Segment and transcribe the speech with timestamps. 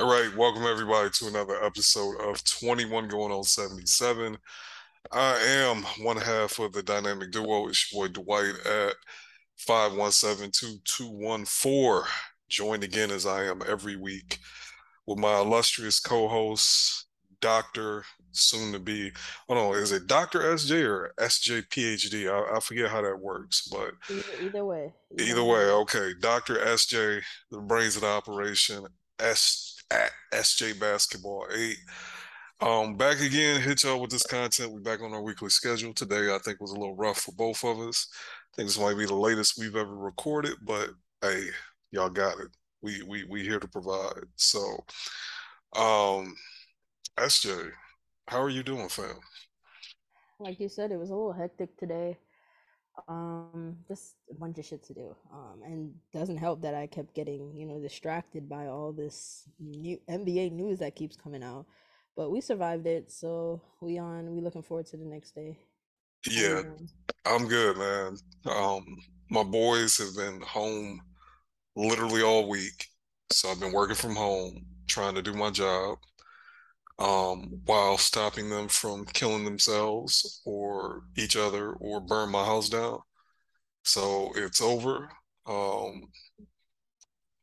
[0.00, 4.38] All right, welcome everybody to another episode of 21 going on 77.
[5.12, 7.68] I am one half of the dynamic duo.
[7.68, 8.94] It's your boy Dwight at
[9.68, 12.04] 517-2214.
[12.48, 14.38] Joined again as I am every week
[15.06, 17.04] with my illustrious co-host,
[17.42, 18.06] Dr.
[18.32, 19.12] Soon to be,
[19.50, 20.40] oh no, is it Dr.
[20.40, 22.26] SJ or SJ PhD?
[22.32, 24.94] I, I forget how that works, but Either, either way.
[25.18, 26.12] either way, okay.
[26.20, 26.54] Dr.
[26.54, 27.20] SJ,
[27.50, 28.86] the brains of the operation,
[29.18, 31.76] S at SJ Basketball 8.
[32.60, 34.72] Um, back again, hit y'all with this content.
[34.72, 35.94] We're back on our weekly schedule.
[35.94, 38.06] Today, I think was a little rough for both of us.
[38.52, 40.90] I think this might be the latest we've ever recorded, but
[41.22, 41.46] hey,
[41.90, 42.48] y'all got it.
[42.82, 44.24] We we we here to provide.
[44.36, 44.60] So,
[45.74, 46.34] um,
[47.16, 47.70] SJ,
[48.28, 49.18] how are you doing, fam?
[50.38, 52.18] Like you said, it was a little hectic today.
[53.08, 55.16] Um, just a bunch of shit to do.
[55.32, 59.98] Um, and doesn't help that I kept getting, you know, distracted by all this new
[60.08, 61.66] NBA news that keeps coming out.
[62.16, 64.34] But we survived it, so we on.
[64.34, 65.58] We looking forward to the next day.
[66.28, 66.88] Yeah, doing?
[67.24, 68.16] I'm good, man.
[68.46, 68.84] Um,
[69.30, 71.00] my boys have been home
[71.76, 72.86] literally all week,
[73.32, 75.98] so I've been working from home, trying to do my job.
[77.00, 82.98] Um, while stopping them from killing themselves or each other or burn my house down.
[83.84, 85.10] So it's over.
[85.46, 86.02] Um,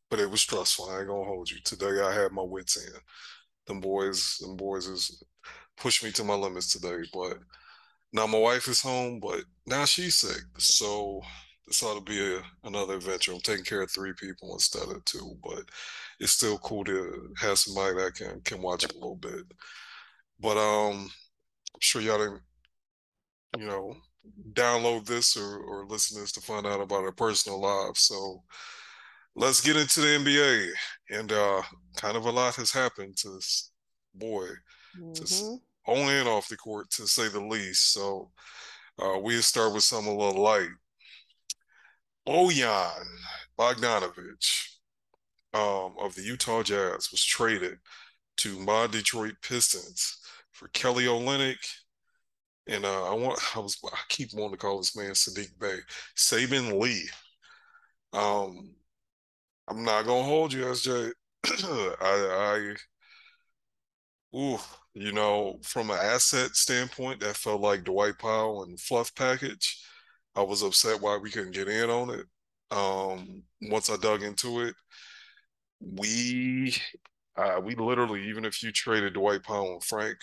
[0.09, 0.89] but it was stressful.
[0.89, 1.57] I ain't gonna hold you.
[1.63, 2.93] Today I had my wits in.
[3.65, 5.23] Them boys, them boys is
[5.75, 7.07] pushed me to my limits today.
[7.13, 7.39] But
[8.13, 10.43] now my wife is home, but now she's sick.
[10.57, 11.21] So
[11.67, 13.33] this ought to be a, another adventure.
[13.33, 15.63] I'm taking care of three people instead of two, but
[16.19, 19.45] it's still cool to have somebody that can can watch a little bit.
[20.39, 21.11] But um,
[21.73, 22.41] I'm sure y'all didn't,
[23.57, 23.95] you know,
[24.53, 28.01] download this or, or listen to this to find out about our personal lives.
[28.01, 28.43] So
[29.35, 30.69] let's get into the NBA.
[31.09, 31.61] And uh,
[31.95, 33.71] kind of a lot has happened to this
[34.15, 34.47] boy,
[35.13, 35.91] just Mm-hmm.
[35.91, 37.93] on and off the court, to say the least.
[37.93, 38.31] So
[39.01, 40.69] uh, we'll start with something a little light.
[42.27, 43.05] Bojan
[43.57, 44.67] Bogdanovic
[45.53, 47.77] um, of the Utah Jazz was traded
[48.37, 50.19] to my Detroit Pistons
[50.51, 51.57] for Kelly Olynyk
[52.67, 55.77] and uh, I want I was I keep wanting to call this man Saddiq Bey,
[56.15, 57.09] Saben Lee.
[58.13, 58.75] Um,
[59.67, 61.11] I'm not gonna hold you, SJ.
[61.45, 62.75] I,
[64.33, 64.59] I, ooh,
[64.93, 69.81] you know, from an asset standpoint, that felt like Dwight Powell and Fluff package.
[70.37, 72.25] I was upset why we couldn't get in on it.
[72.69, 74.75] Um, once I dug into it,
[75.81, 76.75] we,
[77.35, 80.17] uh, we literally, even if you traded Dwight Powell and Frank,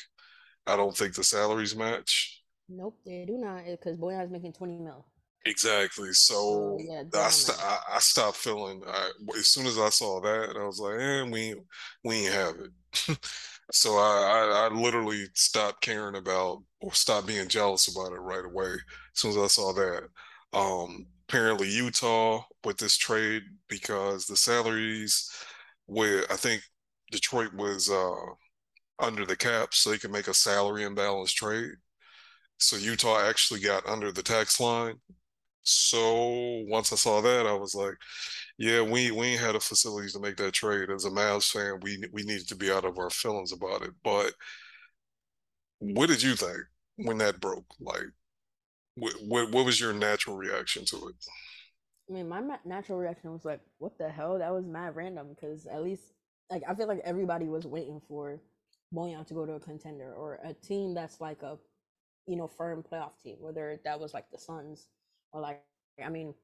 [0.67, 2.43] I don't think the salaries match.
[2.69, 5.05] Nope, they do not, because Bojan's making 20 mil.
[5.47, 6.13] Exactly.
[6.13, 8.83] So yeah, I, st- I, I stopped feeling.
[8.87, 11.55] I, as soon as I saw that, I was like, "Eh, we
[12.03, 13.19] we ain't have it."
[13.75, 18.45] so I, I I literally stopped caring about or stopped being jealous about it right
[18.45, 18.73] away.
[18.75, 18.81] As
[19.15, 20.09] soon as I saw that.
[20.53, 25.31] Um, apparently Utah with this trade because the salaries
[25.87, 26.63] with I think
[27.11, 28.15] Detroit was uh
[29.01, 31.73] under the cap, so they could make a salary imbalance trade.
[32.59, 34.97] So Utah actually got under the tax line
[35.65, 37.95] so once I saw that, I was like,
[38.59, 40.91] yeah, we we ain't had the facilities to make that trade.
[40.91, 43.93] As a Mavs fan, we we needed to be out of our feelings about it.
[44.03, 44.33] But
[45.81, 46.59] what did you think
[46.97, 47.67] when that broke?
[47.81, 48.07] Like,
[48.97, 51.17] what what, what was your natural reaction to it?
[52.09, 54.39] I mean, my natural reaction was like, "What the hell?
[54.39, 56.13] That was mad random." Because at least,
[56.51, 58.41] like, I feel like everybody was waiting for
[58.95, 61.59] Bojan to go to a contender or a team that's like a,
[62.27, 63.37] you know, firm playoff team.
[63.41, 64.89] Whether that was like the Suns
[65.33, 65.63] or like,
[66.05, 66.35] I mean,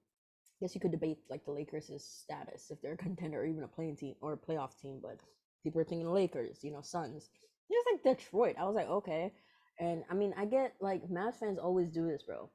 [0.60, 3.68] guess you could debate like the Lakers' status if they're a contender or even a
[3.68, 5.00] playing team or a playoff team.
[5.02, 5.20] But
[5.64, 7.30] people are thinking Lakers, you know, Suns.
[7.70, 8.56] It like Detroit.
[8.58, 9.32] I was like, okay.
[9.78, 12.50] And I mean, I get like Mavs fans always do this, bro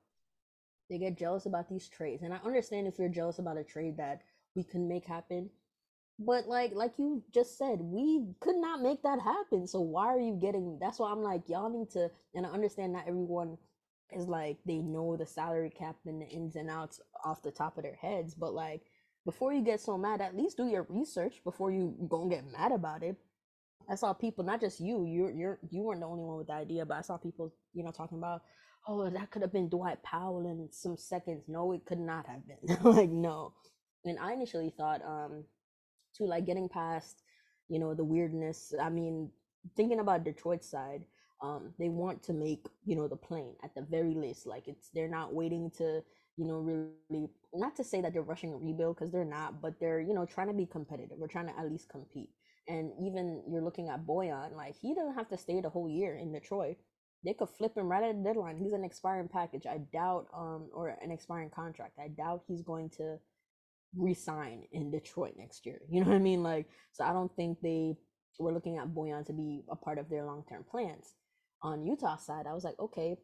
[0.89, 3.97] they get jealous about these trades and i understand if you're jealous about a trade
[3.97, 4.21] that
[4.55, 5.49] we can make happen
[6.19, 10.19] but like like you just said we could not make that happen so why are
[10.19, 13.57] you getting that's why i'm like y'all need to and i understand not everyone
[14.11, 17.77] is like they know the salary cap and the ins and outs off the top
[17.77, 18.81] of their heads but like
[19.25, 22.45] before you get so mad at least do your research before you go and get
[22.51, 23.17] mad about it
[23.89, 26.53] I saw people, not just you, you're you're you weren't the only one with the
[26.53, 28.41] idea, but I saw people, you know, talking about,
[28.87, 31.43] oh, that could have been Dwight Powell in some seconds.
[31.47, 32.77] No, it could not have been.
[32.83, 33.53] like no.
[34.05, 35.43] And I initially thought, um,
[36.15, 37.21] to like getting past,
[37.69, 38.73] you know, the weirdness.
[38.81, 39.31] I mean,
[39.75, 41.03] thinking about Detroit's side,
[41.41, 44.45] um, they want to make, you know, the plane at the very least.
[44.45, 46.01] Like it's they're not waiting to,
[46.37, 49.79] you know, really not to say that they're rushing a rebuild because they're not, but
[49.79, 51.17] they're, you know, trying to be competitive.
[51.17, 52.29] We're trying to at least compete.
[52.67, 56.15] And even you're looking at Bojan, like he doesn't have to stay the whole year
[56.15, 56.77] in Detroit.
[57.23, 58.57] They could flip him right at the deadline.
[58.57, 59.65] He's an expiring package.
[59.65, 61.97] I doubt, um, or an expiring contract.
[61.99, 63.17] I doubt he's going to
[63.95, 65.79] resign in Detroit next year.
[65.89, 66.43] You know what I mean?
[66.43, 67.97] Like, so I don't think they
[68.39, 71.13] were looking at Bojan to be a part of their long term plans.
[71.61, 73.17] On Utah side, I was like, okay,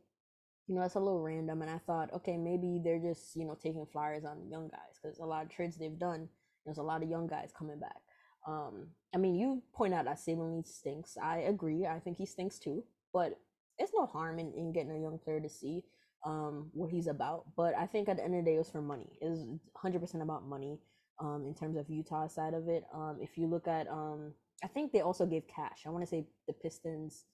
[0.67, 1.61] you know, that's a little random.
[1.61, 5.19] And I thought, okay, maybe they're just, you know, taking flyers on young guys because
[5.19, 6.27] a lot of trades they've done,
[6.65, 8.01] there's a lot of young guys coming back.
[8.47, 11.17] Um, I mean, you point out that Saben Lee stinks.
[11.21, 11.85] I agree.
[11.85, 12.83] I think he stinks too.
[13.13, 13.37] But
[13.77, 15.83] it's no harm in, in getting a young player to see
[16.25, 17.45] um, what he's about.
[17.55, 19.17] But I think at the end of the day, it was for money.
[19.21, 19.45] It was
[19.83, 20.79] 100% about money
[21.19, 22.83] um, in terms of Utah side of it.
[22.93, 24.33] Um, if you look at, um,
[24.63, 25.83] I think they also gave cash.
[25.85, 27.25] I want to say the Pistons.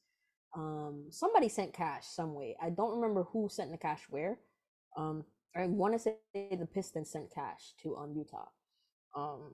[0.58, 2.58] Um, somebody sent cash some way.
[2.62, 4.40] I don't remember who sent the cash where.
[4.98, 5.26] Um,
[5.56, 8.48] I want to say the Pistons sent cash to um Utah.
[9.16, 9.54] Um,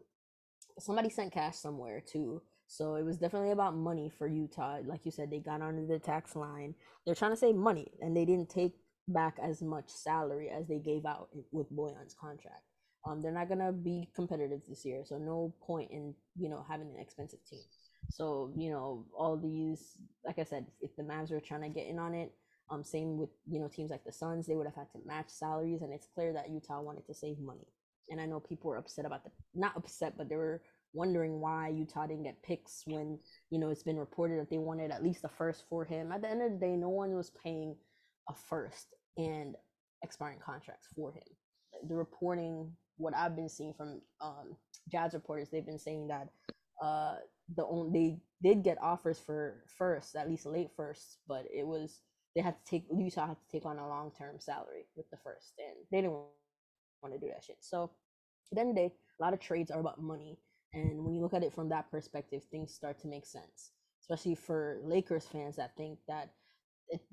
[0.80, 2.42] somebody sent cash somewhere too.
[2.68, 4.80] So it was definitely about money for Utah.
[4.86, 6.76] Like you said, they got under the tax line.
[7.06, 8.74] They're trying to save money, and they didn't take
[9.10, 12.64] back as much salary as they gave out with Bojan's contract.
[13.06, 16.90] Um, they're not gonna be competitive this year, so no point in you know having
[16.96, 17.62] an expensive team.
[18.10, 21.88] So you know all these, like I said, if the Mavs were trying to get
[21.88, 22.32] in on it,
[22.70, 25.30] um, same with you know teams like the Suns, they would have had to match
[25.30, 27.68] salaries, and it's clear that Utah wanted to save money.
[28.10, 30.62] And I know people were upset about the not upset, but they were
[30.94, 33.20] wondering why Utah didn't get picks when
[33.50, 36.12] you know it's been reported that they wanted at least a first for him.
[36.12, 37.76] At the end of the day, no one was paying
[38.30, 39.56] a first and
[40.04, 41.24] expiring contracts for him.
[41.88, 44.56] The reporting, what I've been seeing from um,
[44.90, 46.30] Jazz reporters, they've been saying that
[46.82, 47.16] uh,
[47.56, 52.01] the only they did get offers for first, at least late first, but it was
[52.36, 55.18] they had to take Utah had to take on a long term salary with the
[55.24, 57.57] first, and they didn't want to do that shit.
[57.62, 57.92] So
[58.51, 60.40] then the end of the day, a lot of trades are about money,
[60.74, 64.36] and when you look at it from that perspective, things start to make sense, especially
[64.36, 66.31] for Lakers fans that think that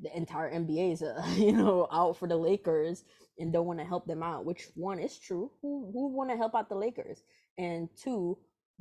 [0.03, 3.05] the entire NBA is, uh, you know, out for the Lakers
[3.38, 4.44] and don't want to help them out.
[4.44, 5.50] Which one is true?
[5.62, 7.23] Who who want to help out the Lakers?
[7.59, 8.38] And two,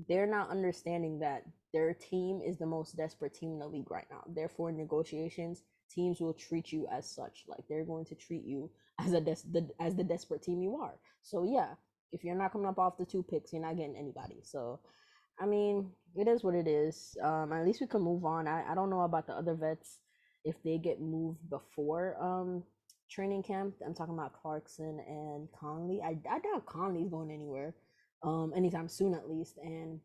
[0.07, 1.43] they're not understanding that
[1.73, 4.23] their team is the most desperate team in the league right now.
[4.27, 7.43] Therefore, negotiations, teams will treat you as such.
[7.47, 8.69] Like they're going to treat you
[8.99, 10.95] as a des- the, as the desperate team you are.
[11.21, 11.73] So yeah,
[12.11, 14.39] if you're not coming up off the two picks, you're not getting anybody.
[14.43, 14.79] So,
[15.39, 17.15] I mean, it is what it is.
[17.23, 18.47] Um, at least we can move on.
[18.47, 19.99] I, I don't know about the other vets
[20.43, 22.63] if they get moved before um
[23.11, 23.75] training camp.
[23.85, 26.01] I'm talking about Clarkson and Conley.
[26.01, 27.73] I, I doubt Conley's going anywhere
[28.23, 29.57] um anytime soon at least.
[29.57, 29.99] And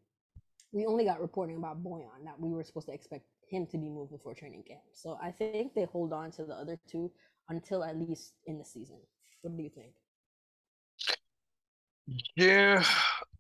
[0.72, 3.88] we only got reporting about Bojan that we were supposed to expect him to be
[3.88, 4.82] moved before training camp.
[4.93, 7.11] So I think they hold on to the other two
[7.49, 8.99] until at least in the season.
[9.43, 9.93] What do you think?
[12.37, 12.84] Yeah.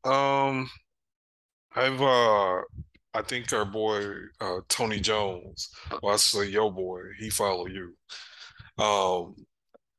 [0.04, 0.70] Um
[1.74, 2.62] I've uh
[3.16, 4.04] I think our boy
[4.40, 5.70] uh, Tony Jones,
[6.02, 7.94] well, I say yo boy, he follow you.
[8.76, 9.36] Um,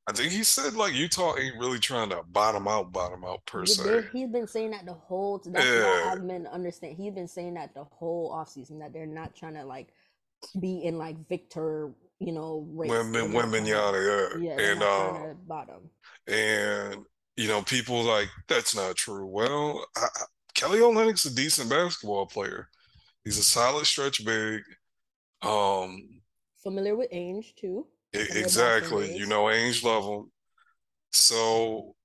[0.07, 3.65] I think he said like Utah ain't really trying to bottom out, bottom out per
[3.65, 4.05] se.
[4.13, 5.41] He's been saying that the whole.
[5.43, 6.11] That's yeah.
[6.11, 6.95] I've been understand.
[6.95, 9.87] He's been saying that the whole offseason that they're not trying to like
[10.59, 12.91] be in like Victor, you know, race.
[12.91, 14.55] Women, women, yada, yeah.
[14.55, 15.89] Yeah, and um, bottom.
[16.27, 17.05] And
[17.35, 19.25] you know, people like that's not true.
[19.25, 20.07] Well, I,
[20.53, 22.69] Kelly Olynyk's a decent basketball player.
[23.23, 24.61] He's a solid stretch big.
[25.41, 26.21] Um,
[26.61, 27.87] familiar with Ainge too.
[28.15, 29.15] Exactly.
[29.15, 30.31] You know, Ainge him.
[31.11, 31.95] So,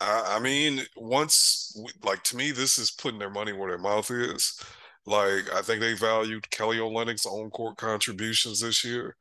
[0.00, 4.10] I, I mean, once like to me, this is putting their money where their mouth
[4.10, 4.60] is.
[5.06, 9.16] Like, I think they valued Kelly Olynyk's own court contributions this year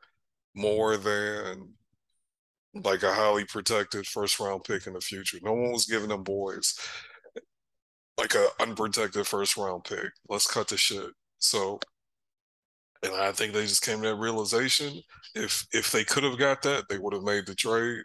[0.56, 1.74] more than
[2.74, 5.40] like a highly protected first round pick in the future.
[5.44, 6.76] No one was giving them boys
[8.18, 10.12] like a unprotected first round pick.
[10.30, 11.10] Let's cut the shit.
[11.40, 11.80] So,
[13.04, 15.02] and I think they just came to that realization.
[15.36, 18.04] If if they could have got that, they would have made the trade.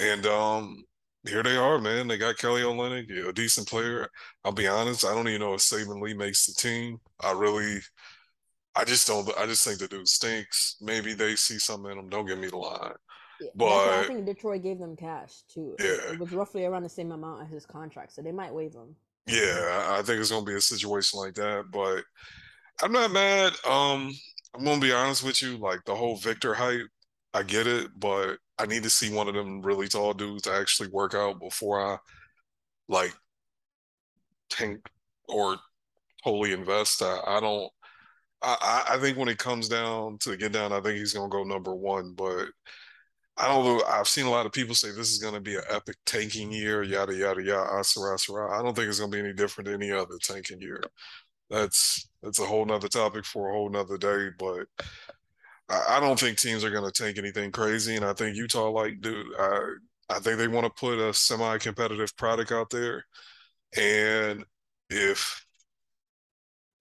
[0.00, 0.84] And um,
[1.26, 2.08] here they are, man.
[2.08, 4.08] They got Kelly Olynyk, a decent player.
[4.44, 6.98] I'll be honest, I don't even know if Saben Lee makes the team.
[7.20, 7.80] I really,
[8.74, 9.28] I just don't.
[9.38, 10.76] I just think the dude stinks.
[10.80, 12.08] Maybe they see something in him.
[12.08, 12.92] Don't get me the line.
[13.40, 15.76] Yeah, but I think Detroit gave them cash too.
[15.78, 18.72] Yeah, it was roughly around the same amount as his contract, so they might waive
[18.72, 18.96] him.
[19.26, 22.02] Yeah, I think it's gonna be a situation like that, but
[22.82, 23.52] I'm not mad.
[23.66, 24.12] Um,
[24.54, 25.56] I'm gonna be honest with you.
[25.58, 26.86] Like the whole Victor hype,
[27.34, 30.52] I get it, but I need to see one of them really tall dudes to
[30.52, 31.98] actually work out before I
[32.88, 33.14] like
[34.50, 34.80] tank
[35.28, 35.56] or
[36.24, 37.02] totally invest.
[37.02, 37.70] I, I don't.
[38.42, 41.44] I, I think when it comes down to get down, I think he's gonna go
[41.44, 42.48] number one, but
[43.36, 43.84] I don't.
[43.88, 46.82] I've seen a lot of people say this is to be an epic tanking year,
[46.82, 48.58] yada yada yada, asura asura.
[48.58, 50.82] I don't think it's to be any different than any other tanking year.
[51.50, 54.66] That's It's a whole nother topic for a whole nother day, but
[55.68, 57.96] I, I don't think teams are going to take anything crazy.
[57.96, 59.60] And I think Utah, like, dude, I,
[60.10, 63.04] I think they want to put a semi competitive product out there.
[63.76, 64.44] And
[64.90, 65.44] if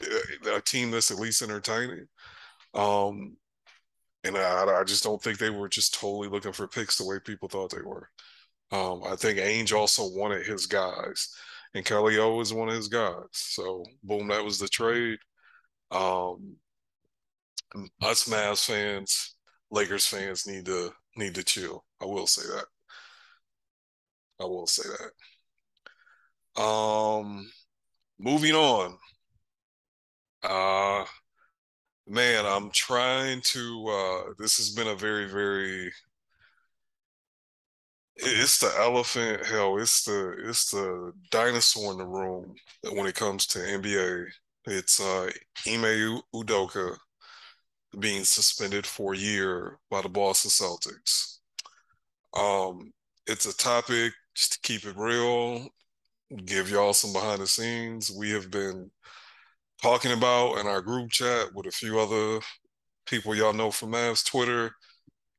[0.04, 2.08] uh, a team that's at least entertaining,
[2.74, 3.38] um,
[4.24, 7.20] and I, I just don't think they were just totally looking for picks the way
[7.24, 8.10] people thought they were.
[8.72, 11.34] Um, I think Ainge also wanted his guys,
[11.74, 13.26] and Kelly O is one of his guys.
[13.32, 15.20] So boom, that was the trade.
[15.92, 16.58] Um,
[18.02, 19.36] us Mavs fans,
[19.72, 21.84] Lakers fans need to need to chill.
[22.02, 22.66] I will say that.
[24.40, 24.84] I will say
[26.56, 26.62] that.
[26.62, 27.50] Um,
[28.20, 28.98] moving on.
[30.44, 31.06] Uh,
[32.08, 33.88] man, I'm trying to.
[33.88, 35.92] Uh, this has been a very, very.
[38.20, 39.46] It's the elephant.
[39.46, 42.56] Hell, it's the it's the dinosaur in the room
[42.92, 44.26] when it comes to NBA.
[44.66, 45.30] It's uh,
[45.68, 46.98] Ime Udoka
[48.00, 51.40] being suspended for a year by the Boston Celtics.
[52.36, 52.94] Um,
[53.28, 55.68] it's a topic just to keep it real,
[56.46, 58.12] give y'all some behind the scenes.
[58.12, 58.92] We have been
[59.82, 62.42] talking about in our group chat with a few other
[63.08, 64.72] people y'all know from Mavs Twitter.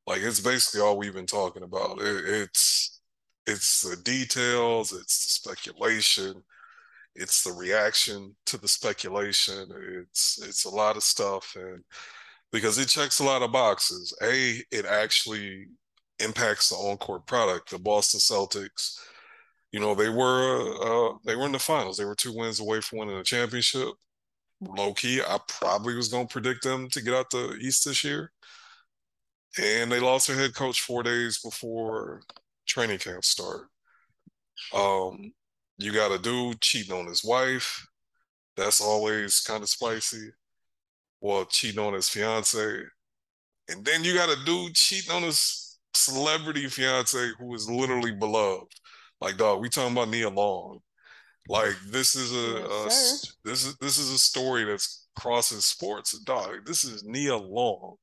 [0.09, 2.01] Like it's basically all we've been talking about.
[2.01, 3.03] It, it's
[3.47, 6.43] it's the details, it's the speculation,
[7.15, 9.69] it's the reaction to the speculation.
[10.01, 11.85] It's it's a lot of stuff, and
[12.53, 14.15] because it checks a lot of boxes.
[14.23, 15.67] A, it actually
[16.21, 17.71] impacts the on-court product.
[17.71, 18.99] The Boston Celtics,
[19.73, 21.99] you know, they were uh, they were in the finals.
[21.99, 23.89] They were two wins away from winning a championship.
[24.61, 28.03] Low key, I probably was going to predict them to get out the East this
[28.03, 28.33] year,
[29.61, 32.23] and they lost their head coach four days before
[32.67, 33.69] training camp start.
[34.75, 35.33] Um,
[35.79, 37.87] you got a dude cheating on his wife.
[38.57, 40.31] That's always kind of spicy
[41.21, 42.83] well, cheating on his fiance.
[43.69, 48.73] And then you got a dude cheating on his celebrity fiance who is literally beloved.
[49.21, 50.79] Like, dog, we talking about Nia Long.
[51.49, 56.17] Like, this is a, yes, a this is this is a story that's crosses sports.
[56.21, 57.97] Dog, this is Nia Long,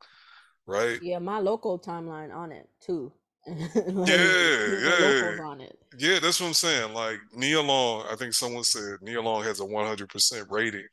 [0.65, 0.99] right?
[1.01, 3.11] Yeah, my local timeline on it too.
[3.47, 4.17] like, yeah,
[4.79, 5.37] yeah.
[5.97, 6.93] Yeah, that's what I'm saying.
[6.93, 10.87] Like Nia Long, I think someone said Nia Long has a 100% rating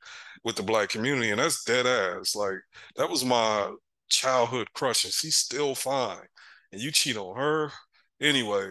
[0.44, 2.36] with the black community, and that's dead ass.
[2.36, 2.58] Like
[2.96, 3.72] that was my
[4.08, 6.26] childhood crush, and she's still fine.
[6.72, 7.72] And you cheat on her
[8.20, 8.66] anyway.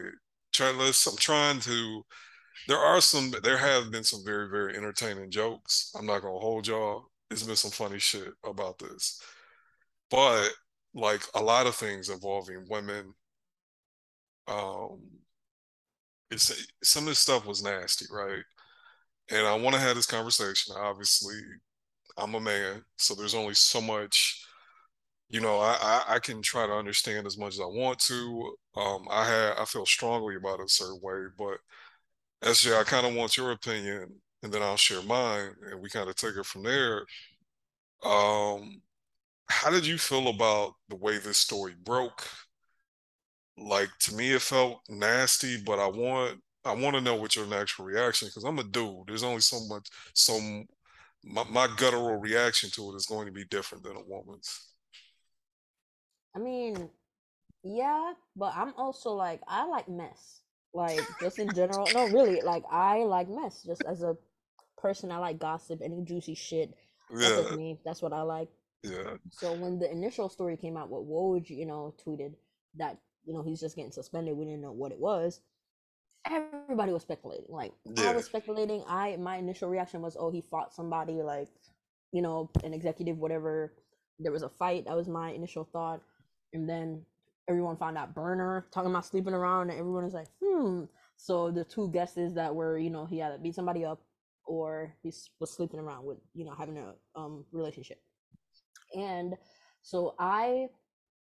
[0.54, 2.06] Try, I'm trying to.
[2.68, 3.34] There are some.
[3.44, 5.92] There have been some very very entertaining jokes.
[5.98, 7.06] I'm not gonna hold y'all.
[7.30, 9.22] There's been some funny shit about this,
[10.10, 10.50] but
[10.94, 13.14] like a lot of things involving women
[14.48, 15.00] um,
[16.30, 16.52] it's
[16.84, 18.44] some of this stuff was nasty, right?
[19.32, 20.76] And I want to have this conversation.
[20.78, 21.36] Obviously,
[22.18, 24.46] I'm a man, so there's only so much.
[25.30, 28.56] You know, I, I, I can try to understand as much as I want to.
[28.78, 31.60] Um, I had I feel strongly about it a certain way, but
[32.44, 34.10] SJ, I kind of want your opinion,
[34.44, 37.06] and then I'll share mine, and we kind of take it from there.
[38.04, 38.82] Um,
[39.52, 42.28] how did you feel about the way this story broke?
[43.58, 47.46] like to me it felt nasty but i want i want to know what your
[47.48, 49.08] natural reaction because i'm a dude.
[49.08, 50.66] There's only so much some
[51.24, 54.68] my, my guttural reaction to it is going to be different than a woman's.
[56.36, 56.90] I mean
[57.64, 60.40] yeah but i'm also like i like mess.
[60.74, 63.62] Like just in general no really like i like mess.
[63.64, 64.16] Just as a
[64.78, 66.74] person i like gossip any juicy shit.
[67.14, 67.56] That's yeah.
[67.56, 67.80] me.
[67.84, 68.48] That's what i like
[68.84, 72.34] yeah so when the initial story came out what Woj you know tweeted
[72.76, 74.36] that you know, he's just getting suspended.
[74.36, 75.42] We didn't know what it was.
[76.26, 77.46] Everybody was speculating.
[77.50, 78.12] Like yeah.
[78.12, 78.84] I was speculating.
[78.88, 81.50] I my initial reaction was, oh, he fought somebody, like,
[82.12, 83.74] you know, an executive, whatever.
[84.20, 84.86] There was a fight.
[84.86, 86.02] That was my initial thought.
[86.54, 87.04] And then
[87.48, 90.84] everyone found out burner talking about sleeping around, and everyone was like, hmm.
[91.18, 94.02] So the two guesses that were, you know, he either beat somebody up
[94.46, 98.00] or he was sleeping around with, you know, having a um relationship.
[98.96, 99.36] And
[99.82, 100.70] so I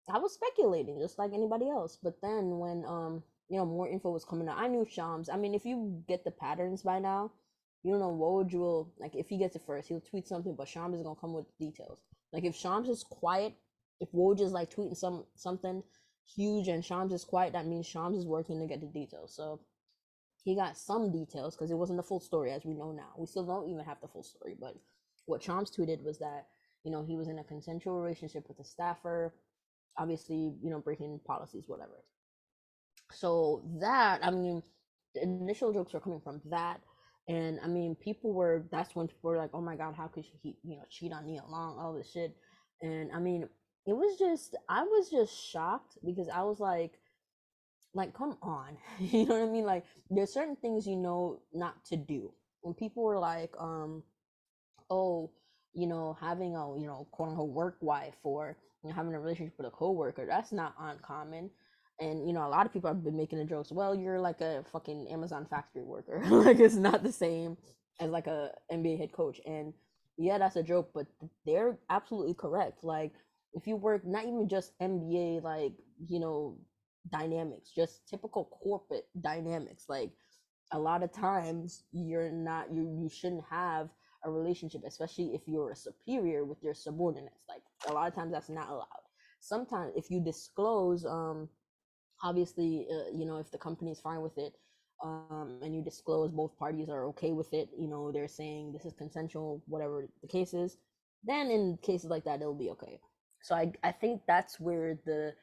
[0.10, 1.98] I was speculating just like anybody else.
[2.02, 5.30] But then when um you know more info was coming out, I knew Shams.
[5.30, 7.32] I mean, if you get the patterns by now,
[7.84, 10.68] you don't know Woj will like if he gets it first, he'll tweet something, but
[10.68, 12.02] Shams is gonna come with details.
[12.34, 13.54] Like if Shams is quiet,
[14.00, 15.84] if Woj is like tweeting some something
[16.36, 19.34] huge and Shams is quiet, that means Shams is working to get the details.
[19.36, 19.62] So
[20.44, 23.10] he got some details because it wasn't the full story as we know now.
[23.18, 24.76] We still don't even have the full story, but
[25.26, 26.48] what Shams tweeted was that
[26.88, 29.34] you know he was in a consensual relationship with a staffer
[29.98, 32.03] obviously, you know, breaking policies, whatever.
[33.12, 34.63] So that, I mean,
[35.15, 36.82] the initial jokes are coming from that.
[37.29, 40.25] And I mean, people were that's when people were like, "Oh my God, how could
[40.44, 42.38] he, you know, cheat on Nia Long, all this shit."
[42.82, 43.50] And I mean,
[43.88, 46.94] it was just I was just shocked because I was like,
[47.94, 49.65] like, come on, you know what I mean?
[49.65, 52.34] Like, there's certain things you know not to do.
[52.62, 54.03] When people were like, um,
[54.89, 55.32] oh,
[55.77, 59.19] you know, having a you know quote unquote work wife or you know, having a
[59.19, 61.51] relationship with a coworker, that's not uncommon.
[62.01, 64.41] And you know a lot of people have been making the jokes well you're like
[64.41, 66.24] a fucking amazon factory worker.
[66.29, 67.57] Like it's not the same
[68.00, 69.39] as like a nba head coach.
[69.46, 69.74] And
[70.17, 71.07] yeah that's a joke but
[71.46, 72.84] they're absolutely correct.
[72.84, 73.13] Like
[73.53, 75.74] if you work not even just nba like
[76.07, 76.57] you know
[77.12, 79.86] dynamics just typical corporate dynamics.
[79.89, 80.12] Like
[80.72, 83.89] a lot of times you're not you you shouldn't have
[84.26, 88.32] a relationship especially if you're a superior with your subordinates like a lot of times
[88.32, 88.88] that's not allowed.
[89.40, 91.50] Sometimes if you disclose um
[92.24, 94.54] obviously uh, you know if the company is fine with it
[95.04, 98.86] um, and you disclose both parties are okay with it you know they're saying this
[98.86, 100.78] is consensual whatever the case is
[101.24, 103.00] then in cases like that it'll be okay.
[103.42, 105.34] So i i think that's where the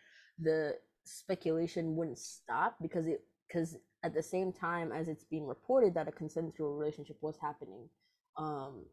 [0.40, 5.94] the speculation wouldn't stop because it because at the same time as it's being reported
[5.94, 7.88] that a consensual relationship was happening
[8.36, 8.84] um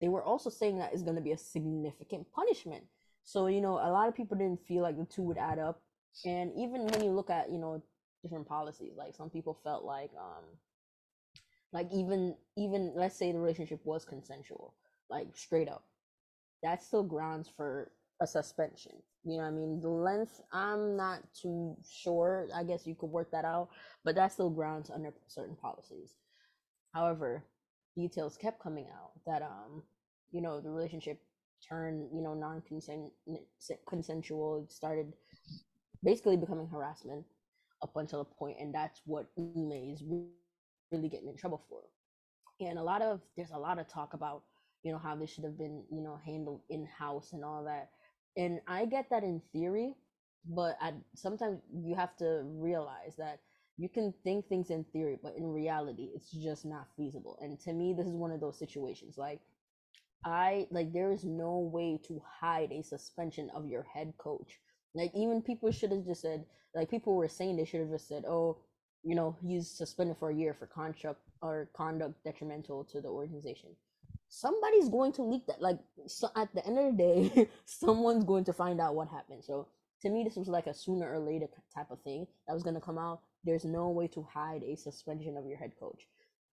[0.00, 2.84] they were also saying that is going to be a significant punishment.
[3.22, 5.82] So you know a lot of people didn't feel like the two would add up.
[6.24, 7.82] And even when you look at you know
[8.22, 10.44] different policies like some people felt like um
[11.72, 14.74] like even even let's say the relationship was consensual
[15.10, 15.84] like straight up
[16.62, 18.92] that's still grounds for a suspension.
[19.24, 19.80] You know what i mean?
[19.80, 22.48] The length i'm not too sure.
[22.54, 23.68] I guess you could work that out
[24.04, 26.14] but that's still grounds under certain policies.
[26.94, 27.44] However
[27.96, 29.82] details kept coming out that um
[30.32, 31.20] you know the relationship
[31.66, 33.10] turned you know non-consent
[33.88, 35.12] consensual started
[36.04, 37.24] basically becoming harassment
[37.82, 40.02] up until a point, and that's what Ime is
[40.90, 41.80] really getting in trouble for.
[42.60, 44.42] And a lot of there's a lot of talk about
[44.82, 47.90] you know how this should have been you know handled in house and all that,
[48.36, 49.94] and I get that in theory,
[50.46, 53.40] but I, sometimes you have to realize that
[53.76, 57.38] you can think things in theory, but in reality, it's just not feasible.
[57.40, 59.18] And to me, this is one of those situations.
[59.18, 59.40] Like,
[60.24, 64.60] I like there is no way to hide a suspension of your head coach
[64.94, 68.08] like even people should have just said like people were saying they should have just
[68.08, 68.58] said, oh,
[69.02, 73.70] you know, he's suspended for a year for contract or conduct detrimental to the organization.
[74.28, 75.60] Somebody's going to leak that.
[75.60, 79.44] Like so at the end of the day, someone's going to find out what happened.
[79.44, 79.68] So
[80.02, 82.74] to me, this was like a sooner or later type of thing that was going
[82.74, 83.20] to come out.
[83.44, 86.06] There's no way to hide a suspension of your head coach.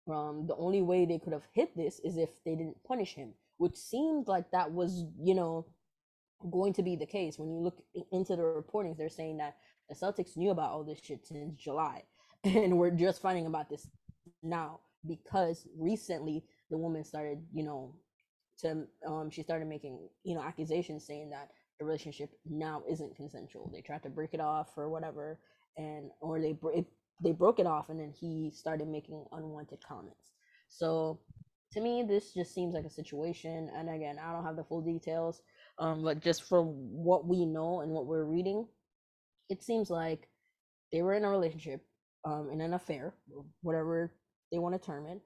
[0.10, 3.34] Um, the only way they could have hit this is if they didn't punish him,
[3.58, 5.68] which seemed like that was, you know,
[6.52, 7.38] going to be the case.
[7.38, 9.58] When you look into the reportings, they're saying that
[9.90, 12.04] the Celtics knew about all this shit since July,
[12.44, 13.88] and we're just finding about this
[14.42, 17.96] now because recently the woman started, you know,
[18.60, 21.50] to um she started making you know accusations saying that
[21.80, 23.70] the relationship now isn't consensual.
[23.74, 25.40] They tried to break it off or whatever,
[25.78, 26.86] and or they break
[27.22, 30.32] they broke it off, and then he started making unwanted comments.
[30.70, 31.20] So
[31.74, 34.82] to me, this just seems like a situation, and again, I don't have the full
[34.82, 35.42] details
[35.80, 38.68] um, but just from what we know and what we're reading,
[39.50, 40.28] it seems like
[40.92, 41.82] they were in a relationship,
[42.26, 43.14] um, in an affair,
[43.62, 44.12] whatever
[44.52, 45.22] they want to term it.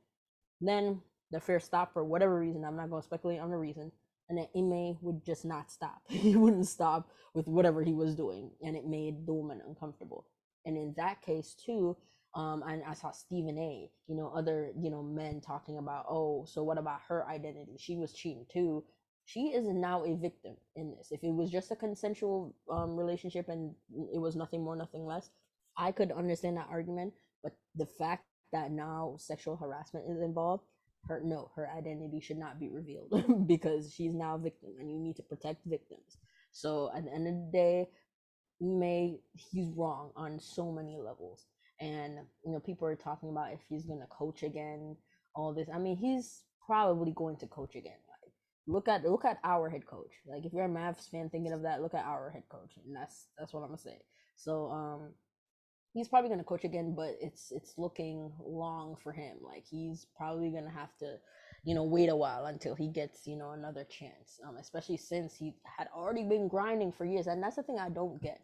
[0.62, 1.02] Then
[1.32, 2.64] the affair stopped for whatever reason.
[2.64, 3.92] I'm not going to speculate on the reason.
[4.30, 6.02] And then Ime would just not stop.
[6.08, 10.28] he wouldn't stop with whatever he was doing, and it made the woman uncomfortable.
[10.66, 11.98] And in that case, too,
[12.36, 13.90] um, and I saw Stephen A.
[14.08, 17.76] You know, other you know men talking about, oh, so what about her identity?
[17.80, 18.84] She was cheating too,
[19.26, 21.12] she is now a victim in this.
[21.12, 23.74] If it was just a consensual um, relationship and
[24.14, 25.30] it was nothing more, nothing less,
[25.78, 27.14] I could understand that argument.
[27.42, 30.64] But the fact that now sexual harassment is involved,
[31.08, 35.00] her no, her identity should not be revealed because she's now a victim, and you
[35.00, 36.18] need to protect victims.
[36.52, 37.90] So at the end of the day,
[38.68, 41.46] may he's wrong on so many levels,
[41.80, 44.96] and you know people are talking about if he's gonna coach again,
[45.36, 45.70] all this.
[45.74, 48.32] I mean, he's probably going to coach again Like,
[48.68, 50.12] look at look at our head coach.
[50.26, 52.96] Like if you're a Mavs fan thinking of that, look at our head coach, and
[52.96, 54.00] that's that's what I'm gonna say.
[54.36, 55.14] So um,
[55.94, 59.38] he's probably gonna coach again, but it's it's looking long for him.
[59.42, 61.18] Like he's probably gonna have to,
[61.64, 64.40] you know, wait a while until he gets you know another chance.
[64.48, 67.90] Um, especially since he had already been grinding for years, and that's the thing I
[67.90, 68.42] don't get.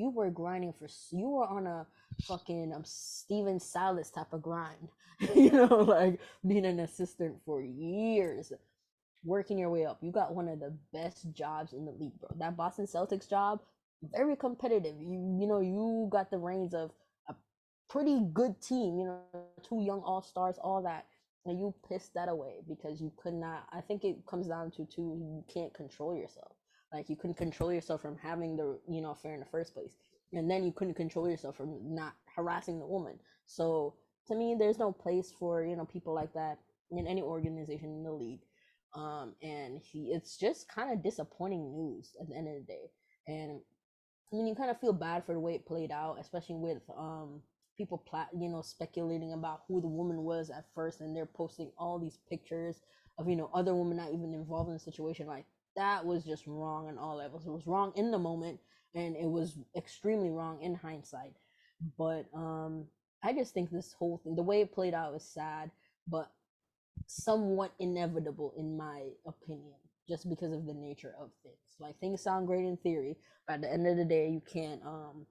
[0.00, 1.86] You were grinding for you were on a
[2.26, 4.88] fucking um Stephen Silas type of grind,
[5.36, 8.52] you know, like being an assistant for years
[9.24, 9.98] working your way up.
[10.02, 12.30] You got one of the best jobs in the league, bro.
[12.38, 13.60] That Boston Celtics job,
[14.12, 14.96] very competitive.
[15.00, 16.92] You you know, you got the reins of
[17.28, 17.34] a
[17.88, 19.20] pretty good team, you know,
[19.62, 21.06] two young all-stars, all that.
[21.46, 24.84] and you pissed that away because you could not i think it comes down to
[24.86, 26.52] two you can't control yourself
[26.92, 29.96] like you couldn't control yourself from having the you know affair in the first place.
[30.32, 33.18] And then you couldn't control yourself from not harassing the woman.
[33.46, 33.94] So
[34.28, 36.58] to me there's no place for you know people like that
[36.90, 38.42] in any organization in the league.
[38.94, 42.90] Um and he it's just kind of disappointing news at the end of the day.
[43.26, 43.60] And
[44.32, 46.82] i mean you kind of feel bad for the way it played out especially with
[46.96, 47.40] um
[47.76, 51.72] people plat you know speculating about who the woman was at first and they're posting
[51.76, 52.80] all these pictures
[53.20, 55.26] of you know other women not even involved in the situation.
[55.26, 55.44] Like
[55.76, 58.58] that was just wrong on all levels it was wrong in the moment
[58.94, 61.34] and it was extremely wrong in hindsight.
[61.98, 62.86] But um
[63.22, 65.70] i just think this whole thing the way it played out is sad
[66.08, 66.30] but
[67.06, 69.74] somewhat inevitable in my opinion
[70.08, 71.76] just because of the nature of things.
[71.78, 74.82] Like things sound great in theory but at the end of the day you can't
[74.86, 75.26] um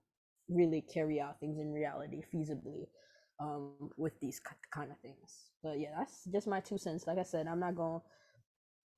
[0.50, 2.88] really carry out things in reality feasibly
[3.40, 5.52] um with these kind of things.
[5.64, 7.08] But yeah that's just my two cents.
[7.08, 8.02] Like i said i'm not gonna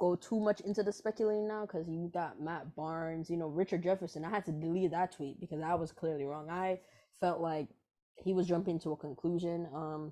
[0.02, 3.84] go too much into the speculating now because you got matt barnes you know richard
[3.84, 4.26] jefferson.
[4.26, 6.50] I had to delete that tweet because i was clearly wrong.
[6.50, 6.80] I
[7.20, 7.68] felt like
[8.16, 10.12] he was jumping to a conclusion um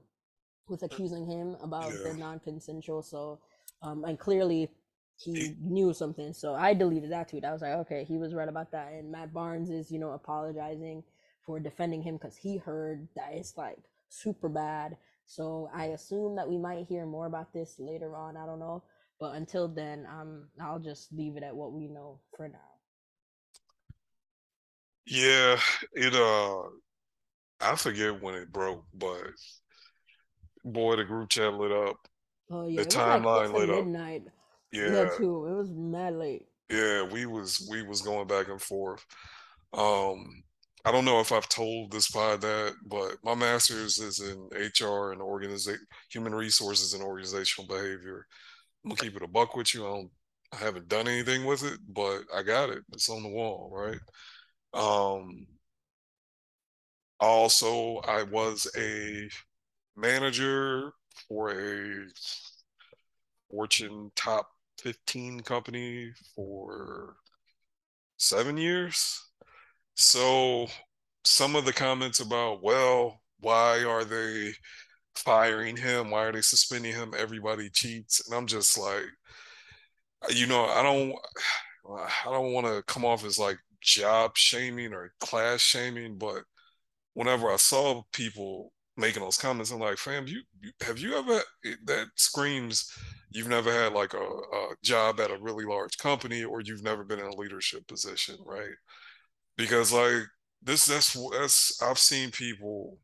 [0.67, 2.11] with accusing him about yeah.
[2.11, 3.01] the non-consensual.
[3.01, 3.39] So
[3.81, 4.69] um and clearly
[5.17, 6.33] he knew something.
[6.33, 7.43] So i deleted that tweet.
[7.43, 8.91] I was like okay he was right about that.
[8.93, 11.03] And matt barnes is you know apologizing
[11.43, 14.97] for defending him because he heard that it's like super bad.
[15.25, 18.37] So I assume that we might hear more about this later on.
[18.37, 18.83] I don't know,
[19.19, 22.57] but until then, um, I'll just leave it at what we know for now.
[25.05, 25.57] Yeah,
[25.93, 26.61] it uh,
[27.59, 29.31] I forget when it broke, but
[30.63, 31.97] boy, the group chat lit up.
[32.51, 34.23] Oh yeah, the timeline like lit midnight.
[34.27, 34.33] up.
[34.71, 35.47] Yeah, yeah, too.
[35.47, 36.45] It was mad late.
[36.69, 39.03] Yeah, we was we was going back and forth.
[39.73, 40.43] Um,
[40.85, 45.11] I don't know if I've told this pod that, but my master's is in HR
[45.11, 48.25] and organization, human resources and organizational behavior.
[48.89, 49.85] I'm gonna keep it a buck with you.
[49.85, 50.11] I don't,
[50.53, 52.83] I haven't done anything with it, but I got it.
[52.93, 53.99] It's on the wall, right?
[54.73, 55.45] Um,
[57.19, 59.29] also, I was a
[59.95, 60.93] manager
[61.27, 62.07] for a
[63.51, 64.49] Fortune top
[64.79, 67.15] 15 company for
[68.17, 69.23] seven years
[69.95, 70.67] so
[71.25, 74.53] some of the comments about, well, why are they
[75.19, 76.11] firing him?
[76.11, 77.13] Why are they suspending him?
[77.17, 78.21] Everybody cheats.
[78.27, 79.05] And I'm just like,
[80.29, 81.15] you know, I don't
[82.25, 86.43] I don't want to come off as like job shaming or class shaming, but
[87.13, 90.41] whenever I saw people making those comments, I'm like, fam, you,
[90.81, 92.91] have you ever eh, that screams
[93.31, 97.03] you've never had like a, a job at a really large company or you've never
[97.03, 98.75] been in a leadership position, right?
[99.57, 100.23] because like
[100.63, 102.97] this that's that's I've seen people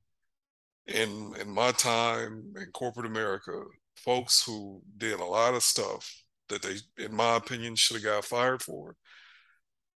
[0.88, 3.52] in in my time in corporate America,
[3.96, 6.12] folks who did a lot of stuff
[6.50, 8.96] that they, in my opinion, should have got fired for.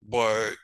[0.08, 0.56] But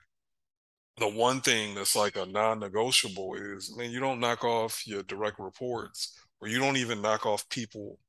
[0.97, 5.03] the one thing that's like a non-negotiable is, I mean, you don't knock off your
[5.03, 7.99] direct reports, or you don't even knock off people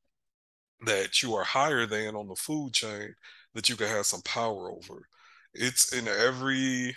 [0.85, 3.15] that you are higher than on the food chain
[3.55, 5.09] that you can have some power over.
[5.55, 6.95] It's in every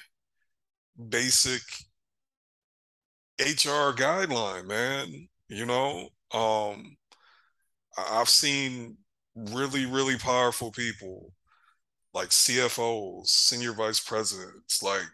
[1.10, 1.62] basic
[3.40, 5.28] HR guideline, man.
[5.50, 6.98] You know, um,
[7.98, 8.98] I've seen
[9.36, 11.34] really, really powerful people
[12.14, 15.06] like CFOs, senior vice presidents, like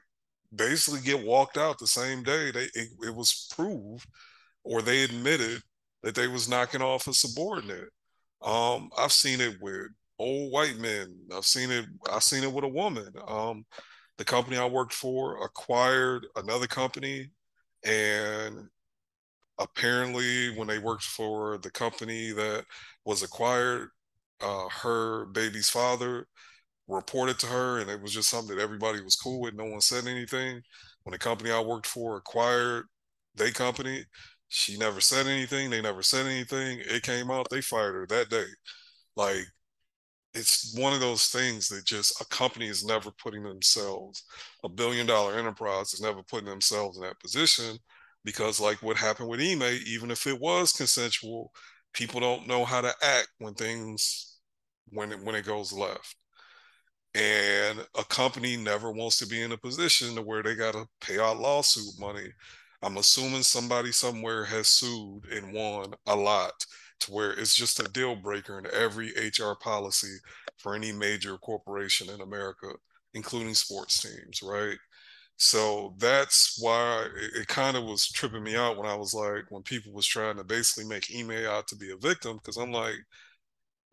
[0.56, 2.52] basically get walked out the same day.
[2.52, 4.08] They it, it was proved
[4.64, 5.62] or they admitted
[6.04, 7.90] that they was knocking off a subordinate.
[8.42, 9.88] Um, I've seen it with
[10.20, 11.16] old white men.
[11.36, 11.86] I've seen it.
[12.12, 13.12] I've seen it with a woman.
[13.28, 13.66] Um,
[14.18, 17.30] the company I worked for acquired another company,
[17.86, 18.70] and
[19.60, 22.66] apparently, when they worked for the company that
[23.06, 23.90] was acquired,
[24.42, 26.28] uh, her baby's father
[26.88, 29.56] reported to her, and it was just something that everybody was cool with.
[29.56, 30.62] No one said anything.
[31.04, 32.86] When the company I worked for acquired
[33.36, 34.06] they company,
[34.50, 35.70] she never said anything.
[35.70, 36.80] They never said anything.
[36.86, 38.46] It came out, they fired her that day.
[39.16, 39.46] Like
[40.34, 44.24] it's one of those things that just a company is never putting themselves,
[44.64, 47.78] a billion dollar enterprise is never putting themselves in that position
[48.26, 51.52] because, like what happened with Ime, even if it was consensual,
[51.94, 54.40] people don't know how to act when things
[54.90, 56.16] when it when it goes left.
[57.16, 60.88] And a company never wants to be in a position to where they got to
[61.00, 62.28] pay out lawsuit money.
[62.82, 66.54] I'm assuming somebody somewhere has sued and won a lot
[67.06, 70.18] to where it's just a deal breaker in every HR policy
[70.58, 72.74] for any major corporation in America,
[73.14, 74.78] including sports teams, right?
[75.38, 79.46] So that's why it, it kind of was tripping me out when I was like,
[79.50, 82.72] when people was trying to basically make Ime out to be a victim, because I'm
[82.72, 82.96] like,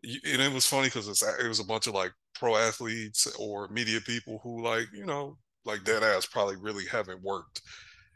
[0.03, 4.01] and it was funny because it was a bunch of like pro athletes or media
[4.01, 7.61] people who like, you know, like dead ass probably really haven't worked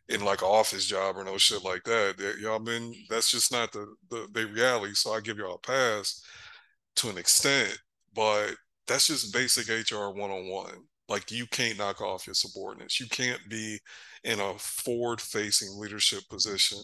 [0.10, 2.16] in like an office job or no shit like that.
[2.18, 4.94] that y'all been that's just not the, the the reality.
[4.94, 6.24] So I give y'all a pass
[6.98, 7.78] to an extent,
[8.14, 8.52] but
[8.88, 10.84] that's just basic HR one on one.
[11.08, 13.00] Like you can't knock off your subordinates.
[13.00, 13.80] You can't be
[14.24, 16.80] in a forward facing leadership position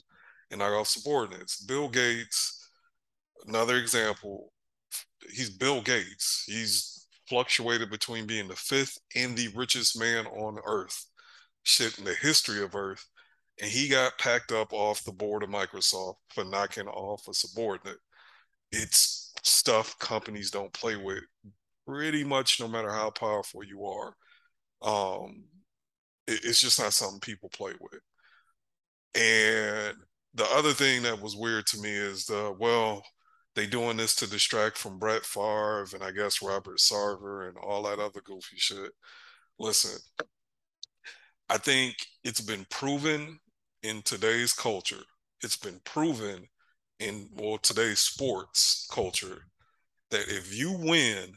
[0.50, 1.64] and knock off subordinates.
[1.64, 2.70] Bill Gates,
[3.48, 4.52] another example,
[5.32, 6.44] he's Bill Gates.
[6.46, 11.06] He's fluctuated between being the fifth and the richest man on earth,
[11.64, 13.06] shit in the history of earth.
[13.62, 18.00] And he got packed up off the board of Microsoft for knocking off a subordinate.
[18.72, 21.24] It's stuff companies don't play with
[21.88, 24.16] pretty much no matter how powerful you are.
[24.82, 25.44] Um,
[26.26, 28.02] it, it's just not something people play with.
[29.14, 29.96] And
[30.34, 33.04] the other thing that was weird to me is the well,
[33.54, 37.84] they doing this to distract from Brett Favre and I guess Robert Sarver and all
[37.84, 38.92] that other goofy shit.
[39.60, 40.00] Listen,
[41.50, 43.40] I think it's been proven
[43.84, 45.04] in today's culture.
[45.42, 46.46] It's been proven
[47.00, 49.46] in well today's sports culture
[50.12, 51.34] that if you win,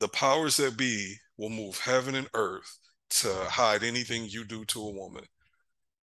[0.00, 2.78] the powers that be will move heaven and earth
[3.10, 5.24] to hide anything you do to a woman.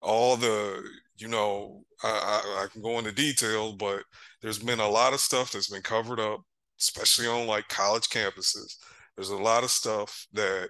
[0.01, 0.83] All the,
[1.17, 4.03] you know, I, I, I can go into detail, but
[4.41, 6.41] there's been a lot of stuff that's been covered up,
[6.79, 8.75] especially on like college campuses.
[9.15, 10.69] There's a lot of stuff that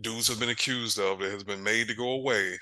[0.00, 2.58] dudes have been accused of that has been made to go away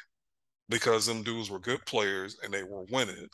[0.69, 3.29] because them dudes were good players and they were winning.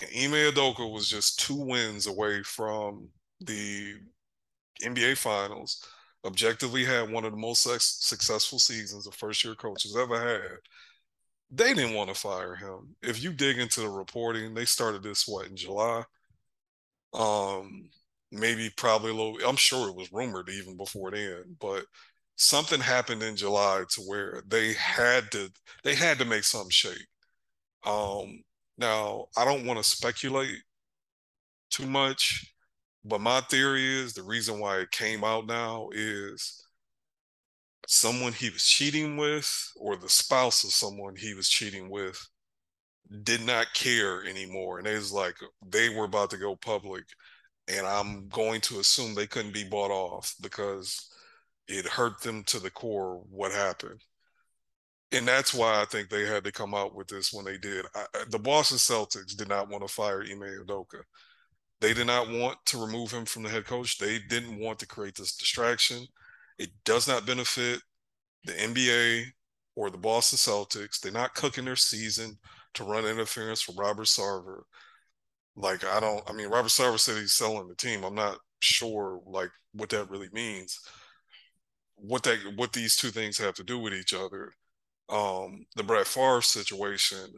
[0.00, 3.08] And Ime Udoka was just two wins away from
[3.40, 3.94] the
[4.82, 5.84] NBA Finals.
[6.24, 7.62] Objectively, had one of the most
[8.08, 10.58] successful seasons a first year coach has ever had.
[11.50, 12.96] They didn't want to fire him.
[13.02, 16.04] If you dig into the reporting, they started this what in July.
[17.12, 17.90] Um,
[18.30, 19.36] maybe probably a little.
[19.46, 21.84] I'm sure it was rumored even before then, but
[22.36, 25.50] something happened in July to where they had to
[25.84, 27.06] they had to make some shape.
[27.84, 28.42] Um,
[28.78, 30.58] now I don't want to speculate
[31.70, 32.52] too much
[33.04, 36.64] but my theory is the reason why it came out now is
[37.86, 42.18] someone he was cheating with or the spouse of someone he was cheating with
[43.24, 44.78] did not care anymore.
[44.78, 45.34] And it was like
[45.66, 47.04] they were about to go public.
[47.68, 51.11] And I'm going to assume they couldn't be bought off because
[51.72, 54.00] it hurt them to the core what happened.
[55.10, 57.84] And that's why I think they had to come out with this when they did.
[57.94, 61.02] I, the Boston Celtics did not want to fire Ime Udoka.
[61.80, 63.98] They did not want to remove him from the head coach.
[63.98, 66.06] They didn't want to create this distraction.
[66.58, 67.80] It does not benefit
[68.44, 69.24] the NBA
[69.76, 71.00] or the Boston Celtics.
[71.00, 72.38] They're not cooking their season
[72.74, 74.62] to run interference for Robert Sarver.
[75.56, 76.28] Like I don't.
[76.28, 78.04] I mean, Robert Sarver said he's selling the team.
[78.04, 80.78] I'm not sure like what that really means.
[82.02, 84.52] What that what these two things have to do with each other.
[85.08, 87.32] Um, the Brett Favre situation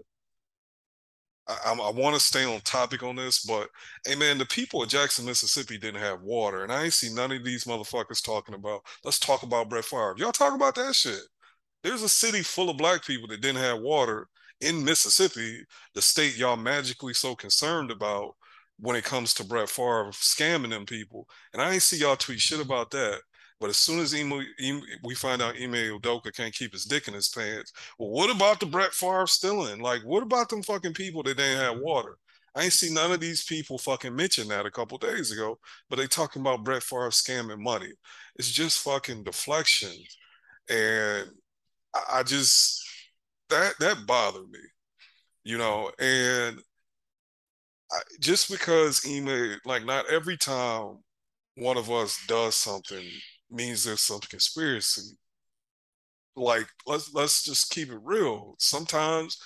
[1.46, 3.68] I, I want to stay on topic on this, but
[4.06, 7.32] hey man, the people of Jackson, Mississippi didn't have water, and I ain't see none
[7.32, 8.82] of these motherfuckers talking about.
[9.04, 10.14] Let's talk about Brett Favre.
[10.16, 11.20] Y'all talk about that shit.
[11.82, 14.28] There's a city full of black people that didn't have water
[14.60, 18.36] in Mississippi, the state y'all magically so concerned about
[18.78, 22.40] when it comes to Brett Favre scamming them people, and I ain't see y'all tweet
[22.40, 23.20] shit about that.
[23.60, 24.42] But as soon as Imo,
[25.02, 28.60] we find out Ime Udoka can't keep his dick in his pants, well, what about
[28.60, 29.80] the Brett Favre stealing?
[29.80, 31.84] Like, what about them fucking people that didn't have mm-hmm.
[31.84, 32.18] water?
[32.54, 35.58] I ain't see none of these people fucking mention that a couple days ago,
[35.90, 37.90] but they talking about Brett Favre scamming money.
[38.36, 39.92] It's just fucking deflection,
[40.68, 41.30] and
[41.94, 42.84] I, I just
[43.50, 44.60] that that bothered me,
[45.42, 45.90] you know.
[45.98, 46.60] And
[47.90, 50.98] I, just because Ime, like, not every time
[51.56, 53.04] one of us does something
[53.54, 55.16] means there's some conspiracy.
[56.36, 58.56] Like let's let's just keep it real.
[58.58, 59.38] Sometimes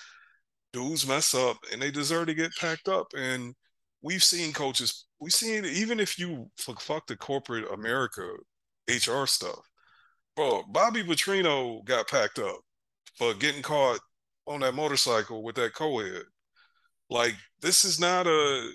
[0.72, 3.08] dudes mess up and they deserve to get packed up.
[3.16, 3.54] And
[4.02, 8.26] we've seen coaches, we've seen even if you fuck the corporate America
[8.88, 9.60] HR stuff,
[10.36, 10.62] bro.
[10.68, 12.60] Bobby Petrino got packed up
[13.16, 14.00] for getting caught
[14.46, 16.22] on that motorcycle with that co-ed.
[17.10, 18.70] Like this is not a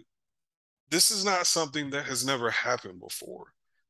[0.89, 3.45] this is not something that has never happened before,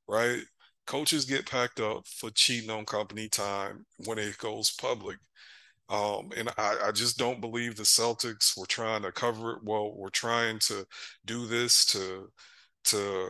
[0.08, 0.42] right?
[0.86, 5.18] Coaches get packed up for cheating on company time when it goes public.
[5.90, 9.60] Um, and I, I, just don't believe the Celtics were trying to cover it.
[9.64, 10.86] Well, we're trying to
[11.26, 12.30] do this to
[12.86, 13.30] to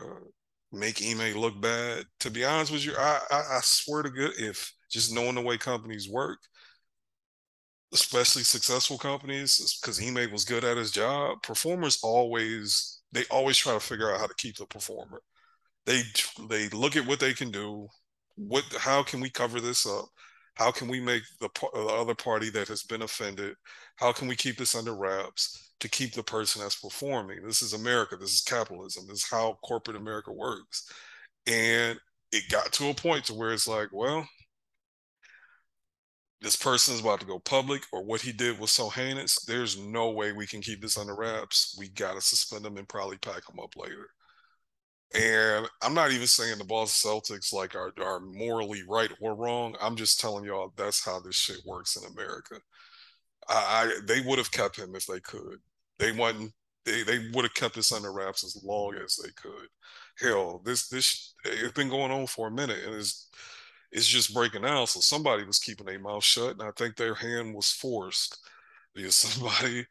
[0.72, 2.04] make Ime look bad.
[2.20, 5.42] To be honest with you, I, I, I swear to good, if just knowing the
[5.42, 6.38] way companies work,
[7.92, 13.72] especially successful companies, because Ime was good at his job, performers always they always try
[13.74, 15.22] to figure out how to keep the performer.
[15.86, 16.02] They
[16.48, 17.88] they look at what they can do.
[18.36, 20.06] What how can we cover this up?
[20.54, 23.56] How can we make the, the other party that has been offended?
[23.96, 27.44] How can we keep this under wraps to keep the person that's performing?
[27.44, 28.16] This is America.
[28.16, 29.06] This is capitalism.
[29.08, 30.88] This is how corporate America works.
[31.46, 31.98] And
[32.32, 34.28] it got to a point to where it's like, well,
[36.40, 39.78] this person is about to go public or what he did was so heinous there's
[39.78, 43.16] no way we can keep this under wraps we got to suspend him and probably
[43.18, 44.10] pack him up later
[45.12, 49.76] and i'm not even saying the boston celtics like are, are morally right or wrong
[49.80, 52.56] i'm just telling y'all that's how this shit works in america
[53.48, 55.58] i, I they would have kept him if they could
[55.98, 56.52] they wouldn't.
[56.84, 59.68] they, they would have kept this under wraps as long as they could
[60.18, 63.28] hell this this it's been going on for a minute and it's
[63.92, 64.88] it's just breaking out.
[64.88, 68.38] So somebody was keeping their mouth shut, and I think their hand was forced
[68.94, 69.86] because somebody,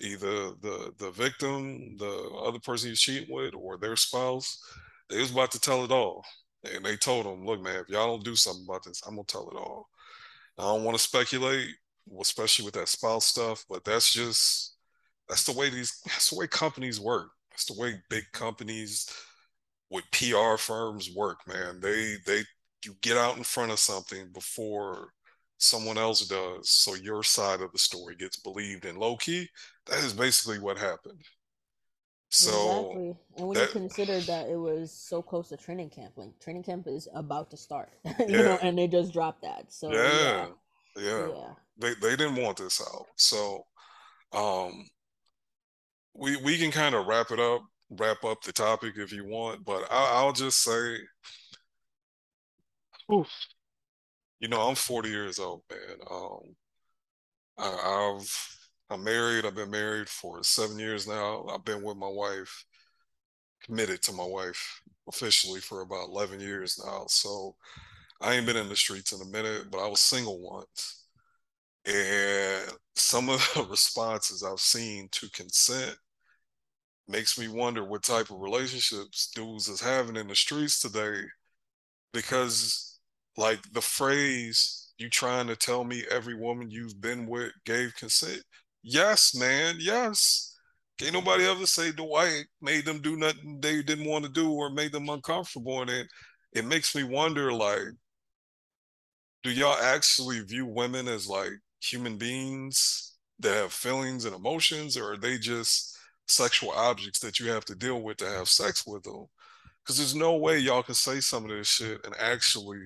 [0.00, 4.62] either the the victim, the other person he's cheating with, or their spouse,
[5.08, 6.24] they was about to tell it all,
[6.64, 9.24] and they told him, "Look, man, if y'all don't do something about this, I'm gonna
[9.26, 9.88] tell it all."
[10.58, 11.70] I don't want to speculate,
[12.20, 14.76] especially with that spouse stuff, but that's just
[15.28, 17.30] that's the way these that's the way companies work.
[17.50, 19.08] That's the way big companies
[19.90, 21.80] with PR firms work, man.
[21.80, 22.44] They they
[22.84, 25.12] you get out in front of something before
[25.60, 29.46] someone else does so your side of the story gets believed in low key
[29.86, 31.20] that is basically what happened
[32.30, 36.12] so exactly and when that, you consider that it was so close to training camp
[36.16, 38.42] like training camp is about to start you yeah.
[38.42, 40.46] know and they just dropped that so yeah
[40.96, 41.28] yeah, yeah.
[41.28, 41.52] yeah.
[41.78, 43.66] They, they didn't want this out so
[44.32, 44.86] um
[46.14, 49.62] we we can kind of wrap it up wrap up the topic if you want
[49.66, 50.96] but I, i'll just say
[53.12, 53.28] Oof.
[54.40, 55.98] You know, I'm 40 years old, man.
[56.10, 56.56] Um,
[57.58, 58.56] I, I've
[58.90, 59.46] I'm married.
[59.46, 61.46] I've been married for seven years now.
[61.48, 62.64] I've been with my wife,
[63.64, 67.06] committed to my wife officially for about 11 years now.
[67.08, 67.56] So
[68.20, 71.04] I ain't been in the streets in a minute, but I was single once.
[71.86, 75.96] And some of the responses I've seen to consent
[77.08, 81.22] makes me wonder what type of relationships dudes is having in the streets today
[82.12, 82.89] because
[83.36, 88.42] like the phrase, you trying to tell me every woman you've been with gave consent?
[88.82, 90.58] Yes, man, yes.
[90.98, 94.70] Can't nobody ever say Dwight made them do nothing they didn't want to do or
[94.70, 95.80] made them uncomfortable.
[95.80, 96.06] And it,
[96.52, 97.88] it makes me wonder, like,
[99.42, 105.12] do y'all actually view women as like human beings that have feelings and emotions, or
[105.12, 105.96] are they just
[106.28, 109.24] sexual objects that you have to deal with to have sex with them?
[109.82, 112.76] Because there's no way y'all can say some of this shit and actually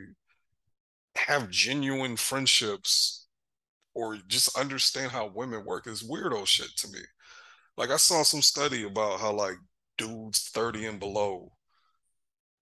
[1.17, 3.27] have genuine friendships
[3.95, 6.99] or just understand how women work is weirdo shit to me.
[7.77, 9.57] Like I saw some study about how like
[9.97, 11.53] dudes 30 and below,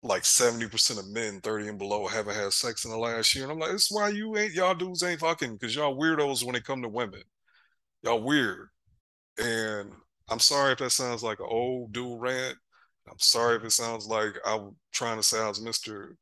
[0.02, 3.44] like 70% of men 30 and below haven't had sex in the last year.
[3.44, 6.54] And I'm like, that's why you ain't y'all dudes ain't fucking because y'all weirdos when
[6.54, 7.22] it come to women.
[8.02, 8.68] Y'all weird.
[9.38, 9.90] And
[10.28, 12.57] I'm sorry if that sounds like an old dude rant.
[13.11, 16.14] I'm sorry if it sounds like I'm trying to sound Mr.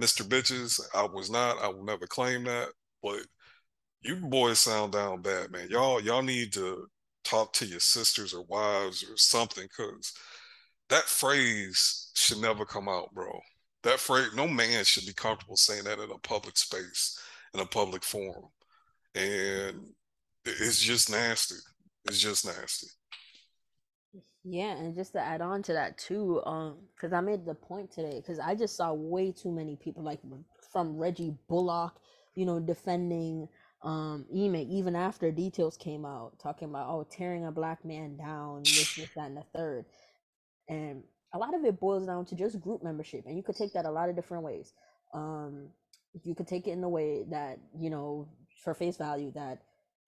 [0.00, 0.22] Mr.
[0.26, 0.80] Bitches.
[0.94, 1.62] I was not.
[1.62, 2.68] I will never claim that.
[3.02, 3.20] But
[4.02, 5.68] you boys sound down bad, man.
[5.70, 6.86] Y'all, y'all need to
[7.24, 10.12] talk to your sisters or wives or something, because
[10.88, 13.30] that phrase should never come out, bro.
[13.82, 17.18] That phrase, no man should be comfortable saying that in a public space,
[17.54, 18.48] in a public forum.
[19.14, 19.86] And
[20.44, 21.56] it's just nasty.
[22.06, 22.88] It's just nasty.
[24.44, 27.90] Yeah, and just to add on to that too, um, because I made the point
[27.92, 30.20] today, because I just saw way too many people like
[30.72, 31.96] from Reggie Bullock,
[32.34, 33.48] you know, defending
[33.82, 38.62] um Ime even after details came out, talking about oh tearing a black man down,
[38.62, 39.84] this, this, that, and the third.
[40.68, 41.02] And
[41.34, 43.84] a lot of it boils down to just group membership, and you could take that
[43.86, 44.72] a lot of different ways.
[45.14, 45.68] Um,
[46.24, 48.28] you could take it in a way that you know,
[48.64, 49.60] for face value, that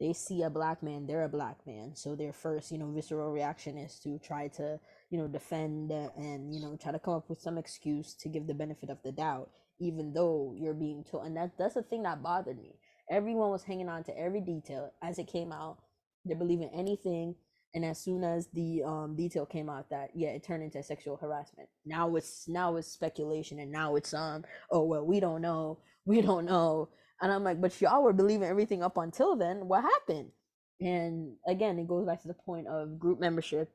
[0.02, 1.94] they see a black man, they're a black man.
[1.94, 4.80] So their first, you know, visceral reaction is to try to,
[5.10, 8.48] you know, defend and, you know, try to come up with some excuse to give
[8.48, 11.26] the benefit of the doubt, even though you're being told.
[11.26, 12.74] And that, that's the thing that bothered me.
[13.12, 15.78] Everyone was hanging on to every detail as it came out.
[16.24, 17.36] They're believing anything.
[17.72, 21.16] And as soon as the um, detail came out that yeah, it turned into sexual
[21.16, 21.68] harassment.
[21.86, 26.20] Now it's now it's speculation, and now it's um oh well we don't know, we
[26.20, 26.90] don't know
[27.22, 29.68] and I'm like, but y'all were believing everything up until then.
[29.68, 30.32] What happened?
[30.80, 33.70] And again, it goes back to the point of group membership.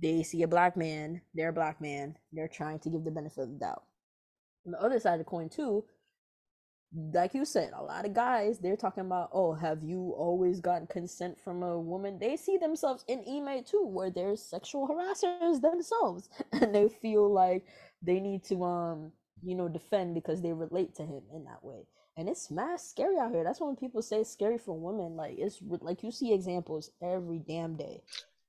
[0.00, 3.42] They see a black man, they're a black man, they're trying to give the benefit
[3.42, 3.84] of the doubt.
[4.66, 5.84] On the other side of the coin, too,
[7.12, 10.86] like you said, a lot of guys they're talking about, oh, have you always gotten
[10.86, 12.18] consent from a woman?
[12.18, 17.66] They see themselves in Ime too, where they're sexual harassers themselves, and they feel like
[18.02, 19.12] they need to um
[19.42, 21.86] you know defend because they relate to him in that way.
[22.18, 23.44] And it's mass scary out here.
[23.44, 25.16] That's when people say it's scary for women.
[25.16, 28.02] Like it's like you see examples every damn day,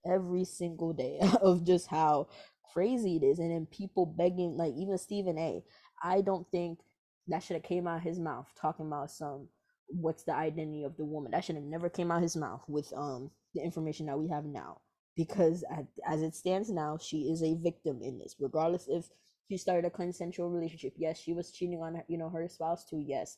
[0.04, 2.30] every single day of just how
[2.74, 5.64] crazy it is, and then people begging, like even Stephen A.
[6.04, 6.80] I don't think
[7.28, 9.48] that should have came out of his mouth talking about some
[9.88, 11.32] what's the identity of the woman.
[11.32, 14.30] That should have never came out of his mouth with um the information that we
[14.30, 14.82] have now.
[15.16, 15.64] Because
[16.08, 18.36] as it stands now, she is a victim in this.
[18.40, 19.10] Regardless if
[19.50, 22.86] she started a consensual relationship, yes, she was cheating on her, you know her spouse
[22.86, 23.38] too, yes.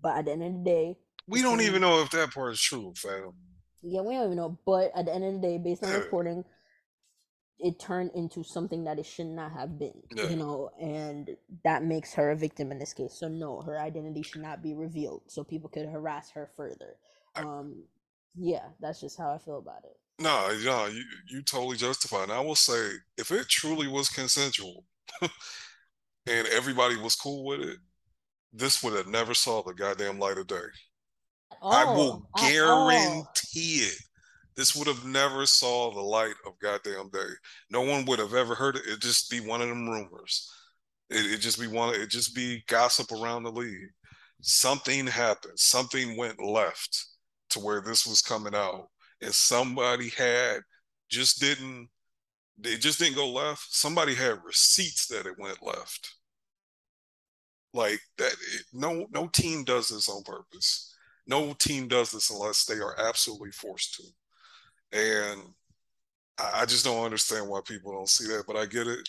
[0.00, 0.96] But at the end of the day,
[1.28, 3.32] we don't even know if that part is true, fam.
[3.82, 4.58] Yeah, we don't even know.
[4.64, 6.44] But at the end of the day, based on reporting,
[7.58, 10.28] it turned into something that it should not have been yeah.
[10.28, 14.22] you know and that makes her a victim in this case so no her identity
[14.22, 16.96] should not be revealed so people could harass her further
[17.36, 17.82] um
[18.34, 22.32] yeah that's just how i feel about it no no you you totally justify and
[22.32, 24.84] i will say if it truly was consensual
[25.22, 27.78] and everybody was cool with it
[28.56, 30.56] this would have never saw the goddamn light of day
[31.62, 32.50] i will oh, uh, oh.
[32.50, 33.98] guarantee it
[34.56, 37.28] this would have never saw the light of goddamn day.
[37.70, 38.86] No one would have ever heard it.
[38.86, 40.50] It'd just be one of them rumors.
[41.10, 41.94] It, would just be one.
[41.94, 43.90] It just be gossip around the league.
[44.40, 45.58] Something happened.
[45.58, 47.06] Something went left
[47.50, 48.88] to where this was coming out,
[49.20, 50.60] and somebody had
[51.10, 51.88] just didn't.
[52.64, 53.66] It just didn't go left.
[53.74, 56.15] Somebody had receipts that it went left.
[57.76, 58.34] Like that.
[58.72, 60.94] No, no team does this on purpose.
[61.26, 64.98] No team does this unless they are absolutely forced to.
[64.98, 65.42] And
[66.38, 69.06] I just don't understand why people don't see that, but I get it.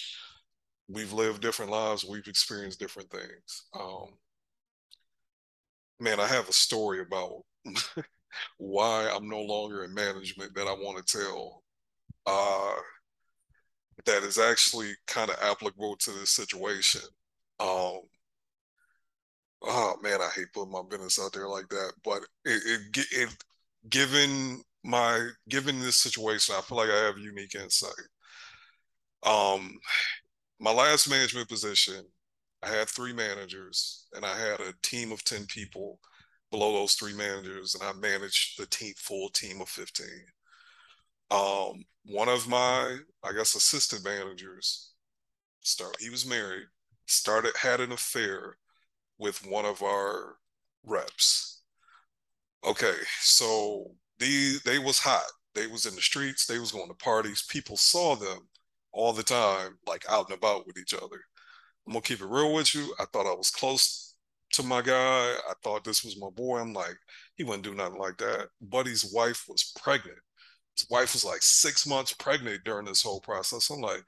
[0.89, 3.65] We've lived different lives, we've experienced different things.
[3.77, 4.07] Um,
[6.01, 7.43] man, I have a story about
[8.57, 11.63] why I'm no longer in management that I want to tell.
[12.25, 12.75] Uh,
[14.05, 17.01] that is actually kind of applicable to this situation.
[17.59, 18.01] Um,
[19.63, 23.29] oh man, I hate putting my business out there like that, but it, it, it
[23.89, 27.91] given my given this situation, I feel like I have unique insight.
[29.23, 29.77] Um,
[30.59, 32.05] my last management position,
[32.63, 35.99] I had three managers, and I had a team of ten people
[36.51, 40.25] below those three managers, and I managed the team full team of fifteen.
[41.29, 44.93] Um, one of my, I guess, assistant managers,
[45.61, 46.67] start he was married,
[47.05, 48.57] started had an affair
[49.19, 50.37] with one of our
[50.83, 51.61] reps.
[52.65, 55.31] Okay, so they they was hot.
[55.55, 56.45] They was in the streets.
[56.45, 57.43] They was going to parties.
[57.49, 58.47] People saw them
[58.91, 61.21] all the time, like out and about with each other.
[61.87, 62.93] I'm gonna keep it real with you.
[62.99, 64.15] I thought I was close
[64.53, 64.93] to my guy.
[65.49, 66.59] I thought this was my boy.
[66.59, 66.97] I'm like,
[67.35, 68.49] he wouldn't do nothing like that.
[68.61, 70.17] Buddy's wife was pregnant.
[70.77, 73.69] His wife was like six months pregnant during this whole process.
[73.69, 74.03] I'm like,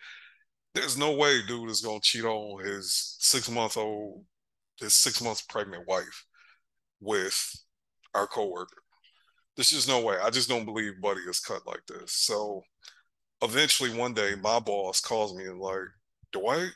[0.73, 4.25] there's no way dude is gonna cheat on his six month old,
[4.79, 6.25] his six months pregnant wife
[7.01, 7.37] with
[8.13, 8.83] our coworker
[9.59, 10.15] there's just no way.
[10.23, 12.13] I just don't believe Buddy is cut like this.
[12.13, 12.63] So
[13.41, 15.81] eventually one day my boss calls me and like,
[16.31, 16.71] Dwight,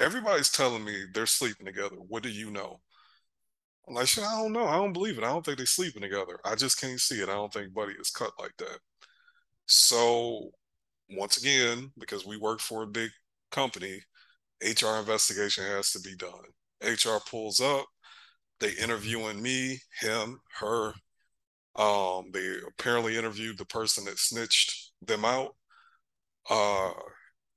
[0.00, 1.96] everybody's telling me they're sleeping together.
[1.96, 2.80] What do you know?
[3.86, 4.64] I'm like, shit, I don't know.
[4.64, 5.24] I don't believe it.
[5.24, 6.38] I don't think they're sleeping together.
[6.46, 7.28] I just can't see it.
[7.28, 8.78] I don't think Buddy is cut like that.
[9.66, 10.52] So
[11.10, 13.10] once again, because we work for a big
[13.50, 14.00] company,
[14.62, 16.30] HR investigation has to be done.
[16.82, 17.86] HR pulls up,
[18.60, 20.94] they interviewing me, him, her,
[21.76, 25.54] um, they apparently interviewed the person that snitched them out.
[26.48, 26.90] Uh,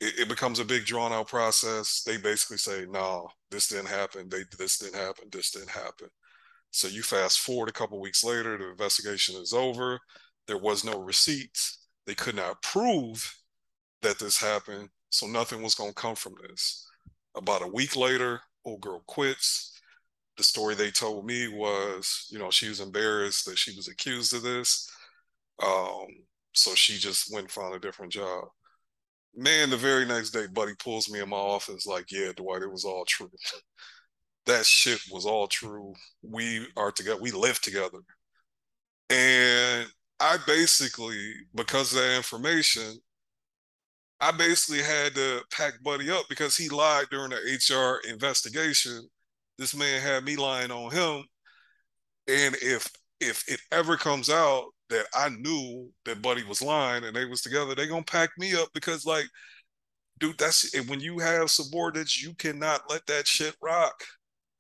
[0.02, 2.04] it, it, becomes a big drawn out process.
[2.04, 4.28] They basically say, "No, this didn't happen.
[4.30, 5.26] They this didn't happen.
[5.32, 6.10] This didn't happen."
[6.72, 10.00] So you fast forward a couple weeks later, the investigation is over.
[10.48, 11.88] There was no receipts.
[12.06, 13.36] They could not prove
[14.02, 16.88] that this happened, so nothing was going to come from this.
[17.36, 19.80] About a week later, old girl quits
[20.40, 24.34] the story they told me was, you know, she was embarrassed that she was accused
[24.34, 24.90] of this.
[25.62, 26.08] Um,
[26.54, 28.46] so she just went and found a different job.
[29.36, 32.72] Man, the very next day, Buddy pulls me in my office, like, yeah, Dwight, it
[32.72, 33.30] was all true.
[34.46, 35.94] that shit was all true.
[36.24, 38.00] We are together, we live together.
[39.10, 39.88] And
[40.22, 42.98] I basically, because of that information,
[44.22, 49.08] I basically had to pack Buddy up because he lied during the HR investigation
[49.58, 51.26] this man had me lying on him.
[52.28, 52.90] And if
[53.20, 57.42] if it ever comes out that I knew that Buddy was lying and they was
[57.42, 59.26] together, they gonna pack me up because like,
[60.20, 64.04] dude, that's and when you have subordinates, you cannot let that shit rock.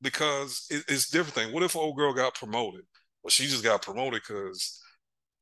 [0.02, 1.54] because it, it's different thing.
[1.54, 2.84] What if old girl got promoted?
[3.24, 4.82] Well, she just got promoted because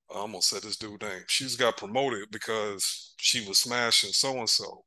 [0.10, 1.24] I almost said this dude name.
[1.28, 4.84] She just got promoted because she was smashing so and so.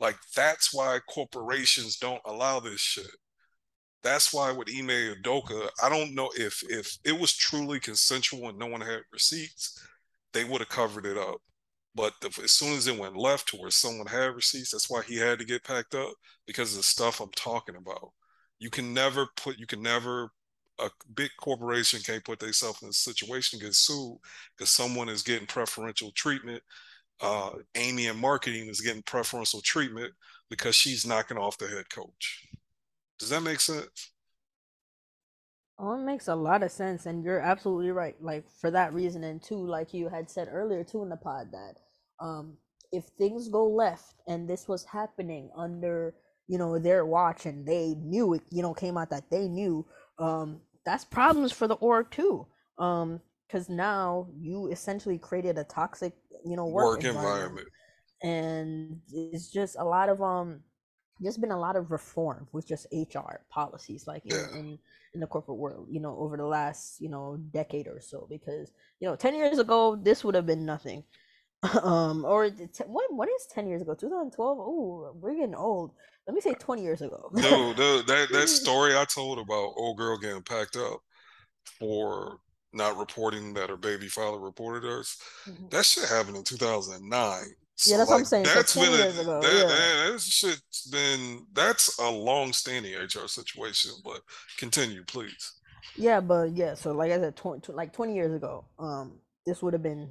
[0.00, 3.10] Like that's why corporations don't allow this shit.
[4.02, 8.58] That's why with Ime Udoka, I don't know if if it was truly consensual and
[8.58, 9.80] no one had receipts,
[10.32, 11.36] they would have covered it up.
[11.94, 15.02] But the, as soon as it went left to where someone had receipts, that's why
[15.02, 16.12] he had to get packed up
[16.46, 18.10] because of the stuff I'm talking about.
[18.58, 20.30] You can never put, you can never,
[20.78, 24.18] a big corporation can't put themselves in a situation get sued
[24.56, 26.62] because someone is getting preferential treatment.
[27.20, 30.12] Uh, Amy in marketing is getting preferential treatment
[30.50, 32.48] because she's knocking off the head coach.
[33.18, 34.10] Does that make sense?
[35.78, 38.14] Oh, it makes a lot of sense, and you're absolutely right.
[38.20, 41.48] Like for that reason, and too, like you had said earlier too in the pod,
[41.52, 41.74] that
[42.24, 42.56] um,
[42.92, 46.14] if things go left and this was happening under
[46.46, 49.84] you know their watch and they knew it, you know, came out that they knew,
[50.18, 52.46] um, that's problems for the org too.
[52.78, 57.68] Um, because now you essentially created a toxic, you know, work, work environment.
[57.68, 57.68] environment,
[58.22, 60.60] and it's just a lot of um
[61.20, 64.78] there's been a lot of reform with just HR policies, like in, in,
[65.14, 68.26] in the corporate world, you know, over the last you know decade or so.
[68.28, 71.04] Because you know, ten years ago, this would have been nothing.
[71.82, 72.48] Um, or
[72.86, 73.14] what?
[73.14, 73.94] What is ten years ago?
[73.94, 74.58] 2012.
[74.58, 75.92] Oh, we're getting old.
[76.26, 77.30] Let me say twenty years ago.
[77.32, 81.00] no, that that story I told about old girl getting packed up
[81.78, 82.38] for
[82.72, 85.16] not reporting that her baby father reported us.
[85.48, 85.68] Mm-hmm.
[85.70, 87.42] That shit happened in 2009.
[87.76, 88.44] So yeah, that's like, what I'm saying.
[88.44, 89.62] That's been a, ago, that, yeah.
[89.62, 93.92] that, that shit's been that's a long standing HR situation.
[94.04, 94.20] But
[94.58, 95.52] continue, please.
[95.96, 99.72] Yeah, but yeah, so like I said, tw- like 20 years ago, um, this would
[99.74, 100.08] have been,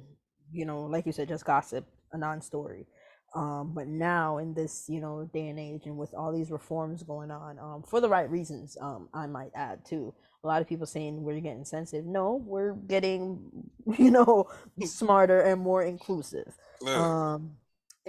[0.52, 2.86] you know, like you said, just gossip, a non-story.
[3.34, 7.02] Um, but now in this, you know, day and age, and with all these reforms
[7.02, 10.14] going on, um, for the right reasons, um, I might add too.
[10.44, 12.04] A lot of people saying we're getting sensitive.
[12.04, 13.40] No, we're getting,
[13.98, 14.48] you know,
[14.84, 16.56] smarter and more inclusive.
[16.86, 17.56] Um,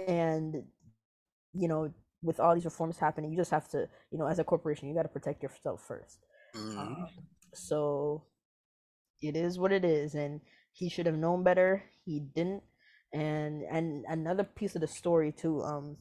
[0.06, 0.62] and
[1.54, 4.44] you know, with all these reforms happening, you just have to, you know, as a
[4.44, 6.16] corporation, you got to protect yourself 1st
[6.56, 6.78] mm-hmm.
[6.78, 7.08] um,
[7.54, 8.22] so
[9.22, 10.40] it is what it is, and
[10.76, 11.82] he should have known better.
[12.04, 12.62] He didn't.
[13.12, 15.62] And and another piece of the story too.
[15.62, 15.96] Um,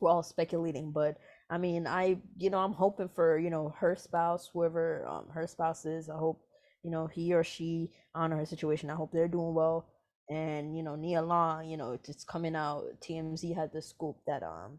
[0.00, 1.16] we're all speculating, but
[1.48, 5.46] I mean, I you know, I'm hoping for you know her spouse, whoever um, her
[5.46, 6.10] spouse is.
[6.10, 6.42] I hope
[6.82, 8.90] you know he or she honor her situation.
[8.90, 9.86] I hope they're doing well
[10.30, 12.84] and you know Nia Long, you know, it's coming out.
[13.00, 14.78] TMZ had the scoop that um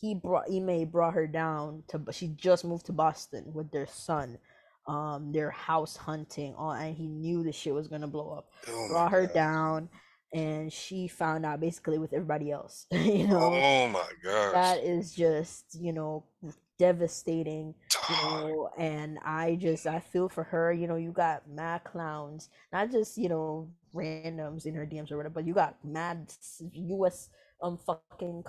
[0.00, 4.38] he brought Ime brought her down to she just moved to Boston with their son.
[4.86, 8.50] Um, they're house hunting on, and he knew the shit was gonna blow up.
[8.68, 9.34] Oh brought her God.
[9.34, 9.88] down,
[10.32, 12.86] and she found out basically with everybody else.
[12.90, 16.24] you know, oh my God, that is just you know
[16.78, 17.74] devastating
[18.08, 22.48] you know and i just i feel for her you know you got mad clowns
[22.72, 26.32] not just you know randoms in her DMs or whatever, but you got mad
[26.72, 27.30] U.S.
[27.62, 28.42] um fucking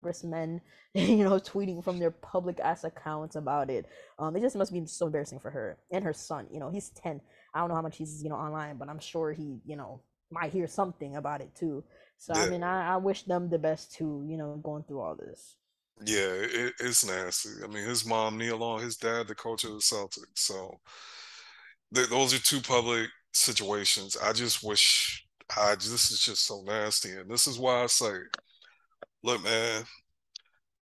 [0.00, 0.60] congressmen,
[0.94, 3.86] you know, tweeting from their public ass accounts about it.
[4.18, 6.46] Um, it just must be so embarrassing for her and her son.
[6.52, 7.20] You know, he's ten.
[7.54, 10.00] I don't know how much he's you know online, but I'm sure he you know
[10.30, 11.84] might hear something about it too.
[12.18, 12.42] So yeah.
[12.42, 14.24] I mean, I, I wish them the best too.
[14.28, 15.56] You know, going through all this.
[16.04, 17.50] Yeah, it, it's nasty.
[17.62, 20.36] I mean, his mom, Nia Long, his dad, the coach of the Celtics.
[20.36, 20.78] So
[21.92, 24.16] th- those are two public situations.
[24.16, 25.26] I just wish
[25.56, 27.12] I this is just so nasty.
[27.12, 28.12] And this is why I say,
[29.22, 29.84] look, man,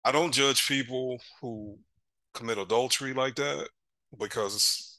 [0.05, 1.78] I don't judge people who
[2.35, 3.68] commit adultery like that
[4.18, 4.99] because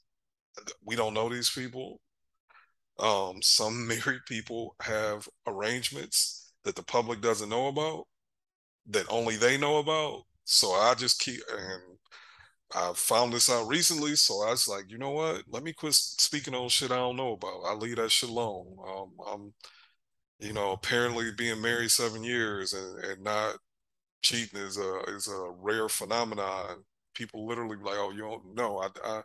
[0.83, 1.99] we don't know these people.
[2.99, 8.07] Um, some married people have arrangements that the public doesn't know about,
[8.87, 10.23] that only they know about.
[10.45, 11.81] So I just keep and
[12.73, 15.43] I found this out recently, so I was like, you know what?
[15.49, 17.63] Let me quit speaking on shit I don't know about.
[17.65, 18.75] I leave that shit alone.
[18.87, 19.53] Um, I'm,
[20.39, 23.55] you know, apparently being married seven years and, and not
[24.21, 26.83] cheating is a is a rare phenomenon.
[27.15, 28.79] People literally like, oh, you don't know.
[28.79, 29.21] I, I,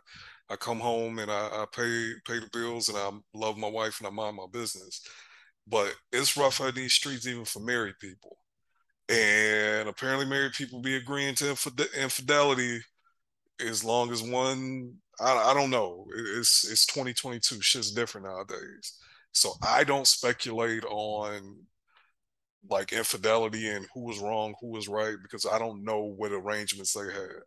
[0.49, 3.99] I come home and I, I pay pay the bills and I love my wife
[3.99, 5.01] and I mind my business.
[5.67, 8.37] But it's rough on these streets even for married people.
[9.09, 11.55] And apparently married people be agreeing to
[11.99, 12.81] infidelity
[13.59, 16.05] as long as one I, I don't know
[16.37, 18.97] it's it's 2022 shit's different nowadays
[19.31, 21.55] so i don't speculate on
[22.69, 26.93] like infidelity and who was wrong who was right because i don't know what arrangements
[26.93, 27.41] they had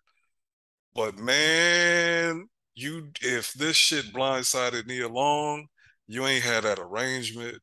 [0.95, 5.66] but man you if this shit blindsided Nia Long
[6.09, 7.59] you ain't had that arrangement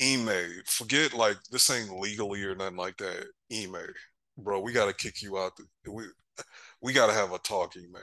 [0.00, 3.24] Ime, forget like this ain't legally or nothing like that.
[3.50, 3.76] Ime,
[4.36, 5.52] bro, we gotta kick you out.
[5.56, 6.04] The, we,
[6.82, 8.02] we got to have a talk, man.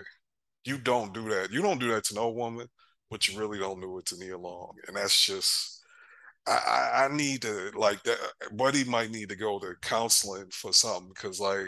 [0.65, 1.51] You don't do that.
[1.51, 2.67] You don't do that to no woman,
[3.13, 5.81] but you really don't do it to Nia Long, and that's just.
[6.47, 8.17] I, I need to like that.
[8.51, 11.67] Buddy might need to go to counseling for something because like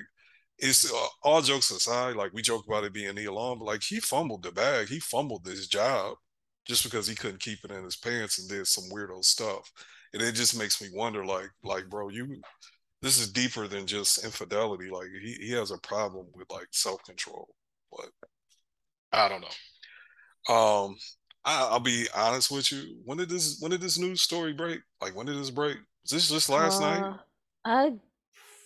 [0.57, 2.15] it's uh, all jokes aside.
[2.15, 4.89] Like we joke about it being Long, but like he fumbled the bag.
[4.89, 6.15] He fumbled this job
[6.67, 9.71] just because he couldn't keep it in his pants and did some weirdo stuff.
[10.13, 12.41] And it just makes me wonder, like, like, bro, you
[13.01, 14.89] this is deeper than just infidelity.
[14.89, 17.47] Like he, he has a problem with like self control.
[17.91, 18.09] But
[19.13, 20.53] I don't know.
[20.53, 20.97] Um,
[21.45, 22.97] I, will be honest with you.
[23.05, 24.81] When did this when did this news story break?
[25.01, 25.77] Like when did this break?
[26.03, 27.19] Was this just last uh, night?
[27.63, 27.93] I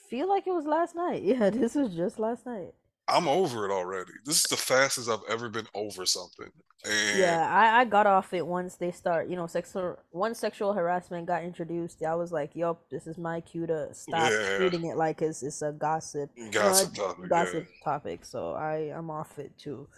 [0.09, 1.23] feel like it was last night.
[1.30, 2.73] Yeah, this was just last night.
[3.07, 4.11] I'm over it already.
[4.23, 6.51] This is the fastest I've ever been over something.
[6.86, 10.73] And yeah, I, I got off it once they start, you know, sexual once sexual
[10.73, 12.01] harassment got introduced.
[12.03, 14.57] I was like, "Yup, this is my cue to stop yeah.
[14.57, 17.84] treating it like it's it's a gossip, gossip know, topic, gossip yeah.
[17.84, 19.89] topic." So I I'm off it too.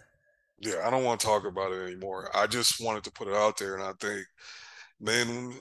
[0.62, 2.30] Yeah, I don't want to talk about it anymore.
[2.34, 4.26] I just wanted to put it out there, and I think,
[5.00, 5.54] man,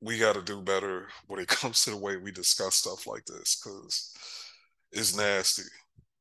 [0.00, 3.24] we got to do better when it comes to the way we discuss stuff like
[3.26, 4.14] this because
[4.92, 5.64] it's nasty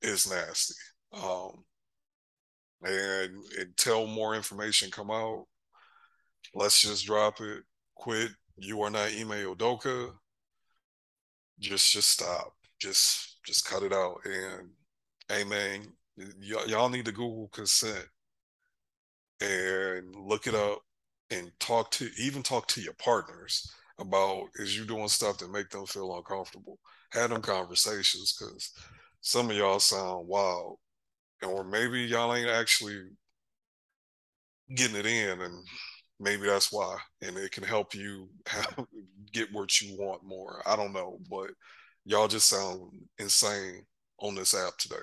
[0.02, 0.76] It's nasty.
[1.14, 1.66] Um,
[2.84, 5.46] and until more information come out,
[6.54, 7.64] let's just drop it.
[7.96, 8.32] Quit.
[8.58, 10.12] You are not Ime Udoka.
[11.60, 12.54] Just, just stop.
[12.80, 14.20] Just, just cut it out.
[14.26, 14.70] And,
[15.30, 18.06] hey man, y- y'all need to Google consent
[19.42, 20.80] and look it up
[21.32, 25.70] and talk to even talk to your partners about is you doing stuff that make
[25.70, 26.80] them feel uncomfortable.
[27.12, 28.72] Have them conversations because
[29.22, 30.78] some of y'all sound wild,
[31.46, 33.10] or maybe y'all ain't actually
[34.76, 35.54] getting it in, and
[36.20, 36.98] maybe that's why.
[37.22, 38.86] And it can help you have,
[39.32, 40.62] get what you want more.
[40.66, 41.52] I don't know, but
[42.06, 43.84] y'all just sound insane
[44.20, 44.96] on this app today.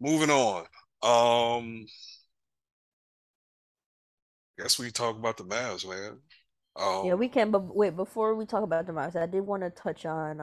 [0.00, 0.64] Moving on.
[1.02, 1.86] Um,
[4.58, 6.18] guess we talk about the Mavs, man.
[6.76, 7.50] Um, yeah, we can.
[7.50, 10.40] But wait, before we talk about the Mavs, I did want to touch on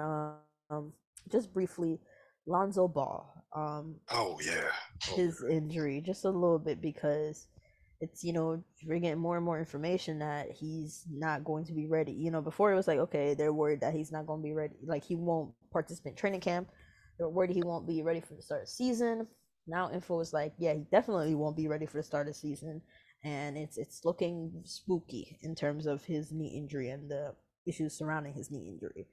[0.69, 0.93] um,
[1.29, 1.99] just briefly
[2.45, 3.33] Lonzo Ball.
[3.53, 4.69] Um, oh yeah,
[5.09, 7.47] oh, his injury just a little bit because
[7.99, 11.85] it's you know we're getting more and more information that he's not going to be
[11.85, 12.13] ready.
[12.13, 14.53] You know, before it was like okay, they're worried that he's not going to be
[14.53, 16.69] ready, like he won't participate in training camp.
[17.17, 19.27] They're worried he won't be ready for the start of season.
[19.67, 22.81] Now info is like, yeah, he definitely won't be ready for the start of season,
[23.23, 27.33] and it's it's looking spooky in terms of his knee injury and the
[27.65, 29.07] issues surrounding his knee injury.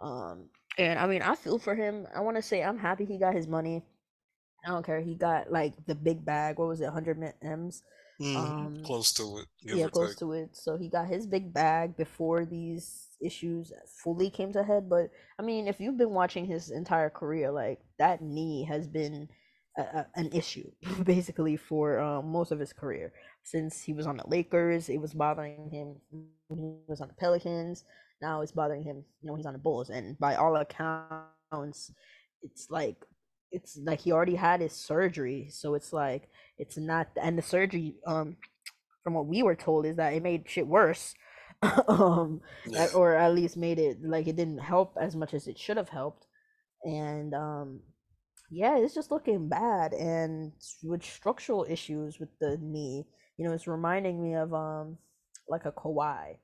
[0.00, 0.48] Um,
[0.78, 2.06] and I mean, I feel for him.
[2.14, 3.82] I want to say I'm happy he got his money.
[4.64, 5.00] I don't care.
[5.00, 6.58] He got like the big bag.
[6.58, 6.84] What was it?
[6.84, 7.82] 100 M's.
[8.20, 9.46] Mm, um, close to it.
[9.62, 10.18] Yeah, close take.
[10.18, 10.50] to it.
[10.56, 14.88] So he got his big bag before these issues fully came to head.
[14.88, 19.28] But I mean, if you've been watching his entire career, like that knee has been
[19.76, 20.70] a, a, an issue
[21.04, 23.12] basically for um, most of his career.
[23.44, 25.96] Since he was on the Lakers, it was bothering him.
[26.48, 27.84] he was on the Pelicans
[28.22, 29.04] now it's bothering him.
[29.20, 31.92] You know, he's on the Bulls, and by all accounts,
[32.42, 32.96] it's like
[33.50, 37.08] it's like he already had his surgery, so it's like it's not.
[37.20, 38.36] And the surgery, um,
[39.02, 41.14] from what we were told, is that it made shit worse,
[41.88, 42.40] um,
[42.94, 45.90] or at least made it like it didn't help as much as it should have
[45.90, 46.24] helped,
[46.84, 47.80] and um,
[48.52, 50.52] yeah, it's just looking bad, and
[50.84, 53.06] with structural issues with the knee,
[53.38, 54.98] you know, it's reminding me of um,
[55.48, 56.36] like a Kawhi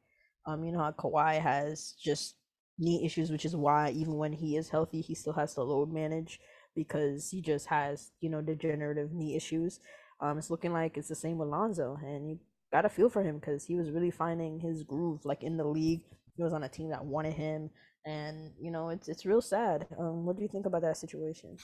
[0.46, 2.36] um, you know how Kawhi has just
[2.78, 5.92] knee issues, which is why even when he is healthy, he still has to load
[5.92, 6.40] manage
[6.74, 9.80] because he just has you know degenerative knee issues.
[10.20, 12.40] Um, it's looking like it's the same with Lonzo, and you
[12.72, 16.02] gotta feel for him because he was really finding his groove like in the league.
[16.36, 17.70] He was on a team that wanted him,
[18.09, 19.86] and you know it's it's real sad.
[19.98, 21.56] Um, what do you think about that situation?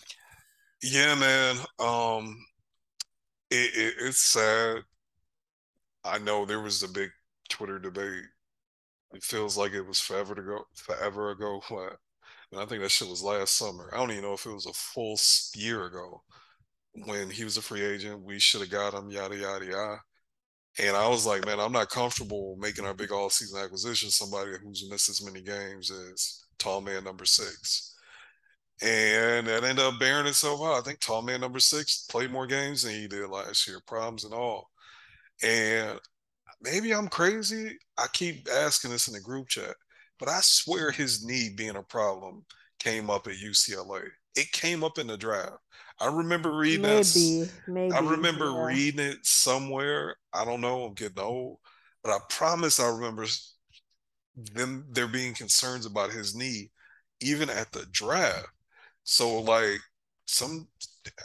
[0.82, 1.56] Yeah, man.
[1.78, 2.36] Um,
[3.50, 4.82] it, it it's sad.
[6.04, 7.10] I know there was a big
[7.48, 8.24] Twitter debate
[9.14, 11.62] it feels like it was forever to go, forever ago.
[12.52, 13.90] And I think that shit was last summer.
[13.92, 15.18] I don't even know if it was a full
[15.56, 16.22] year ago
[16.92, 18.22] when he was a free agent.
[18.22, 20.00] We should have got him, yada yada yada.
[20.78, 24.52] And I was like, man, I'm not comfortable making our big all season acquisition somebody
[24.62, 27.94] who's missed as many games as tall man number six.
[28.82, 30.74] And that ended up bearing itself out.
[30.74, 34.24] I think tall man number six played more games than he did last year, problems
[34.24, 34.68] and all.
[35.44, 36.00] And
[36.60, 37.78] maybe I'm crazy.
[37.96, 39.76] I keep asking this in the group chat,
[40.18, 42.44] but I swear his knee being a problem
[42.80, 44.02] came up at UCLA.
[44.34, 45.58] It came up in the draft.
[46.00, 47.50] I remember reading maybe, that.
[47.68, 47.92] Maybe.
[47.92, 48.66] I remember yeah.
[48.66, 50.16] reading it somewhere.
[50.32, 50.84] I don't know.
[50.84, 51.58] I'm getting old,
[52.02, 53.26] but I promise I remember
[54.52, 56.70] them there being concerns about his knee,
[57.20, 58.48] even at the draft.
[59.04, 59.78] So like
[60.26, 60.68] some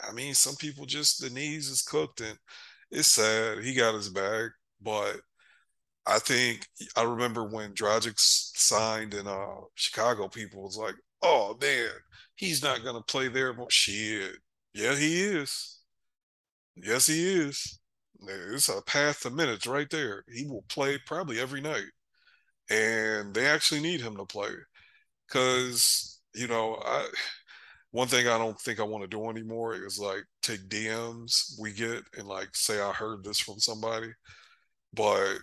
[0.06, 2.38] I mean, some people just the knees is cooked and
[2.90, 3.64] it's sad.
[3.64, 4.50] He got his bag,
[4.80, 5.16] but
[6.06, 6.66] I think
[6.96, 11.90] I remember when Dragic signed in uh, Chicago, people was like, "Oh man,
[12.36, 14.36] he's not gonna play there." But shit,
[14.74, 15.78] yeah, he is.
[16.76, 17.80] Yes, he is.
[18.22, 20.24] It's a path to minutes right there.
[20.32, 21.86] He will play probably every night,
[22.70, 24.50] and they actually need him to play
[25.28, 27.08] because you know I.
[27.92, 31.72] One thing I don't think I want to do anymore is like take DMs we
[31.72, 34.12] get and like say I heard this from somebody,
[34.94, 35.38] but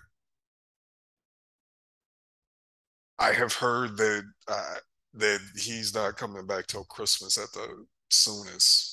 [3.20, 4.76] I have heard that uh,
[5.16, 8.87] that he's not coming back till Christmas at the soonest,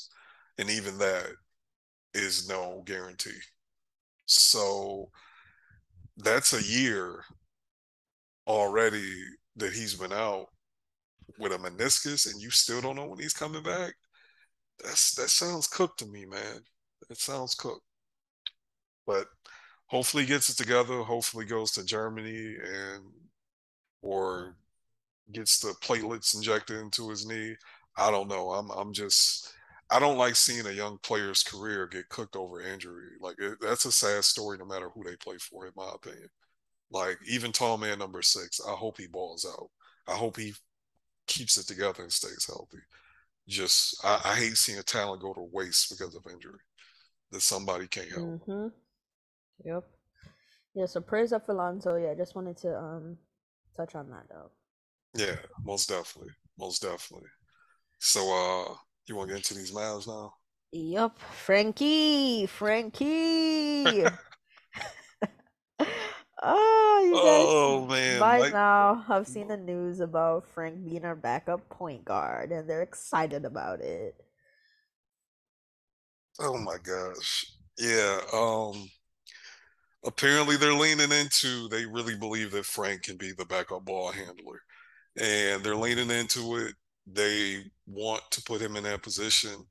[0.59, 1.26] and even that
[2.14, 3.38] is no guarantee.
[4.26, 5.11] So
[6.16, 7.24] that's a year
[8.46, 9.12] already
[9.57, 10.46] that he's been out
[11.38, 13.94] with a meniscus, and you still don't know when he's coming back.
[14.82, 16.61] That's that sounds cooked to me, man.
[17.11, 17.86] It sounds cooked.
[19.07, 19.26] But
[19.86, 21.02] hopefully he gets it together.
[21.02, 23.05] Hopefully goes to Germany and
[24.02, 24.57] or
[25.32, 27.57] gets the platelets injected into his knee.
[27.96, 28.50] I don't know.
[28.50, 29.52] I'm I'm just
[29.91, 33.11] I don't like seeing a young player's career get cooked over injury.
[33.20, 36.28] Like it, that's a sad story, no matter who they play for, in my opinion.
[36.91, 39.68] Like even tall man number six, I hope he balls out.
[40.07, 40.55] I hope he
[41.26, 42.78] keeps it together and stays healthy.
[43.49, 46.61] Just I, I hate seeing a talent go to waste because of injury
[47.30, 48.22] that somebody can't help.
[48.22, 48.68] Mm-hmm.
[49.64, 49.85] Yep.
[50.74, 50.87] Yeah.
[50.87, 51.97] So praise up for Lonzo.
[51.97, 52.14] Yeah.
[52.14, 53.18] Just wanted to um
[53.76, 54.51] touch on that though.
[55.14, 57.28] Yeah, most definitely, most definitely.
[58.01, 58.74] So, uh,
[59.07, 60.34] you want to get into these Mavs now?
[60.72, 63.84] Yup, Frankie, Frankie.
[66.42, 68.18] oh, you guys, oh man!
[68.18, 72.68] by like, now I've seen the news about Frank being our backup point guard, and
[72.68, 74.16] they're excited about it.
[76.40, 77.46] Oh my gosh!
[77.78, 78.18] Yeah.
[78.32, 78.88] Um
[80.05, 84.61] apparently they're leaning into they really believe that Frank can be the backup ball handler.
[85.18, 86.74] And they're leaning into it.
[87.07, 89.66] They want to put him in that position.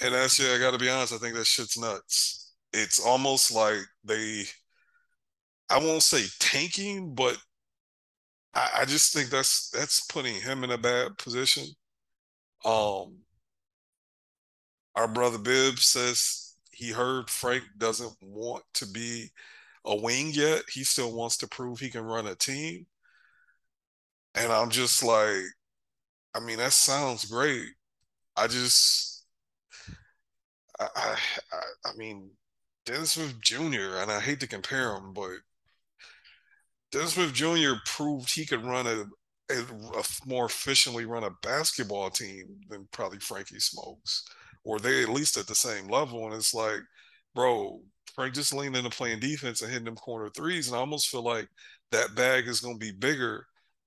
[0.00, 2.52] And actually, I got to be honest, I think that shit's nuts.
[2.72, 4.44] It's almost like they,
[5.68, 7.36] I won't say tanking, but
[8.54, 11.64] I, I just think that's that's putting him in a bad position.
[12.64, 13.18] Um,
[14.94, 19.30] our brother Bib says he heard Frank doesn't want to be
[19.84, 20.62] a wing yet.
[20.72, 22.86] He still wants to prove he can run a team.
[24.34, 25.42] And I'm just like,
[26.34, 27.68] I mean, that sounds great.
[28.36, 29.24] I just,
[30.78, 31.16] I, I,
[31.84, 32.30] I mean,
[32.86, 33.98] Dennis Smith Jr.
[33.98, 35.38] and I hate to compare him, but
[36.92, 37.74] Dennis Smith Jr.
[37.86, 39.04] proved he could run a,
[39.52, 39.60] a,
[39.98, 44.24] a more efficiently run a basketball team than probably Frankie Smokes
[44.64, 46.26] or they at least at the same level.
[46.26, 46.80] And it's like,
[47.34, 47.80] bro,
[48.14, 50.68] Frank just leaned into playing defense and hitting them corner threes.
[50.68, 51.48] And I almost feel like
[51.92, 53.46] that bag is going to be bigger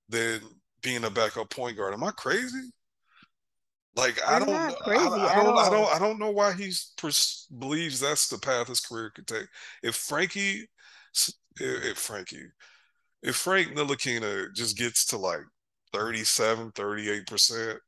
[0.10, 0.42] than
[0.84, 1.94] being a backup point guard.
[1.94, 2.70] Am I crazy?
[3.96, 8.00] Like I don't, I, I, don't, I don't, I don't know why he pers- believes
[8.00, 9.46] that's the path his career could take.
[9.84, 10.68] If Frankie,
[11.60, 12.48] if Frankie,
[13.22, 15.44] if Frank Ntilikina just gets to like
[15.94, 17.80] 37, 38 percent,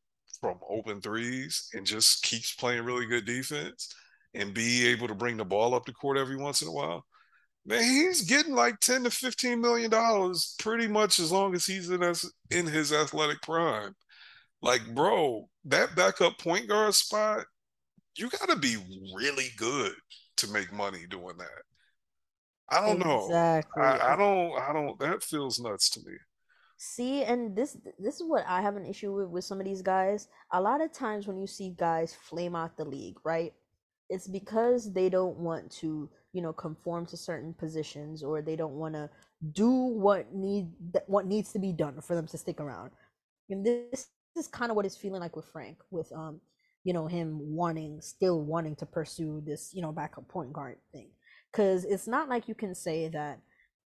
[0.45, 3.93] from open threes and just keeps playing really good defense
[4.33, 7.05] and be able to bring the ball up the court every once in a while,
[7.65, 11.89] man, he's getting like 10 to 15 million dollars pretty much as long as he's
[11.89, 13.95] in his, in his athletic prime.
[14.61, 17.45] Like, bro, that backup point guard spot,
[18.17, 18.77] you got to be
[19.15, 19.93] really good
[20.37, 21.63] to make money doing that.
[22.69, 23.81] I don't exactly.
[23.81, 23.87] know.
[23.87, 24.59] I, I don't.
[24.59, 24.99] I don't.
[24.99, 26.15] That feels nuts to me.
[26.77, 29.81] See, and this this is what I have an issue with with some of these
[29.81, 30.27] guys.
[30.51, 33.53] A lot of times when you see guys flame out the league, right?
[34.09, 38.73] It's because they don't want to, you know, conform to certain positions or they don't
[38.73, 39.09] want to
[39.53, 40.67] do what need
[41.07, 42.91] what needs to be done for them to stick around.
[43.49, 46.41] And this, this is kind of what it's feeling like with Frank, with um,
[46.83, 51.07] you know, him wanting still wanting to pursue this, you know, backup point guard thing.
[51.53, 53.39] Cuz it's not like you can say that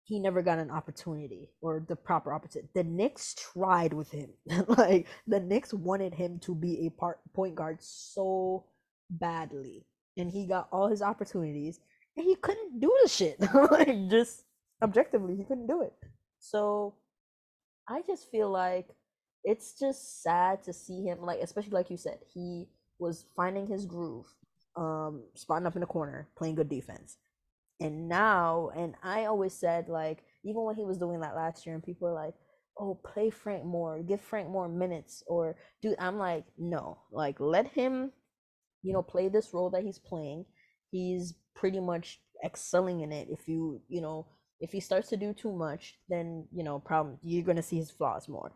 [0.03, 2.69] he never got an opportunity or the proper opportunity.
[2.75, 4.29] The Knicks tried with him.
[4.77, 8.65] like the Knicks wanted him to be a part point guard so
[9.09, 9.88] badly.
[10.17, 11.79] And he got all his opportunities
[12.18, 13.38] he couldn't do the shit.
[13.72, 14.43] like just
[14.82, 15.93] objectively, he couldn't do it.
[16.39, 16.95] So
[17.88, 18.89] I just feel like
[19.43, 22.68] it's just sad to see him like especially like you said, he
[22.99, 24.26] was finding his groove,
[24.76, 27.18] um, spotting up in the corner, playing good defense
[27.80, 31.76] and now and i always said like even when he was doing that last year
[31.76, 32.34] and people were like
[32.80, 37.68] oh play frank more give frank more minutes or dude i'm like no like let
[37.68, 38.11] him
[38.84, 40.45] you know, play this role that he's playing.
[40.91, 43.27] He's pretty much excelling in it.
[43.29, 44.27] If you, you know,
[44.59, 47.91] if he starts to do too much, then, you know, problem you're gonna see his
[47.91, 48.51] flaws more.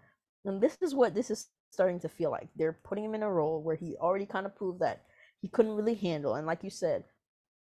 [0.46, 2.50] And this is what this is starting to feel like.
[2.56, 5.04] They're putting him in a role where he already kind of proved that
[5.42, 6.36] he couldn't really handle.
[6.36, 7.04] And like you said,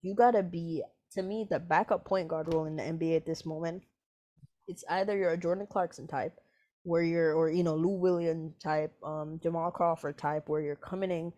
[0.03, 3.47] you gotta be to me the backup point guard role in the NBA at this
[3.47, 3.83] moment.
[4.69, 6.39] It's either you're a Jordan Clarkson type,
[6.83, 11.11] where you're, or you know, Lou Williams type, um, Jamal Crawford type, where you're coming
[11.11, 11.33] in,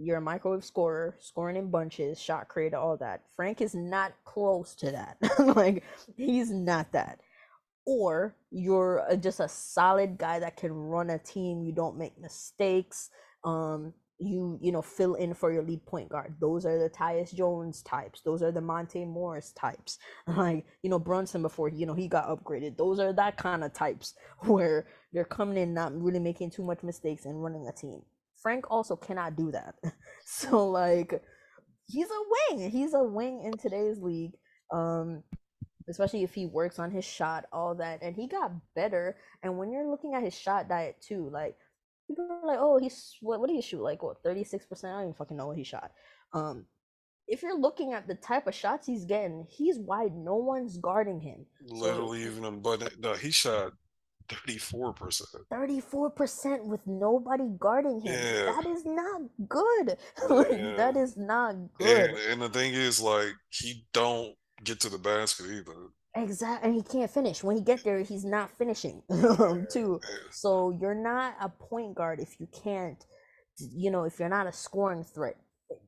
[0.00, 3.22] you're a microwave scorer, scoring in bunches, shot creator, all that.
[3.36, 5.16] Frank is not close to that.
[5.56, 5.84] like
[6.16, 7.20] he's not that.
[7.86, 11.62] Or you're just a solid guy that can run a team.
[11.62, 13.10] You don't make mistakes.
[13.44, 16.34] Um, you you know fill in for your lead point guard.
[16.40, 18.20] Those are the Tyus Jones types.
[18.20, 19.98] Those are the Monte Morris types.
[20.26, 22.76] Like you know Brunson before you know he got upgraded.
[22.76, 26.82] Those are that kind of types where they're coming in not really making too much
[26.82, 28.02] mistakes and running a team.
[28.42, 29.74] Frank also cannot do that.
[30.24, 31.22] so like
[31.86, 32.70] he's a wing.
[32.70, 34.32] He's a wing in today's league.
[34.72, 35.22] Um
[35.88, 38.00] especially if he works on his shot, all that.
[38.02, 39.16] And he got better.
[39.42, 41.56] And when you're looking at his shot diet too, like
[42.06, 43.40] people are like, oh, he's what?
[43.40, 43.82] What did he shoot?
[43.82, 44.22] Like what?
[44.22, 44.92] Thirty six percent.
[44.92, 45.92] I don't even fucking know what he shot.
[46.32, 46.66] Um,
[47.26, 50.14] if you're looking at the type of shots he's getting, he's wide.
[50.16, 51.46] No one's guarding him.
[51.68, 52.60] Literally, so, even him.
[52.60, 53.72] But no, he shot
[54.30, 55.44] thirty four percent.
[55.50, 58.12] Thirty four percent with nobody guarding him.
[58.12, 58.52] Yeah.
[58.52, 59.96] That is not good.
[60.30, 60.76] like, yeah.
[60.76, 62.10] That is not good.
[62.10, 65.90] And, and the thing is, like, he don't get to the basket either.
[66.14, 67.44] Exactly, and he can't finish.
[67.44, 70.00] When he get there, he's not finishing um, too.
[70.30, 73.02] So you're not a point guard if you can't,
[73.58, 75.36] you know, if you're not a scoring threat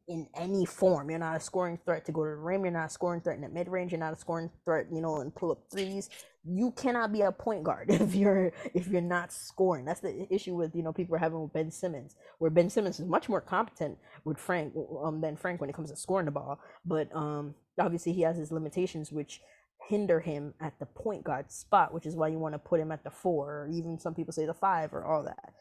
[0.08, 1.10] in any form.
[1.10, 2.64] You're not a scoring threat to go to the rim.
[2.64, 3.92] You're not a scoring threat in the mid range.
[3.92, 6.10] You're not a scoring threat, you know, and pull up threes.
[6.44, 9.84] You cannot be a point guard if you're if you're not scoring.
[9.84, 13.00] That's the issue with you know people are having with Ben Simmons, where Ben Simmons
[13.00, 16.32] is much more competent with Frank um than Frank when it comes to scoring the
[16.32, 16.60] ball.
[16.84, 19.40] But um obviously he has his limitations, which
[19.88, 22.92] hinder him at the point guard spot, which is why you want to put him
[22.92, 25.54] at the four, or even some people say the five, or all that.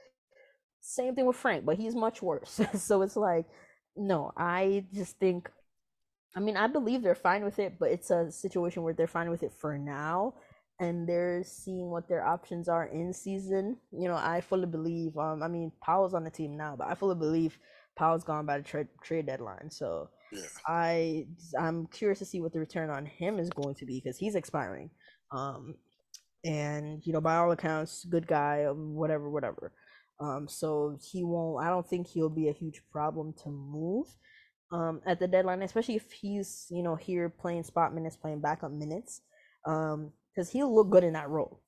[0.81, 2.59] Same thing with Frank, but he's much worse.
[2.75, 3.45] so it's like,
[3.95, 5.49] no, I just think,
[6.35, 9.29] I mean, I believe they're fine with it, but it's a situation where they're fine
[9.29, 10.35] with it for now,
[10.79, 13.77] and they're seeing what their options are in season.
[13.91, 15.17] You know, I fully believe.
[15.17, 17.57] Um, I mean, Powell's on the team now, but I fully believe
[17.97, 19.69] Powell's gone by the trade trade deadline.
[19.69, 20.41] So yeah.
[20.67, 21.27] I
[21.59, 24.35] I'm curious to see what the return on him is going to be because he's
[24.35, 24.89] expiring.
[25.31, 25.75] Um,
[26.43, 29.73] and you know, by all accounts, good guy, whatever, whatever.
[30.21, 31.65] Um, so he won't.
[31.65, 34.07] I don't think he'll be a huge problem to move.
[34.71, 38.71] Um, at the deadline, especially if he's you know here playing spot minutes, playing backup
[38.71, 39.21] minutes,
[39.65, 41.59] um, because he'll look good in that role.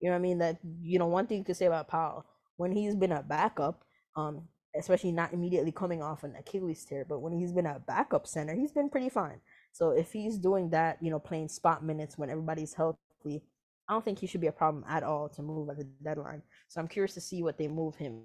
[0.00, 0.38] You know what I mean?
[0.38, 2.24] That you know one thing you could say about Powell
[2.56, 3.84] when he's been a backup,
[4.16, 4.42] um,
[4.78, 7.04] especially not immediately coming off an Achilles tear.
[7.08, 9.40] But when he's been a backup center, he's been pretty fine.
[9.72, 13.42] So if he's doing that, you know, playing spot minutes when everybody's healthy,
[13.88, 16.42] I don't think he should be a problem at all to move at the deadline.
[16.68, 18.22] So I'm curious to see what they move him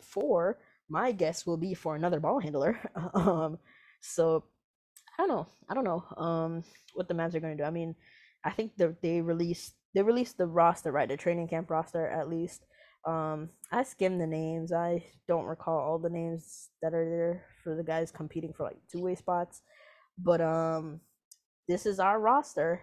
[0.00, 0.58] for.
[0.88, 2.78] My guess will be for another ball handler.
[3.14, 3.58] um,
[4.00, 4.44] so
[5.18, 5.46] I don't know.
[5.68, 6.64] I don't know um,
[6.94, 7.66] what the Mavs are going to do.
[7.66, 7.94] I mean,
[8.44, 11.08] I think they released they released the roster, right?
[11.08, 12.66] The training camp roster at least.
[13.06, 14.72] Um, I skimmed the names.
[14.72, 18.78] I don't recall all the names that are there for the guys competing for like
[18.90, 19.62] two way spots,
[20.18, 21.00] but um,
[21.68, 22.82] this is our roster.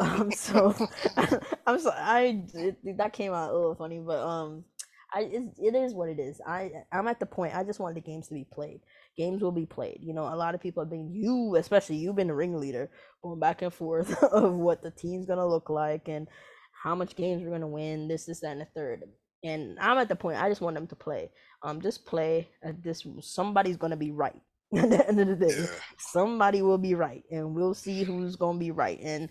[0.00, 0.74] Um, so
[1.66, 4.64] I'm sorry, I it, that came out a little funny, but um,
[5.12, 6.40] I it, it is what it is.
[6.46, 7.54] I I'm at the point.
[7.56, 8.80] I just want the games to be played.
[9.16, 9.98] Games will be played.
[10.02, 12.90] You know, a lot of people have been you, especially you've been the ringleader,
[13.22, 16.28] going back and forth of what the team's gonna look like and
[16.72, 18.08] how much games we're gonna win.
[18.08, 19.04] This, this, that, and the third
[19.44, 21.30] and I'm at the point I just want them to play.
[21.62, 22.48] Um, just play.
[22.62, 24.40] At this somebody's gonna be right.
[24.76, 25.66] at the end of the day, yeah.
[25.98, 28.98] somebody will be right, and we'll see who's gonna be right.
[29.02, 29.28] And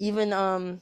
[0.00, 0.80] even um,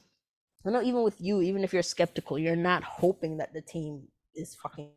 [0.65, 4.03] I know even with you, even if you're skeptical, you're not hoping that the team
[4.35, 4.89] is fucking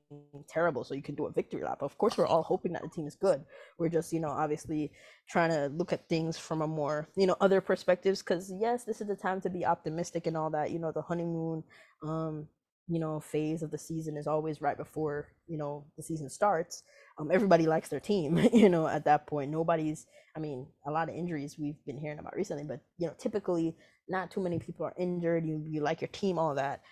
[0.49, 1.79] terrible so you can do a victory lap.
[1.81, 3.43] Of course, we're all hoping that the team is good.
[3.79, 4.93] We're just, you know, obviously
[5.29, 8.21] trying to look at things from a more, you know, other perspectives.
[8.21, 10.71] Because yes, this is the time to be optimistic and all that.
[10.71, 11.65] You know, the honeymoon,
[12.03, 12.49] um,
[12.91, 16.83] you know phase of the season is always right before you know the season starts
[17.19, 20.07] um, everybody likes their team you know at that point nobody's
[20.37, 23.77] i mean a lot of injuries we've been hearing about recently but you know typically
[24.11, 26.83] not too many people are injured you, you like your team all that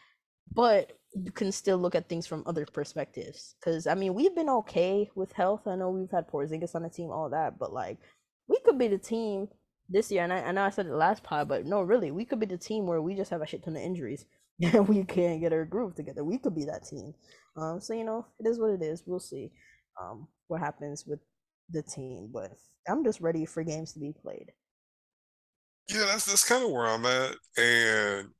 [0.53, 4.49] but you can still look at things from other perspectives because i mean we've been
[4.49, 7.99] okay with health i know we've had Porzingis on the team all that but like
[8.49, 9.49] we could be the team
[9.89, 12.25] this year and I, I know i said it last pod but no really we
[12.25, 14.27] could be the team where we just have a shit ton of injuries
[14.62, 16.25] and we can't get our groove together.
[16.25, 17.14] We could be that team.
[17.57, 19.03] Um, so you know, it is what it is.
[19.07, 19.53] We'll see
[20.01, 21.21] um, what happens with
[21.71, 22.53] the team, but
[22.89, 24.51] I'm just ready for games to be played.
[25.89, 28.30] Yeah, that's that's kind of where I'm at, and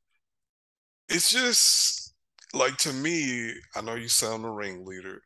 [1.09, 2.14] it's just
[2.55, 3.53] like to me.
[3.74, 5.22] I know you sound the ringleader.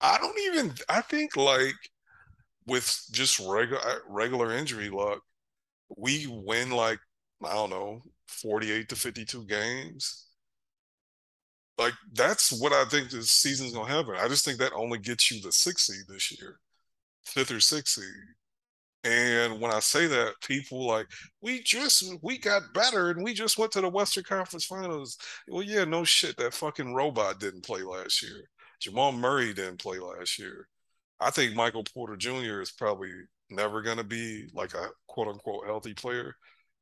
[0.00, 0.74] I don't even.
[0.88, 1.76] I think like
[2.66, 5.20] with just regular uh, regular injury luck,
[5.96, 7.00] we win like
[7.44, 10.26] I don't know, 48 to 52 games.
[11.78, 14.14] Like that's what I think this season's gonna happen.
[14.16, 16.60] I just think that only gets you the sixth seed this year,
[17.24, 18.36] fifth or sixth seed.
[19.02, 21.06] And when I say that, people like,
[21.40, 25.16] we just we got better and we just went to the Western Conference Finals.
[25.48, 26.36] Well, yeah, no shit.
[26.36, 28.44] That fucking robot didn't play last year.
[28.80, 30.68] Jamal Murray didn't play last year.
[31.18, 32.60] I think Michael Porter Jr.
[32.60, 33.10] is probably
[33.50, 36.34] never gonna be like a quote unquote healthy player.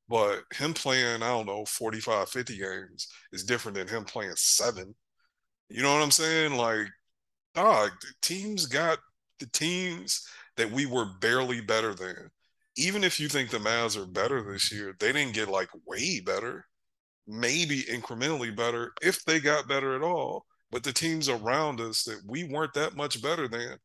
[0.09, 4.95] But him playing, I don't know, 45, 50 games is different than him playing seven.
[5.69, 6.55] You know what I'm saying?
[6.57, 6.87] Like,
[7.55, 7.91] dog,
[8.23, 8.99] teams got
[9.39, 10.27] the teams
[10.59, 12.31] that we were barely better than.
[12.77, 16.21] Even if you think the Mavs are better this year, they didn't get like way
[16.21, 16.67] better,
[17.27, 20.47] maybe incrementally better if they got better at all.
[20.71, 23.79] But the teams around us that we weren't that much better than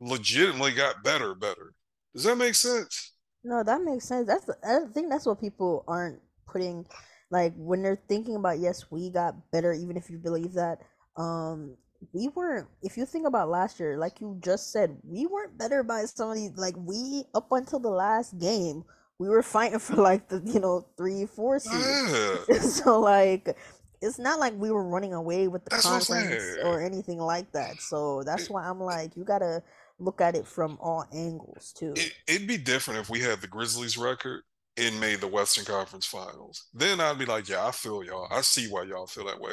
[0.00, 1.74] legitimately got better, better.
[2.14, 3.14] Does that make sense?
[3.44, 4.26] No, that makes sense.
[4.26, 6.86] That's I think that's what people aren't putting
[7.30, 10.78] like when they're thinking about yes, we got better even if you believe that
[11.16, 11.76] um
[12.12, 15.82] we weren't if you think about last year like you just said we weren't better
[15.82, 18.84] by some of these like we up until the last game
[19.18, 22.60] we were fighting for like the you know three four seed.
[22.62, 23.56] So like
[24.02, 27.80] it's not like we were running away with the that's conference or anything like that.
[27.80, 29.62] So that's why i'm like you gotta
[29.98, 31.92] look at it from all angles too.
[31.96, 34.42] It, it'd be different if we had the grizzlies record
[34.78, 36.68] and made the western conference finals.
[36.72, 38.26] Then i'd be like yeah i feel y'all.
[38.30, 39.52] I see why y'all feel that way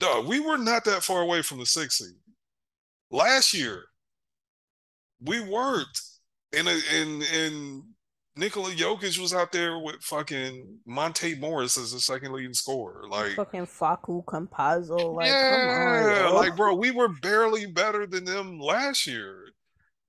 [0.00, 2.16] Dog, we were not that far away from the six seed.
[3.10, 3.84] Last year,
[5.22, 5.86] we weren't.
[6.56, 7.82] And and and
[8.34, 13.06] Nikola Jokic was out there with fucking Monte Morris as the second leading scorer.
[13.08, 15.14] Like fucking Facu Campazzo.
[15.14, 19.44] Like, yeah, on, like bro, we were barely better than them last year.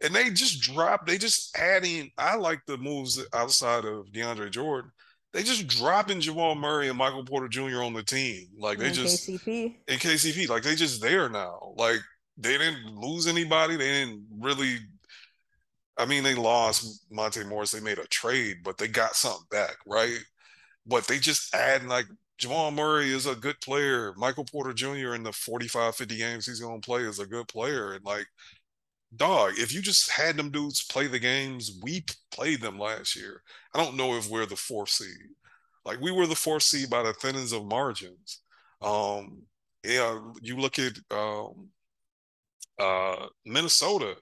[0.04, 2.10] And they just dropped, they just adding.
[2.18, 4.92] I like the moves outside of DeAndre Jordan
[5.34, 7.82] they just dropping Jamal Murray and Michael Porter Jr.
[7.82, 8.48] on the team.
[8.58, 9.76] Like they just KCP.
[9.88, 10.50] In KCP.
[10.50, 11.74] Like they just there now.
[11.78, 12.00] Like
[12.38, 13.78] they didn't lose anybody.
[13.78, 14.80] They didn't really
[15.98, 17.72] I mean, they lost Monte Morris.
[17.72, 20.18] They made a trade, but they got something back, right?
[20.88, 22.08] But they just add like
[22.38, 24.14] Jamal Murray is a good player.
[24.18, 25.14] Michael Porter Jr.
[25.14, 27.94] in the 45, 50 games he's going to play is a good player.
[27.94, 28.26] And like
[29.16, 33.42] dog, if you just had them dudes play the games, we played them last year.
[33.74, 35.36] I don't know if we're the four seed.
[35.86, 38.42] Like we were the four seed by the thinnings of margins.
[38.82, 39.44] Um,
[39.84, 41.70] yeah, you look at um,
[42.80, 44.16] uh, Minnesota.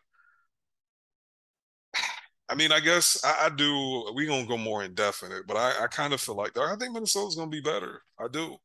[2.50, 4.12] I mean, I guess I, I do.
[4.16, 7.36] We're gonna go more indefinite, but I, I kind of feel like I think Minnesota's
[7.36, 8.02] gonna be better.
[8.20, 8.58] I do.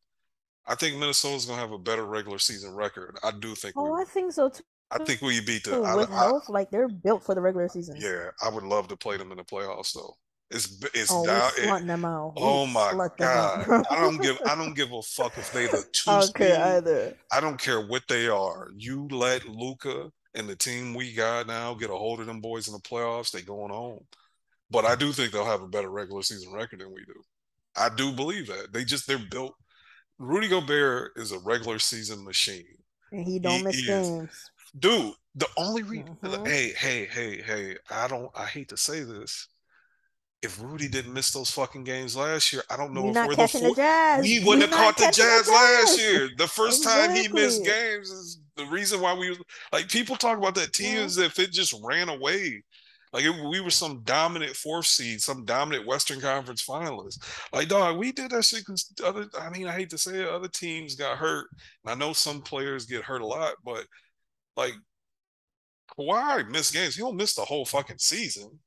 [0.66, 3.18] I think Minnesota's gonna have a better regular season record.
[3.22, 3.74] I do think.
[3.76, 4.62] Oh, I think so too.
[4.91, 6.49] I think we beat the with I, health.
[6.49, 7.97] Like they're built for the regular season.
[7.99, 10.14] Yeah, I would love to play them in the playoffs though.
[10.51, 11.51] It's it's oh, down.
[11.57, 12.35] It, them out.
[12.37, 13.85] Oh my god!
[13.91, 16.11] I don't give I don't give a fuck if they the two.
[16.11, 17.16] I don't care either.
[17.32, 18.68] I don't care what they are.
[18.76, 22.68] You let Luka and the team we got now get a hold of them boys
[22.68, 23.30] in the playoffs.
[23.30, 24.05] They going home.
[24.70, 27.20] But I do think they'll have a better regular season record than we do.
[27.76, 29.55] I do believe that they just they're built.
[30.18, 32.64] Rudy Gobert is a regular season machine.
[33.11, 35.14] And he don't he miss games dude.
[35.36, 36.44] The only reason, mm-hmm.
[36.44, 39.48] hey, hey, hey, hey, I don't, I hate to say this.
[40.42, 43.34] If Rudy didn't miss those fucking games last year, I don't know You're if we're
[43.34, 44.22] the, four, the jazz.
[44.22, 46.28] We wouldn't You're have caught the jazz, the jazz, last year.
[46.36, 47.22] The first exactly.
[47.22, 49.36] time he missed games is the reason why we
[49.72, 51.02] like people talk about that team yeah.
[51.02, 52.62] as if it just ran away.
[53.14, 57.24] Like it, we were some dominant fourth seed, some dominant Western Conference finalist.
[57.52, 58.66] Like dog, we did that shit.
[58.66, 61.46] Cause other, I mean, I hate to say it, other teams got hurt.
[61.84, 63.86] And I know some players get hurt a lot, but
[64.57, 64.74] like
[65.98, 66.94] Kawhi missed games.
[66.96, 68.59] He don't miss the whole fucking season.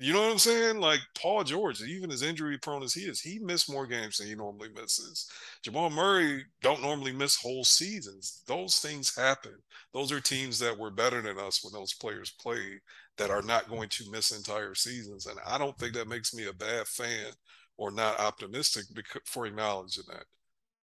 [0.00, 0.78] You know what I'm saying?
[0.78, 4.28] Like Paul George, even as injury prone as he is, he missed more games than
[4.28, 5.28] he normally misses.
[5.62, 8.42] Jamal Murray don't normally miss whole seasons.
[8.46, 9.56] Those things happen.
[9.92, 12.78] Those are teams that were better than us when those players played
[13.16, 15.26] that are not going to miss entire seasons.
[15.26, 17.32] And I don't think that makes me a bad fan
[17.76, 18.84] or not optimistic
[19.24, 20.24] for acknowledging that.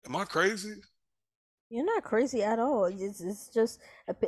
[0.06, 0.76] Am I crazy?
[1.74, 2.84] You're not crazy at all.
[2.84, 3.80] It's it's just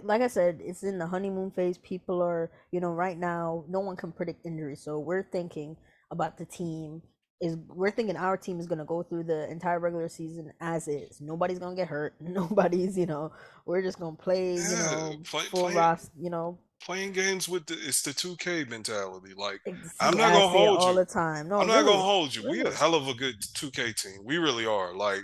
[0.02, 1.78] like I said, it's in the honeymoon phase.
[1.78, 5.76] People are, you know, right now, no one can predict injuries, so we're thinking
[6.10, 7.02] about the team.
[7.40, 11.20] Is we're thinking our team is gonna go through the entire regular season as is.
[11.20, 12.14] Nobody's gonna get hurt.
[12.20, 13.30] Nobody's, you know,
[13.64, 15.74] we're just gonna play, you know, play, full play.
[15.74, 19.34] Roster, you know, playing games with the it's the 2K mentality.
[19.36, 19.60] Like
[20.00, 20.78] I'm not gonna hold all you.
[20.88, 21.48] All the time.
[21.48, 22.50] No, I'm not gonna hold you.
[22.50, 24.24] We a hell of a good 2K team.
[24.24, 24.96] We really are.
[24.96, 25.22] Like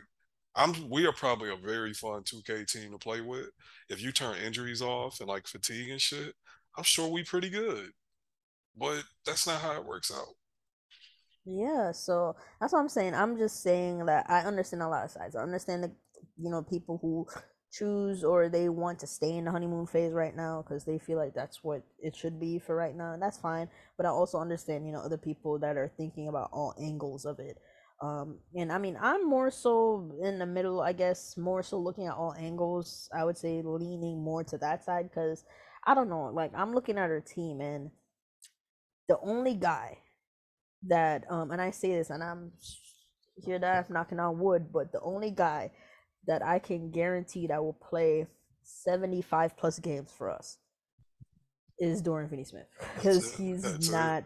[0.55, 3.51] I'm we are probably a very fun 2K team to play with.
[3.89, 6.35] If you turn injuries off and like fatigue and shit,
[6.77, 7.91] I'm sure we pretty good.
[8.77, 10.35] But that's not how it works out.
[11.45, 13.15] Yeah, so that's what I'm saying.
[13.15, 15.35] I'm just saying that I understand a lot of sides.
[15.35, 15.93] I understand the,
[16.39, 17.27] you know, people who
[17.73, 21.17] choose or they want to stay in the honeymoon phase right now because they feel
[21.17, 23.69] like that's what it should be for right now, and that's fine.
[23.97, 27.41] But I also understand, you know, other people that are thinking about all angles of
[27.41, 27.59] it.
[28.03, 32.09] Um, and I mean, I'm more so in the middle, I guess, more so looking
[32.09, 33.09] at all angles.
[33.15, 35.45] I would say leaning more to that side because
[35.87, 37.91] I don't know, like I'm looking at our team and
[39.09, 39.99] the only guy
[40.89, 42.51] that um and I say this and I'm
[43.37, 45.71] here that I'm knocking on wood, but the only guy
[46.27, 48.27] that I can guarantee that will play
[48.65, 50.59] 75 plus games for us
[51.79, 54.21] is Dorian Finney Smith because he's not.
[54.21, 54.25] it.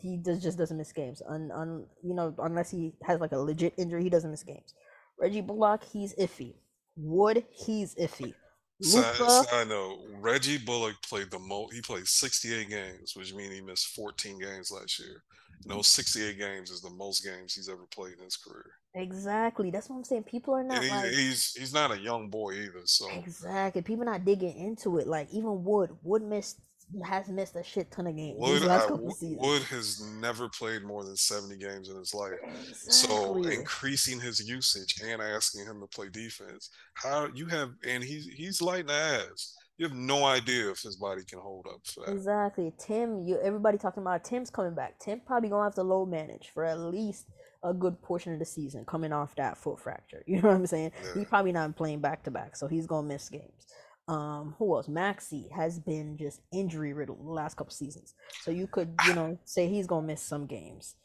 [0.00, 1.22] He does just doesn't miss games.
[1.28, 4.74] Un, un you know unless he has like a legit injury, he doesn't miss games.
[5.18, 6.54] Reggie Bullock, he's iffy.
[6.96, 8.34] Wood, he's iffy.
[8.80, 11.72] Side, Luka, side note, Reggie Bullock played the most.
[11.72, 15.22] He played 68 games, which means he missed 14 games last year.
[15.62, 18.72] And those 68 games is the most games he's ever played in his career.
[18.94, 19.70] exactly.
[19.70, 20.24] That's what I'm saying.
[20.24, 22.82] People are not he, like he's he's not a young boy either.
[22.84, 23.82] So Exactly.
[23.82, 25.06] People not digging into it.
[25.06, 26.58] Like even Wood, Wood missed
[27.04, 28.86] has missed a shit ton of games Wood I.
[28.90, 32.32] Wood has never played more than 70 games in his life.
[32.72, 38.26] So increasing his usage and asking him to play defense, how you have and he's
[38.26, 39.56] he's light in the ass.
[39.78, 42.12] You have no idea if his body can hold up for that.
[42.12, 42.72] Exactly.
[42.78, 44.98] Tim, you everybody talking about Tim's coming back.
[44.98, 47.26] Tim probably gonna have to low manage for at least
[47.64, 50.22] a good portion of the season coming off that foot fracture.
[50.26, 50.92] You know what I'm saying?
[51.14, 51.26] He Yeah.
[51.26, 53.66] probably not playing back to back, so he's gonna miss games.
[54.08, 54.88] Um, who else?
[54.88, 58.14] Maxi has been just injury riddled the last couple seasons.
[58.40, 60.96] So you could, you know, say he's gonna miss some games.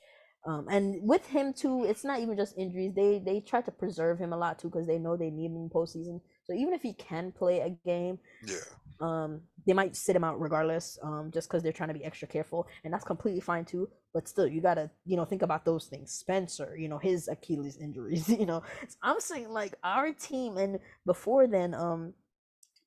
[0.46, 2.94] Um, and with him too, it's not even just injuries.
[2.96, 5.58] They they try to preserve him a lot too because they know they need him
[5.58, 6.22] in postseason.
[6.46, 8.78] So even if he can play a game, Yeah.
[9.00, 12.28] um, they might sit him out regardless, um, just because they're trying to be extra
[12.28, 13.90] careful, and that's completely fine too.
[14.14, 16.12] But still, you gotta, you know, think about those things.
[16.12, 18.64] Spencer, you know, his Achilles injuries, you know.
[18.88, 22.14] So I'm saying like our team, and before then, um,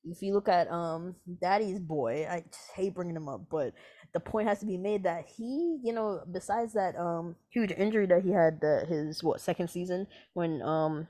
[0.03, 3.73] if you look at um Daddy's boy, I just hate bringing him up, but
[4.13, 8.05] the point has to be made that he, you know, besides that um huge injury
[8.07, 11.07] that he had, uh, his what second season when um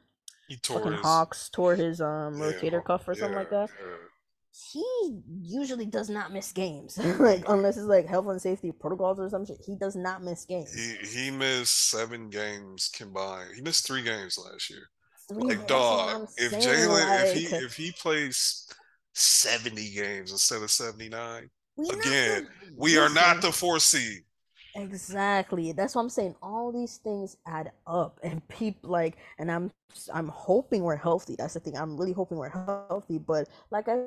[0.47, 3.95] He tore his Hawks tore his um yeah, rotator cuff or something like that yeah.
[4.73, 6.97] he usually does not miss games.
[7.19, 9.57] like unless it's like health and safety protocols or some shit.
[9.65, 10.73] He does not miss games.
[10.73, 13.51] He he missed seven games combined.
[13.55, 14.89] He missed three games last year.
[15.29, 16.51] Like dog, if.
[16.51, 18.67] Jalen if he if he plays
[19.13, 23.41] 70 games instead of 79, we again, we are not listen.
[23.41, 24.21] the four seed.
[24.75, 25.73] Exactly.
[25.73, 26.35] That's what I'm saying.
[26.41, 29.71] All these things add up, and people like, and I'm
[30.13, 31.35] I'm hoping we're healthy.
[31.37, 31.75] That's the thing.
[31.77, 33.17] I'm really hoping we're healthy.
[33.17, 34.05] But like I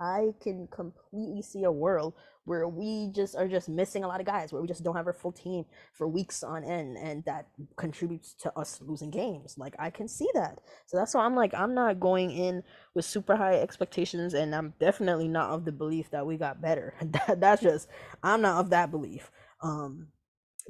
[0.00, 2.14] I can completely see a world
[2.44, 5.06] where we just are just missing a lot of guys, where we just don't have
[5.06, 9.56] our full team for weeks on end, and that contributes to us losing games.
[9.58, 10.60] Like I can see that.
[10.86, 12.62] So that's why I'm like, I'm not going in
[12.94, 16.94] with super high expectations, and I'm definitely not of the belief that we got better.
[17.02, 17.88] that, that's just
[18.22, 19.30] I'm not of that belief.
[19.62, 20.08] Um,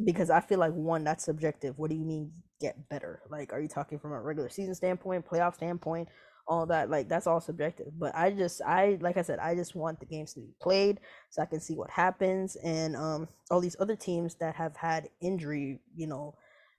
[0.04, 1.78] because I feel like one, that's subjective.
[1.78, 3.20] What do you mean get better?
[3.30, 6.08] Like, are you talking from a regular season standpoint, playoff standpoint,
[6.46, 6.90] all that?
[6.90, 7.88] Like, that's all subjective.
[7.98, 11.00] But I just, I like I said, I just want the games to be played
[11.30, 12.56] so I can see what happens.
[12.56, 16.34] And um, all these other teams that have had injury, you know,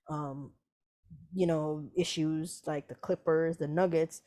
[0.09, 0.51] um,
[1.33, 4.21] you know, issues like the Clippers, the Nuggets.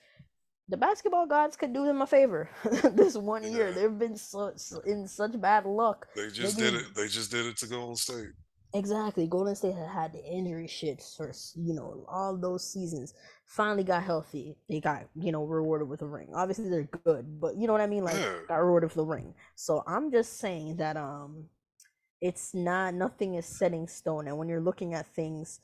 [0.69, 2.51] The basketball gods could do them a favor
[2.93, 3.71] this one year.
[3.71, 4.53] They've been so,
[4.85, 6.09] in such bad luck.
[6.17, 6.87] they just did it.
[6.97, 8.33] They just did it to Golden State.
[8.77, 9.27] Exactly.
[9.27, 13.15] Golden State had had the injury shit for you know all those seasons.
[13.47, 14.57] Finally got healthy.
[14.69, 16.29] They got you know rewarded with a ring.
[16.35, 18.05] Obviously they're good, but you know what I mean.
[18.05, 18.17] Like
[18.49, 19.35] got rewarded with a ring.
[19.55, 21.47] So I'm just saying that um,
[22.21, 24.29] it's not nothing is setting stone.
[24.29, 25.61] And when you're looking at things,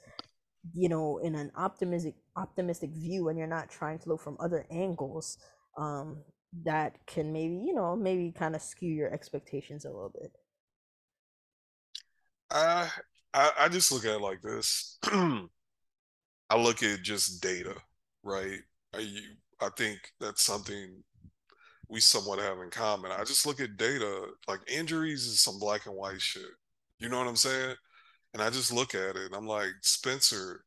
[0.74, 4.66] you know, in an optimistic optimistic view, and you're not trying to look from other
[4.70, 5.39] angles,
[5.78, 6.18] um,
[6.64, 10.32] that can maybe you know maybe kind of skew your expectations a little bit.
[12.52, 12.88] I
[13.34, 14.98] I, just look at it like this.
[15.04, 17.74] I look at just data,
[18.22, 18.58] right?
[18.98, 19.22] You,
[19.60, 21.02] I think that's something
[21.88, 23.10] we somewhat have in common.
[23.12, 26.42] I just look at data, like injuries is some black and white shit.
[26.98, 27.74] You know what I'm saying?
[28.34, 30.64] And I just look at it I'm like, Spencer,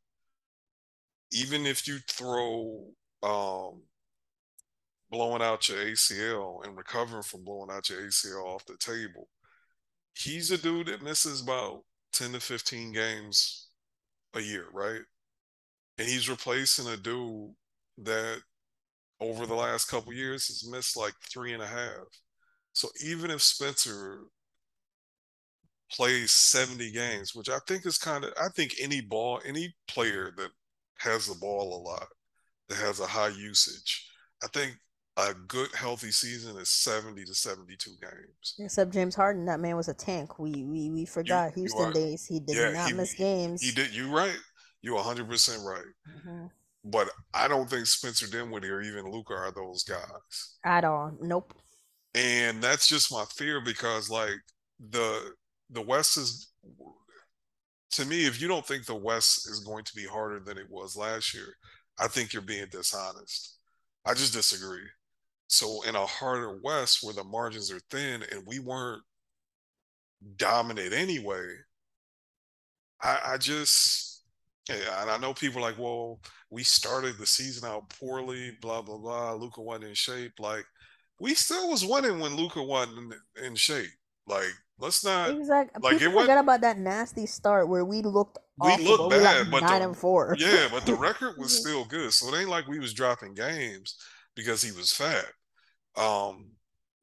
[1.31, 2.87] even if you throw
[3.23, 3.81] um
[5.11, 9.27] blowing out your ACL and recovering from blowing out your ACL off the table.
[10.15, 11.83] He's a dude that misses about
[12.13, 13.67] 10 to 15 games
[14.33, 15.01] a year, right?
[15.97, 17.51] And he's replacing a dude
[17.99, 18.41] that
[19.19, 22.07] over the last couple years has missed like three and a half.
[22.73, 24.21] So even if Spencer
[25.91, 30.33] plays 70 games, which I think is kind of, I think any ball, any player
[30.37, 30.49] that
[30.99, 32.07] has the ball a lot,
[32.69, 34.09] that has a high usage,
[34.43, 34.77] I think
[35.17, 38.55] a good healthy season is 70 to 72 games.
[38.59, 40.39] Except James Harden, that man was a tank.
[40.39, 42.25] We we we forgot you, Houston you are, days.
[42.25, 43.61] He did yeah, not he, miss games.
[43.61, 44.37] He did you right.
[44.81, 45.85] You're 100 percent right.
[46.17, 46.45] Mm-hmm.
[46.83, 50.57] But I don't think Spencer Dinwiddie or even Luka are those guys.
[50.63, 51.17] At all.
[51.19, 51.53] Nope.
[52.13, 54.37] And that's just my fear because like
[54.91, 55.31] the
[55.69, 56.51] the West is
[57.93, 60.69] to me, if you don't think the West is going to be harder than it
[60.69, 61.55] was last year,
[61.97, 63.57] I think you're being dishonest.
[64.05, 64.85] I just disagree.
[65.55, 69.03] So in a harder West where the margins are thin and we weren't
[70.37, 71.47] dominant anyway,
[73.01, 74.23] I, I just
[74.69, 76.19] yeah, and I know people like, well,
[76.49, 79.33] we started the season out poorly, blah blah blah.
[79.33, 80.33] Luka wasn't in shape.
[80.39, 80.65] Like
[81.19, 83.91] we still was winning when Luka wasn't in, in shape.
[84.27, 85.81] Like let's not exactly.
[85.81, 88.39] Like People forget about that nasty start where we looked.
[88.57, 90.35] We looked bad, like but nine the, and four.
[90.39, 92.11] yeah, but the record was still good.
[92.13, 93.97] So it ain't like we was dropping games
[94.35, 95.25] because he was fat.
[95.97, 96.51] Um,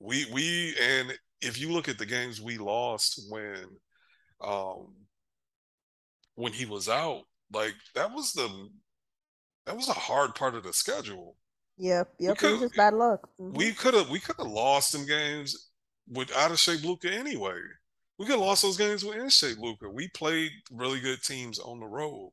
[0.00, 3.64] we we and if you look at the games we lost when
[4.40, 4.94] um
[6.34, 8.68] when he was out, like that was the
[9.66, 11.36] that was a hard part of the schedule.
[11.78, 12.42] Yep, yep.
[12.42, 13.28] It was just bad luck.
[13.40, 13.56] Mm-hmm.
[13.56, 15.70] We could have we could have lost some games
[16.08, 17.58] with out of shape Luka anyway.
[18.18, 19.88] We could have lost those games with in shape Luka.
[19.88, 22.32] We played really good teams on the road,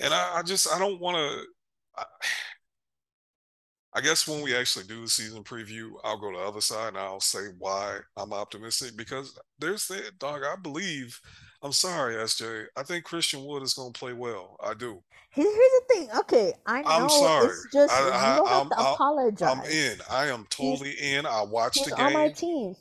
[0.00, 2.04] and I, I just I don't want to.
[3.94, 6.88] I guess when we actually do the season preview, I'll go to the other side
[6.88, 10.42] and I'll say why I'm optimistic because there's that dog.
[10.44, 11.20] I believe.
[11.64, 12.66] I'm sorry, SJ.
[12.76, 14.56] I think Christian Wood is going to play well.
[14.64, 15.02] I do.
[15.30, 16.08] Here's the thing.
[16.18, 16.88] Okay, I know.
[16.88, 17.46] I'm sorry.
[17.46, 19.48] It's just I, I, you don't have to apologize.
[19.48, 19.98] I'm in.
[20.10, 21.26] I am totally he's, in.
[21.26, 22.06] I watched the game.
[22.06, 22.74] on my team.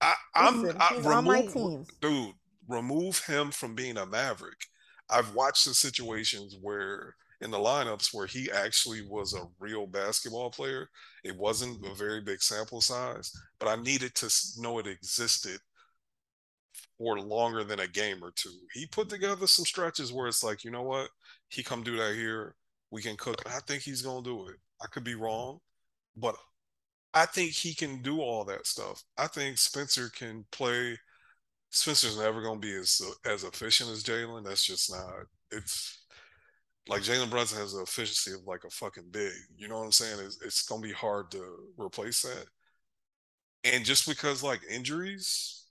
[0.00, 1.86] I, am Listen, I, remove, on my team.
[2.00, 2.34] Dude,
[2.68, 4.66] remove him from being a Maverick.
[5.08, 10.50] I've watched the situations where in the lineups where he actually was a real basketball
[10.50, 10.88] player.
[11.24, 15.58] It wasn't a very big sample size, but I needed to know it existed
[16.98, 18.54] for longer than a game or two.
[18.72, 21.10] He put together some stretches where it's like, you know what?
[21.48, 22.54] He come do that here.
[22.90, 23.42] We can cook.
[23.46, 24.56] I think he's going to do it.
[24.82, 25.58] I could be wrong,
[26.16, 26.36] but
[27.12, 29.02] I think he can do all that stuff.
[29.18, 30.98] I think Spencer can play.
[31.70, 34.44] Spencer's never going to be as as efficient as Jalen.
[34.44, 35.24] That's just not.
[35.50, 36.05] It's
[36.88, 39.32] like Jalen Brunson has the efficiency of like a fucking big.
[39.56, 40.20] You know what I'm saying?
[40.24, 41.42] It's, it's gonna be hard to
[41.76, 42.46] replace that.
[43.64, 45.64] And just because like injuries,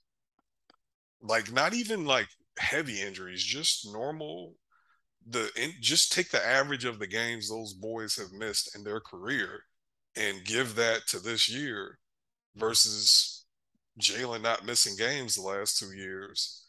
[1.22, 2.28] like not even like
[2.58, 4.54] heavy injuries, just normal.
[5.28, 9.00] The in, just take the average of the games those boys have missed in their
[9.00, 9.60] career,
[10.16, 11.98] and give that to this year,
[12.54, 13.44] versus
[14.00, 16.66] Jalen not missing games the last two years.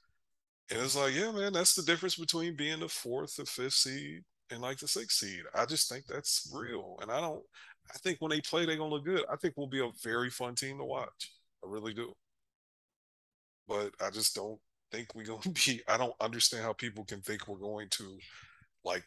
[0.71, 4.23] And it's like, yeah, man, that's the difference between being the fourth or fifth seed
[4.51, 5.43] and like the sixth seed.
[5.53, 6.97] I just think that's real.
[7.01, 7.43] And I don't
[7.93, 9.23] I think when they play, they're gonna look good.
[9.31, 11.31] I think we'll be a very fun team to watch.
[11.63, 12.13] I really do.
[13.67, 14.59] But I just don't
[14.91, 18.17] think we're gonna be I don't understand how people can think we're going to
[18.83, 19.05] like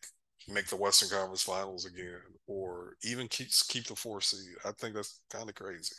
[0.48, 4.56] make the Western Conference Finals again or even keep keep the four seed.
[4.64, 5.94] I think that's kind of crazy.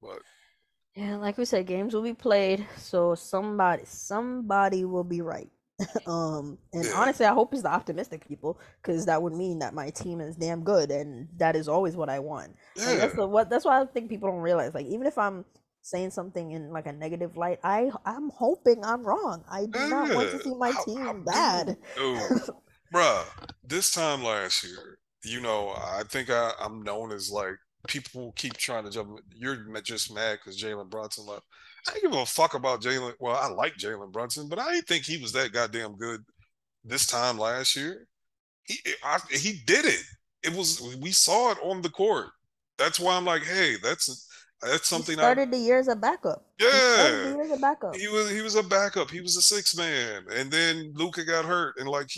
[0.00, 0.20] But
[0.94, 5.50] yeah, like we said, games will be played, so somebody somebody will be right.
[6.06, 6.92] um, and yeah.
[6.94, 10.36] honestly, I hope it's the optimistic people because that would mean that my team is
[10.36, 12.54] damn good, and that is always what I want.
[12.76, 12.94] Yeah.
[12.96, 14.74] that's the, what that's why I think people don't realize.
[14.74, 15.44] Like, even if I'm
[15.82, 19.44] saying something in like a negative light, I I'm hoping I'm wrong.
[19.50, 19.88] I do yeah.
[19.88, 21.76] not want to see my team I, I, bad.
[22.94, 23.24] bruh,
[23.64, 27.56] this time last year, you know, I think I, I'm known as like
[27.88, 29.18] people keep trying to jump.
[29.34, 31.44] You're just mad because Jalen Brunson left.
[31.88, 33.14] I didn't give a fuck about Jalen.
[33.20, 36.24] Well, I like Jalen Brunson, but I didn't think he was that goddamn good
[36.84, 38.06] this time last year.
[38.64, 40.02] He I, he did it.
[40.42, 42.28] It was we saw it on the court.
[42.78, 44.28] That's why I'm like, hey, that's
[44.62, 45.14] that's something.
[45.14, 46.44] He started I, the year as a backup.
[46.58, 47.94] Yeah, he, a backup.
[47.96, 49.10] he was he was a backup.
[49.10, 52.10] He was a six man, and then Luka got hurt, and like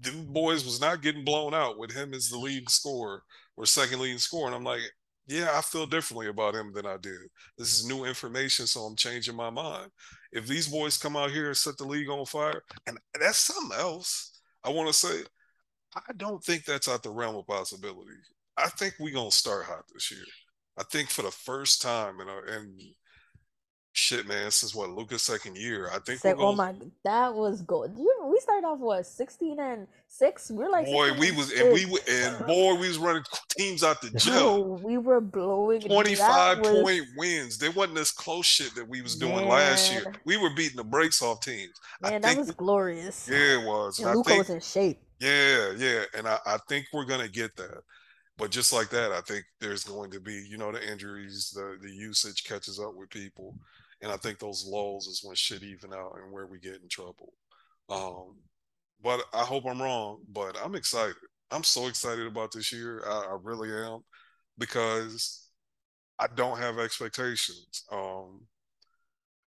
[0.00, 3.22] the boys was not getting blown out with him as the lead scorer
[3.56, 4.46] or second leading scorer.
[4.46, 4.82] And I'm like,
[5.26, 7.18] yeah, I feel differently about him than I did.
[7.58, 9.90] This is new information, so I'm changing my mind.
[10.32, 13.78] If these boys come out here and set the league on fire, and that's something
[13.78, 15.22] else, I want to say,
[15.94, 18.12] I don't think that's out the realm of possibility.
[18.56, 20.24] I think we're gonna start hot this year.
[20.78, 22.78] I think for the first time in a, in
[23.92, 26.24] shit, man, since what Luka's second year, I think.
[26.24, 26.74] Like, oh my,
[27.04, 27.96] that was good.
[28.36, 30.50] We started off what sixteen and six.
[30.50, 33.22] We're like, boy, we was and we were and boy, we was running
[33.56, 34.76] teams out the jail.
[34.76, 37.06] we were blowing twenty five point was...
[37.16, 37.56] wins.
[37.56, 39.48] There wasn't this close shit that we was doing man.
[39.48, 40.14] last year.
[40.26, 41.72] We were beating the brakes off teams.
[42.02, 43.26] Man, that was glorious.
[43.26, 44.00] Yeah, it was.
[44.00, 45.00] And, and Luka think, was in shape.
[45.18, 47.82] Yeah, yeah, and I, I think we're gonna get that.
[48.36, 51.78] But just like that, I think there's going to be, you know, the injuries, the
[51.80, 53.54] the usage catches up with people.
[54.02, 56.88] And I think those lulls is when shit even out and where we get in
[56.90, 57.32] trouble.
[57.88, 58.36] Um,
[59.02, 61.16] but I hope I'm wrong, but I'm excited.
[61.50, 63.02] I'm so excited about this year.
[63.06, 64.00] I, I really am
[64.58, 65.48] because
[66.18, 67.84] I don't have expectations.
[67.90, 68.40] Um,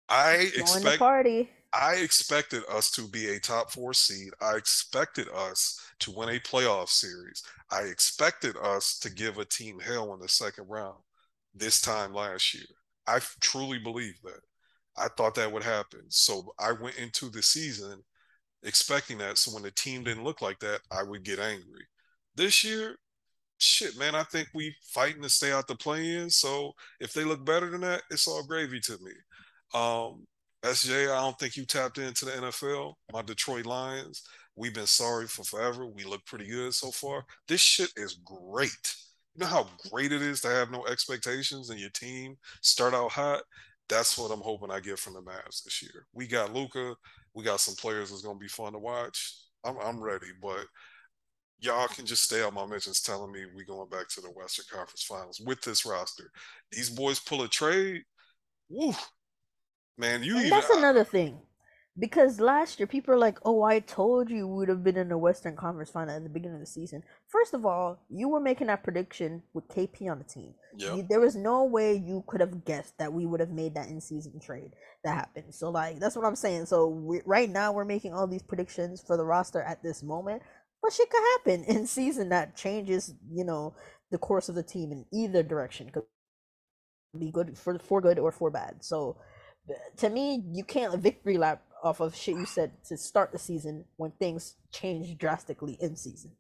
[0.09, 1.49] I expect party.
[1.73, 4.31] I expected us to be a top four seed.
[4.41, 7.43] I expected us to win a playoff series.
[7.71, 10.97] I expected us to give a team hell in the second round
[11.55, 12.65] this time last year.
[13.07, 14.41] I truly believe that.
[14.97, 16.03] I thought that would happen.
[16.09, 18.03] So I went into the season
[18.63, 19.39] expecting that.
[19.39, 21.87] So when the team didn't look like that, I would get angry.
[22.35, 22.97] This year,
[23.59, 26.31] shit, man, I think we fighting to stay out the play in.
[26.31, 29.13] So if they look better than that, it's all gravy to me.
[29.75, 30.27] Um,
[30.65, 32.95] SJ, I don't think you tapped into the NFL.
[33.13, 34.23] My Detroit Lions,
[34.57, 35.87] we've been sorry for forever.
[35.87, 37.25] We look pretty good so far.
[37.47, 38.95] This shit is great.
[39.35, 43.13] You know how great it is to have no expectations and your team start out
[43.13, 43.43] hot?
[43.89, 46.07] That's what I'm hoping I get from the Mavs this year.
[46.13, 46.95] We got Luka,
[47.35, 49.35] We got some players that's going to be fun to watch.
[49.65, 50.67] I'm, I'm ready, but
[51.61, 54.67] y'all can just stay on my mentions telling me we going back to the Western
[54.71, 56.31] Conference Finals with this roster.
[56.71, 58.03] These boys pull a trade.
[58.69, 58.93] Woo,
[59.97, 60.39] man, you.
[60.39, 61.41] Even, that's another thing
[61.99, 65.09] because last year people are like, "Oh, I told you we would have been in
[65.09, 68.41] the Western Conference Final at the beginning of the season." First of all, you were
[68.41, 70.55] making that prediction with KP on the team.
[70.77, 71.09] Yep.
[71.09, 74.41] there was no way you could have guessed that we would have made that in-season
[74.41, 74.73] trade
[75.05, 75.55] that happened.
[75.55, 76.67] So, like, that's what I'm saying.
[76.67, 80.43] So, we, right now we're making all these predictions for the roster at this moment,
[80.83, 83.75] but shit could happen in season that changes, you know,
[84.11, 85.91] the course of the team in either direction.
[85.91, 86.05] Could
[87.19, 88.85] be good for for good or for bad.
[88.85, 89.17] So,
[89.99, 93.85] to me, you can't victory lap off of shit you said to start the season
[93.97, 96.33] when things changed drastically in season.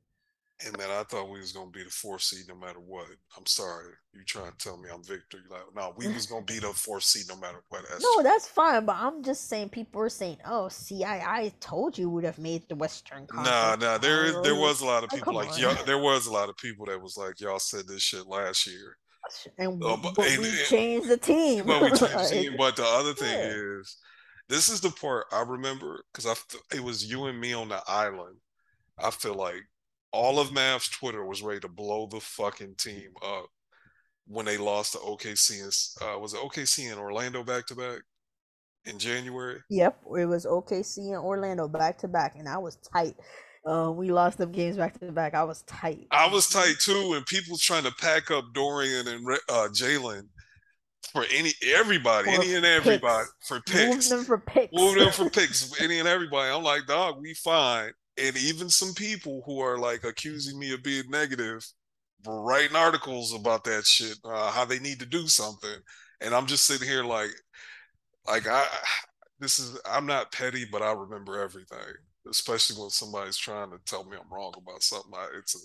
[0.66, 3.06] And man, I thought we was gonna be the fourth seed no matter what.
[3.36, 6.59] I'm sorry, you trying to tell me I'm victory like no, we was gonna be
[6.59, 7.85] the fourth seed no matter what.
[7.89, 11.52] That's no, that's fine, but I'm just saying people are saying, "Oh, see, I, I
[11.60, 15.05] told you would have made the Western Conference." Nah, nah, there there was a lot
[15.05, 17.60] of people oh, like y'all, there was a lot of people that was like y'all
[17.60, 18.97] said this shit last year,
[19.59, 21.65] and, uh, but, and we changed the team.
[21.66, 22.55] But we changed the team.
[22.56, 23.78] But the other thing yeah.
[23.81, 23.97] is
[24.48, 27.82] this is the part I remember because I it was you and me on the
[27.86, 28.36] island.
[28.98, 29.62] I feel like
[30.12, 33.46] all of Mavs Twitter was ready to blow the fucking team up
[34.26, 38.00] when they lost to OKC and uh, was it OKC and Orlando back to back
[38.84, 39.60] in January?
[39.70, 43.14] Yep, it was OKC and Orlando back to back, and I was tight.
[43.66, 45.34] Uh, we lost them games back to back.
[45.34, 46.06] I was tight.
[46.10, 50.26] I was tight too, and people trying to pack up Dorian and uh, Jalen
[51.12, 53.48] for any everybody, for any and everybody picks.
[53.48, 54.10] for picks.
[54.10, 54.72] Move them for picks.
[54.72, 55.80] Move them for picks.
[55.80, 56.54] any and everybody.
[56.54, 57.90] I'm like, dog, we fine.
[58.16, 61.64] And even some people who are like accusing me of being negative
[62.24, 65.76] were writing articles about that shit, uh, how they need to do something.
[66.20, 67.30] And I'm just sitting here like,
[68.26, 68.66] like I,
[69.38, 71.78] this is I'm not petty, but I remember everything.
[72.28, 75.12] Especially when somebody's trying to tell me I'm wrong about something.
[75.14, 75.58] I, it's a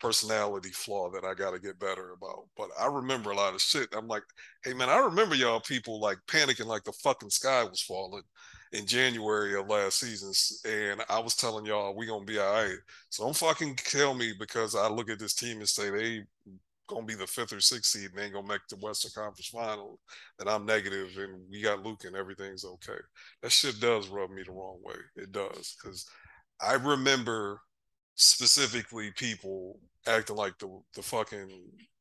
[0.00, 2.46] personality flaw that I got to get better about.
[2.56, 3.88] But I remember a lot of shit.
[3.96, 4.22] I'm like,
[4.64, 8.22] hey man, I remember y'all people like panicking like the fucking sky was falling
[8.72, 10.32] in January of last season,
[10.70, 12.76] and I was telling y'all we gonna be all right.
[13.10, 16.22] So don't fucking tell me because I look at this team and say they
[16.88, 19.48] gonna be the fifth or sixth seed and they ain't gonna make the Western Conference
[19.48, 19.98] Final,
[20.38, 23.00] that I'm negative and we got Luke and everything's okay.
[23.42, 24.96] That shit does rub me the wrong way.
[25.16, 26.08] It does because
[26.60, 27.60] I remember
[28.16, 31.48] specifically people acting like the the fucking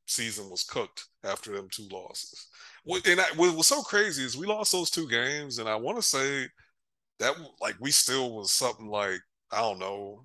[0.07, 2.47] season was cooked after them two losses.
[3.05, 5.97] And I, what was so crazy is we lost those two games, and I want
[5.97, 6.47] to say
[7.19, 9.19] that like we still was something like
[9.51, 10.23] I don't know,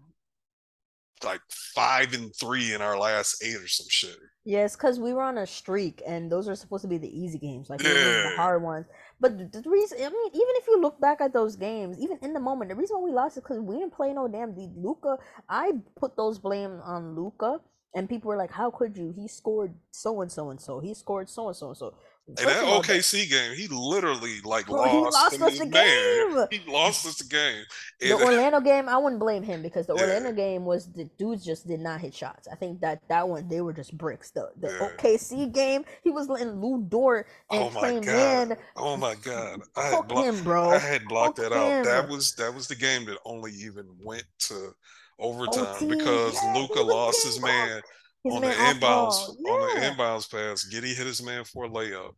[1.25, 1.41] like
[1.75, 4.17] five and three in our last eight or some shit.
[4.45, 7.39] Yes, because we were on a streak, and those are supposed to be the easy
[7.39, 7.93] games, like yeah.
[7.93, 8.87] the hard ones.
[9.20, 12.32] But the, reason, I mean, even if you look back at those games, even in
[12.32, 15.18] the moment, the reason why we lost is because we didn't play no damn Luka
[15.48, 17.60] I put those blame on Luka,
[17.95, 19.12] and people were like, "How could you?
[19.17, 20.81] He scored so and so and so.
[20.81, 21.95] He scored so and so and so."
[22.29, 26.31] And that OKC game, he literally like Bro, he lost, lost us the man.
[26.37, 26.47] game.
[26.53, 27.65] He lost us the game.
[27.99, 30.03] The And- Orlando game, I wouldn't blame him because the Yeah.
[30.03, 32.47] Orlando game was the dudes just did not hit shots.
[32.47, 34.31] I think that that one they were just bricks.
[34.31, 34.91] The the Yeah.
[34.97, 38.05] OKC game, he was letting Lu Dort and oh my god!
[38.07, 39.62] Man Oh my god!
[39.75, 40.29] I had blocked.
[40.29, 40.71] him, bro.
[40.71, 41.85] I had blocked Cook that out.
[41.85, 44.73] That was that was the game that only even went to
[45.20, 47.80] overtime OT, because yeah, Luka lost his man
[48.24, 49.36] His on the man inbounds ball.
[49.48, 50.66] on the inbounds pass.
[50.72, 52.12] Giddey hit his man for a layup,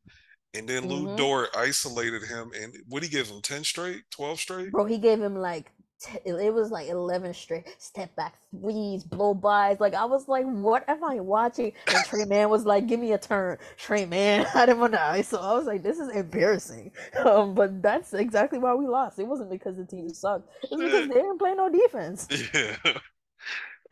[0.54, 1.16] and then Lu Mhm.
[1.16, 2.50] Dort isolated him.
[2.54, 4.70] And what he give him 10 straight, 12 straight?
[4.72, 5.70] Bro, he gave him like
[6.02, 9.80] t- it was like eleven straight step back threes, blow bys.
[9.80, 11.72] Like I was like, what am I watching?
[11.88, 13.58] And Tre Mann was like, give me a turn.
[13.76, 15.28] Tre Mann had him on the ice.
[15.28, 16.92] So I was like, this is embarrassing.
[17.22, 19.18] Um, but that's exactly why we lost.
[19.18, 20.48] It wasn't because the team sucked.
[20.64, 22.28] It was because they didn't play no defense.
[22.54, 22.98] Yeah.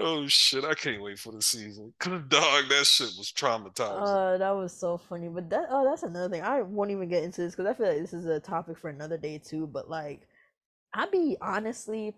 [0.01, 0.65] Oh shit!
[0.65, 1.93] I can't wait for the season.
[2.01, 4.03] Dog, that shit was traumatizing.
[4.03, 5.29] Uh, that was so funny.
[5.29, 6.43] But that oh, that's another thing.
[6.43, 8.89] I won't even get into this because I feel like this is a topic for
[8.89, 9.67] another day too.
[9.67, 10.27] But like,
[10.93, 12.15] I be honestly,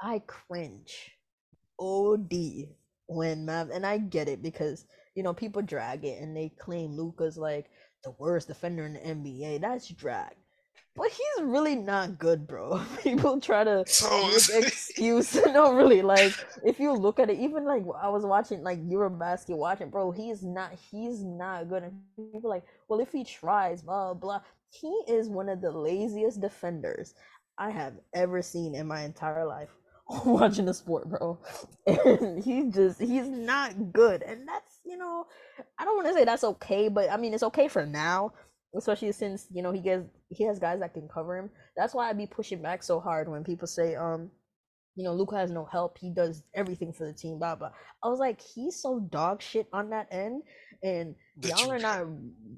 [0.00, 1.12] I cringe,
[1.78, 2.32] od
[3.06, 6.96] when Mav, and I get it because you know people drag it and they claim
[6.96, 7.70] Luka's like
[8.04, 9.60] the worst defender in the NBA.
[9.60, 10.34] That's drag.
[10.94, 12.82] But he's really not good, bro.
[13.02, 15.34] People try to So excuse.
[15.46, 16.02] no, really.
[16.02, 16.34] Like
[16.64, 20.10] if you look at it, even like I was watching like Eurobasket watching, bro.
[20.10, 20.72] He's not.
[20.90, 21.84] He's not good.
[21.84, 22.00] And
[22.32, 24.40] people like, well, if he tries, blah blah.
[24.68, 27.14] He is one of the laziest defenders
[27.62, 29.70] I have ever seen in my entire life
[30.26, 31.38] watching a sport, bro.
[31.86, 34.22] And he just he's not good.
[34.22, 35.26] And that's you know,
[35.78, 38.32] I don't want to say that's okay, but I mean it's okay for now
[38.76, 41.50] especially since you know he gets he has guys that can cover him.
[41.76, 44.30] That's why I be pushing back so hard when people say, um,
[44.94, 45.98] you know, Luka has no help.
[45.98, 47.38] He does everything for the team.
[47.38, 47.70] Blah blah.
[48.02, 50.42] I was like, he's so dog shit on that end,
[50.82, 52.06] and That y'all are not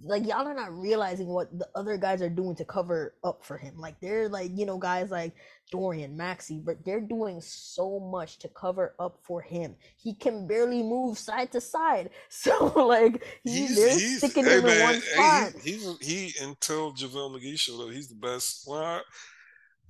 [0.02, 3.56] like y'all are not realizing what the other guys are doing to cover up for
[3.56, 3.76] him.
[3.78, 5.32] Like they're like you know guys like
[5.70, 9.76] Dorian, Maxi, but they're doing so much to cover up for him.
[9.96, 12.10] He can barely move side to side.
[12.28, 15.52] So like he, he's, they're he's sticking hey him in man, one hey, spot.
[15.62, 18.64] he, he's he until JaVale McGee showed up, he's the best.
[18.66, 19.02] Well,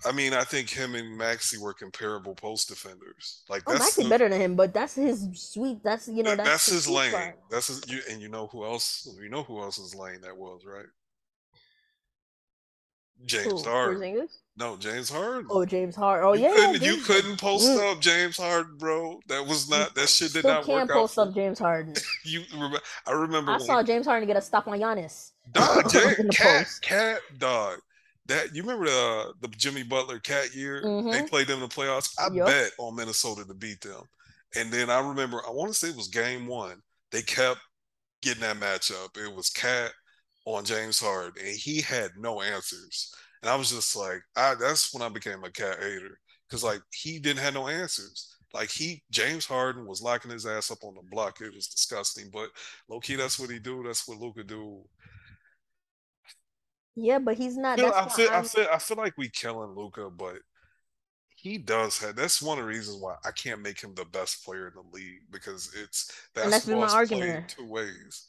[0.06, 3.42] I, mean, I think him and Maxi were comparable post defenders.
[3.48, 5.82] Like Oh, that's Maxi the- better than him, but that's his sweet.
[5.82, 7.10] That's you know that- that's, that's his lane.
[7.10, 7.34] spot.
[7.50, 9.08] That's his, you, and you know who else?
[9.20, 10.86] You know who else's lane that was, right?
[13.26, 14.28] James Who, Harden.
[14.56, 15.46] No, James Harden.
[15.48, 16.28] Oh, James Harden.
[16.28, 17.92] Oh you yeah, couldn't, you couldn't post Mm.
[17.92, 19.20] up James Harden, bro.
[19.28, 21.00] That was not that shit did Still not can't work out.
[21.00, 21.94] post up James Harden.
[22.24, 22.80] You remember?
[23.06, 25.30] I remember I when saw James Harden get a stop on Giannis.
[25.52, 25.90] Dog,
[26.32, 27.78] cat, cat, dog.
[28.26, 30.90] That you remember the the Jimmy Butler cat year?
[31.10, 31.28] They Mhm.
[31.28, 32.10] played them in the playoffs.
[32.18, 32.46] I Yup.
[32.46, 34.02] bet on Minnesota to beat them.
[34.56, 36.80] And then I remember, I want to say it was game one.
[37.10, 37.60] They kept
[38.22, 39.16] getting that matchup.
[39.16, 39.92] It was Cat
[40.46, 43.14] on James Harden, and he had no answers.
[43.42, 46.18] And I was just like, I that's when I became a cat hater
[46.48, 48.36] because like he didn't have no answers.
[48.54, 51.40] Like he James Harden was locking his ass up on the block.
[51.40, 52.30] It was disgusting.
[52.32, 52.50] But
[52.88, 53.82] low key, that's what he do.
[53.84, 54.84] That's what Luka do.
[56.96, 57.80] Yeah, but he's not.
[57.80, 60.36] I feel, I feel, I feel, I feel like we killing Luka, but
[61.36, 62.16] he does have.
[62.16, 64.96] That's one of the reasons why I can't make him the best player in the
[64.96, 66.10] league because it's
[66.42, 67.48] And that's been my argument.
[67.48, 68.28] two ways.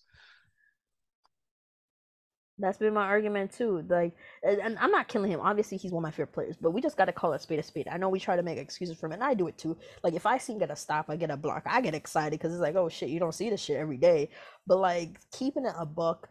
[2.58, 3.84] That's been my argument too.
[3.90, 5.42] Like, and I'm not killing him.
[5.42, 7.60] Obviously, he's one of my favorite players, but we just got to call it spade
[7.60, 7.90] a spade.
[7.90, 9.76] I know we try to make excuses for him, and I do it too.
[10.04, 12.32] Like, if I see him get a stop, I get a block, I get excited
[12.40, 14.30] because it's like, oh shit, you don't see this shit every day.
[14.66, 16.30] But like, keeping it a buck,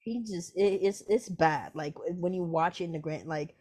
[0.00, 1.72] he just it, it's it's bad.
[1.74, 3.54] Like when you watch it in the grant, like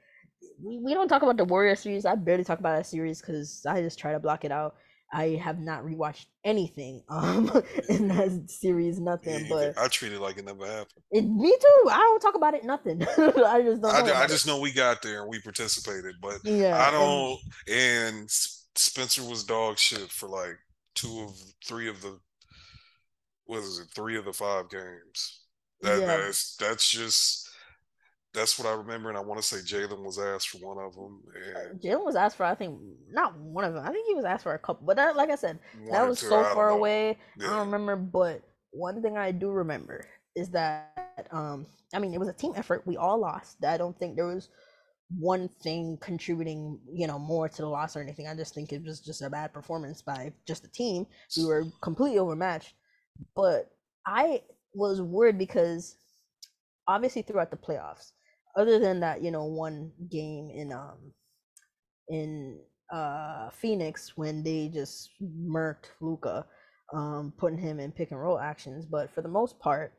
[0.64, 2.06] we, we don't talk about the Warrior series.
[2.06, 4.76] I barely talk about that series because I just try to block it out.
[5.12, 7.50] I have not rewatched anything um
[7.90, 9.44] in that series, nothing.
[9.44, 9.78] Me But.
[9.78, 11.04] I treat it like it never happened.
[11.12, 11.90] it, me too.
[11.90, 12.64] I don't talk about it.
[12.64, 13.02] Nothing.
[13.18, 13.86] I just don't.
[13.94, 14.50] I, know I just it.
[14.50, 16.78] know we got there and we participated, but Yeah.
[16.80, 17.40] I don't.
[17.68, 20.58] And S- Spencer was dog shit for like
[20.96, 21.36] two of
[21.66, 22.20] three of the.
[23.46, 23.88] What is it?
[23.96, 25.42] Three of the five games.
[25.82, 26.06] That Yeah.
[26.06, 27.50] that's that's just
[28.34, 30.94] that's what I remember, and I want to say Jalen was asked for one of
[30.94, 32.46] them, and Jalen was asked for.
[32.46, 32.80] I think
[33.12, 33.84] not one of them.
[33.84, 34.86] I think he was asked for a couple.
[34.86, 36.76] But that, like I said, one that was two, so far know.
[36.76, 37.18] away.
[37.40, 37.96] I don't remember.
[37.96, 42.54] But one thing I do remember is that um, I mean, it was a team
[42.56, 42.86] effort.
[42.86, 43.64] We all lost.
[43.64, 44.50] I don't think there was
[45.18, 48.28] one thing contributing, you know, more to the loss or anything.
[48.28, 51.08] I just think it was just a bad performance by just the team.
[51.36, 52.74] We were completely overmatched.
[53.36, 53.72] But
[54.06, 54.44] I
[54.74, 55.96] was worried because
[56.88, 58.12] obviously throughout the playoffs,
[58.58, 61.14] other than that, you know, one game in um
[62.10, 62.60] in
[62.92, 66.46] uh Phoenix when they just murked Luka,
[66.94, 68.86] um, putting him in pick and roll actions.
[68.86, 69.94] But for the most part,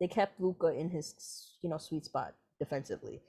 [0.00, 1.14] they kept Luka in his
[1.62, 3.20] you know sweet spot defensively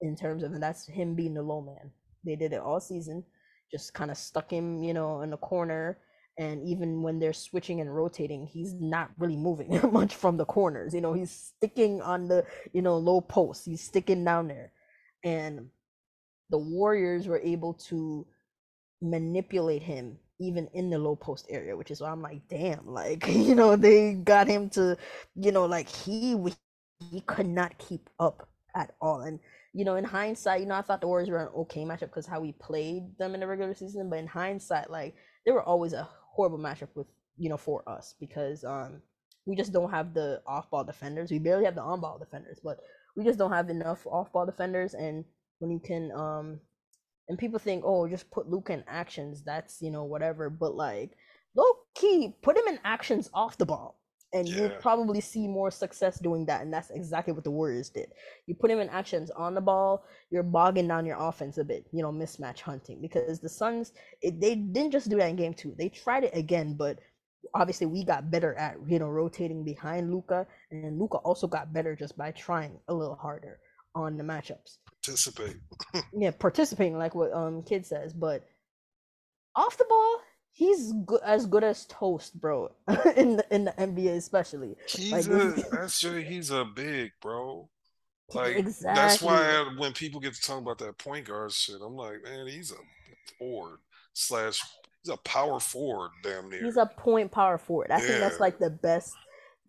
[0.00, 1.90] in terms of and that's him being the low man.
[2.24, 3.24] They did it all season,
[3.70, 5.98] just kind of stuck him, you know, in the corner.
[6.38, 10.94] And even when they're switching and rotating, he's not really moving much from the corners.
[10.94, 13.66] You know, he's sticking on the, you know, low post.
[13.66, 14.72] He's sticking down there.
[15.24, 15.68] And
[16.50, 18.26] the Warriors were able to
[19.00, 23.26] manipulate him even in the low post area, which is why I'm like, damn, like,
[23.28, 24.96] you know, they got him to,
[25.34, 26.36] you know, like he
[27.10, 29.20] he could not keep up at all.
[29.22, 29.40] And
[29.74, 32.26] you know, in hindsight, you know, I thought the Warriors were an okay matchup because
[32.26, 34.10] how we played them in the regular season.
[34.10, 35.14] But in hindsight, like
[35.46, 37.06] they were always a horrible matchup with
[37.36, 39.02] you know for us because um
[39.46, 41.30] we just don't have the off ball defenders.
[41.30, 42.78] We barely have the on ball defenders, but
[43.16, 44.94] we just don't have enough off ball defenders.
[44.94, 45.24] And
[45.58, 46.60] when you can um
[47.28, 50.50] and people think, oh, just put Luke in actions, that's you know whatever.
[50.50, 51.16] But like
[51.54, 53.98] low key, put him in actions off the ball
[54.32, 54.56] and yeah.
[54.56, 56.62] you'll probably see more success doing that.
[56.62, 58.12] And that's exactly what the Warriors did.
[58.46, 61.86] You put him in actions on the ball, you're bogging down your offense a bit,
[61.92, 63.00] you know, mismatch hunting.
[63.00, 63.92] Because the Suns,
[64.22, 65.74] it, they didn't just do that in game two.
[65.76, 66.98] They tried it again, but
[67.54, 70.46] obviously we got better at, you know, rotating behind Luka.
[70.70, 73.58] And Luka also got better just by trying a little harder
[73.94, 74.78] on the matchups.
[75.04, 75.56] Participate.
[76.12, 78.12] yeah, participating like what um kid says.
[78.12, 78.46] But
[79.54, 80.20] off the ball,
[80.52, 82.70] he's good, as good as toast, bro.
[83.16, 84.76] in the in the NBA, especially.
[84.88, 87.68] He's like, a that's just, he's a big bro.
[88.32, 88.94] Like exactly.
[88.94, 92.46] that's why when people get to talk about that point guard shit, I'm like, man,
[92.46, 92.76] he's a
[93.38, 93.78] forward
[94.14, 94.60] slash
[95.02, 96.64] he's a power forward, damn near.
[96.64, 97.90] He's a point power forward.
[97.90, 98.06] I yeah.
[98.06, 99.12] think that's like the best.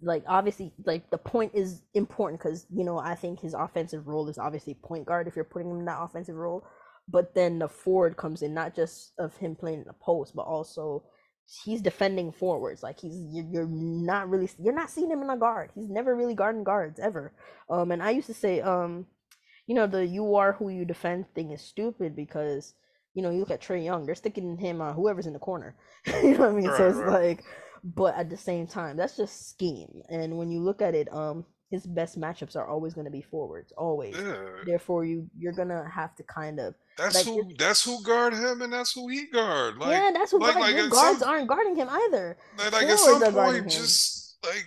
[0.01, 4.27] Like obviously, like the point is important because you know I think his offensive role
[4.30, 6.65] is obviously point guard if you're putting him in that offensive role
[7.07, 10.43] but then the forward comes in not just of him playing in the post but
[10.43, 11.03] also
[11.63, 15.69] he's defending forwards like he's you're, not really you're not seeing him in a guard
[15.75, 17.34] he's never really guarding guards ever
[17.69, 19.05] um and i used to say um
[19.67, 22.73] you know the you are who you defend thing is stupid because
[23.13, 25.75] you know you look at Trae Young they're sticking him on whoever's in the corner
[26.23, 27.27] you know what i mean right, so it's right.
[27.27, 27.43] like
[27.84, 31.45] but at the same time that's just scheme and when you look at it um
[31.73, 34.15] his best matchups are always going to be forwards, always.
[34.15, 34.45] Yeah.
[34.63, 36.75] Therefore, you you're gonna have to kind of.
[36.98, 37.52] That's like, who.
[37.57, 39.78] That's who guard him, and that's who he guard.
[39.78, 42.38] Like, yeah, that's who like, guard, like guards some, aren't guarding him either.
[42.57, 44.65] Like, like at some point, just like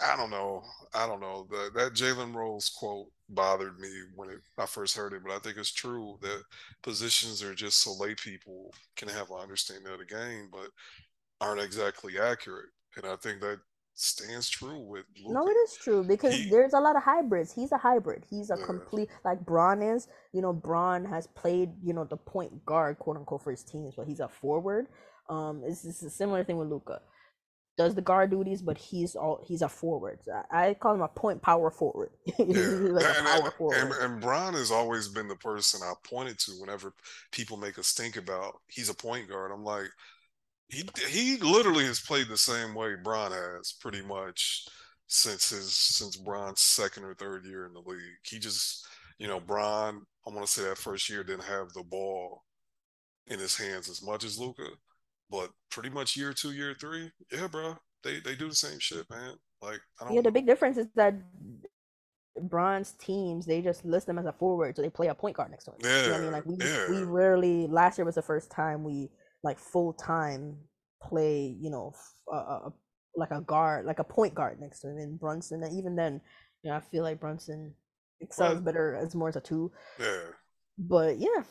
[0.00, 0.62] I don't know,
[0.94, 1.46] I don't know.
[1.50, 5.38] The, that Jalen Rose quote bothered me when it, I first heard it, but I
[5.38, 6.42] think it's true that
[6.82, 10.70] positions are just so lay people can have an understanding of the game, but
[11.40, 12.70] aren't exactly accurate.
[12.96, 13.60] And I think that
[13.98, 15.32] stands true with Luka.
[15.32, 17.52] No, it is true because he, there's a lot of hybrids.
[17.52, 18.24] He's a hybrid.
[18.30, 18.64] He's a yeah.
[18.64, 20.08] complete like Bron is.
[20.32, 23.94] You know, Bron has played, you know, the point guard, quote unquote, for his teams,
[23.96, 24.86] but he's a forward.
[25.28, 27.00] Um, it's, it's a similar thing with Luka.
[27.76, 30.20] Does the guard duties, but he's all he's a forward.
[30.52, 32.10] I, I call him a point power forward.
[32.26, 32.34] yeah.
[32.46, 33.78] like and, power forward.
[33.78, 36.92] And, and Bron has always been the person I pointed to whenever
[37.32, 39.50] people make us think about he's a point guard.
[39.52, 39.90] I'm like,
[40.68, 44.66] he he literally has played the same way Bron has pretty much
[45.06, 48.00] since his since Bron's second or third year in the league.
[48.22, 48.86] He just
[49.18, 52.44] you know Bron, I want to say that first year didn't have the ball
[53.26, 54.68] in his hands as much as Luka,
[55.30, 59.08] but pretty much year two, year three, yeah, bro, they they do the same shit,
[59.10, 59.34] man.
[59.62, 60.14] Like I don't.
[60.14, 61.14] yeah, the big difference is that
[62.42, 65.50] Bron's teams they just list them as a forward, so they play a point guard
[65.50, 65.78] next to him.
[65.82, 66.90] Yeah, you know I mean, like we yeah.
[66.90, 67.66] we rarely.
[67.66, 69.10] Last year was the first time we
[69.42, 70.56] like full time
[71.02, 71.92] play, you know,
[72.32, 72.70] uh,
[73.16, 74.98] like a guard, like a point guard next to him.
[74.98, 76.20] And Brunson, even then,
[76.62, 77.74] you know, I feel like Brunson
[78.20, 79.72] excels well, better as more as a two.
[79.98, 80.20] Yeah.
[80.78, 81.42] But yeah.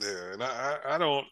[0.00, 1.26] Yeah, and I, I don't.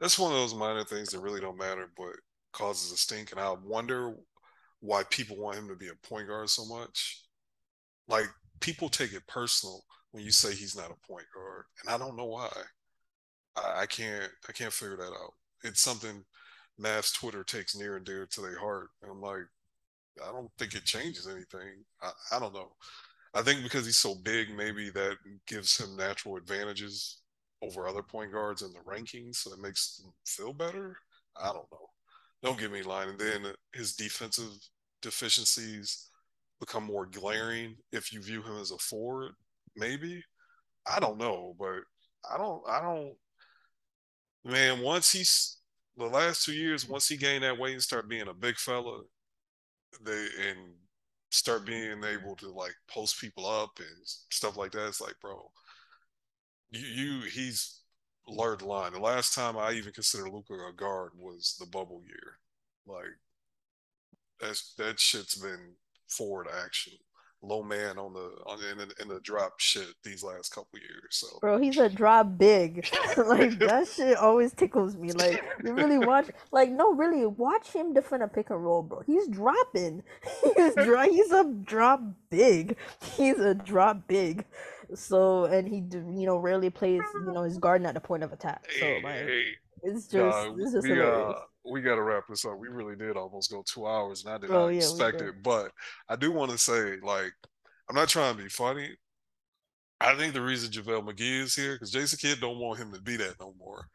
[0.00, 2.16] That's one of those minor things that really don't matter, but
[2.52, 3.30] causes a stink.
[3.30, 4.14] And I wonder
[4.80, 7.22] why people want him to be a point guard so much.
[8.08, 8.26] Like
[8.60, 12.16] people take it personal when you say he's not a point guard, and I don't
[12.16, 12.50] know why.
[13.56, 15.34] I, I can't I can't figure that out.
[15.64, 16.24] It's something
[16.80, 18.88] Mavs Twitter takes near and dear to their heart.
[19.02, 19.46] And I'm like,
[20.26, 21.84] I don't think it changes anything.
[22.02, 22.72] I, I don't know.
[23.34, 25.16] I think because he's so big, maybe that
[25.46, 27.20] gives him natural advantages
[27.62, 30.96] over other point guards in the rankings, so it makes him feel better.
[31.36, 31.88] I don't know.
[32.42, 33.10] Don't get me lying.
[33.10, 34.50] And then his defensive
[35.02, 36.08] deficiencies
[36.58, 39.32] become more glaring if you view him as a forward.
[39.76, 40.22] Maybe
[40.86, 41.80] I don't know, but
[42.30, 42.62] I don't.
[42.68, 43.14] I don't
[44.44, 45.58] man, once he's
[45.96, 49.02] the last two years, once he gained that weight and start being a big fella,
[50.04, 50.74] they and
[51.30, 53.88] start being able to like post people up and
[54.30, 54.88] stuff like that.
[54.88, 55.50] It's like, bro,
[56.70, 57.80] you you he's
[58.26, 58.92] blurred line.
[58.92, 62.38] The last time I even considered Luka a guard was the bubble year.
[62.86, 63.16] Like
[64.40, 65.74] that's that shit's been
[66.08, 66.94] forward action
[67.42, 71.08] low man on the on in the, in the drop shit these last couple years.
[71.10, 72.88] So, bro, he's a drop big.
[73.16, 75.12] like that shit always tickles me.
[75.12, 79.02] Like you really watch, like no, really watch him defend a pick and roll, bro.
[79.06, 80.02] He's dropping.
[80.56, 81.08] He's dry.
[81.08, 82.76] He's a drop big.
[83.16, 84.44] He's a drop big.
[84.94, 88.32] So and he you know rarely plays you know his guarding at the point of
[88.32, 88.64] attack.
[88.78, 89.44] So like hey,
[89.82, 91.36] it's just uh, it's just we, hilarious.
[91.36, 92.58] Uh, we got to wrap this up.
[92.58, 95.42] We really did almost go two hours, and I did oh, not yeah, expect it.
[95.42, 95.72] But
[96.08, 97.32] I do want to say, like,
[97.88, 98.90] I'm not trying to be funny.
[100.00, 103.00] I think the reason JaVale McGee is here because Jason Kidd don't want him to
[103.00, 103.86] be that no more.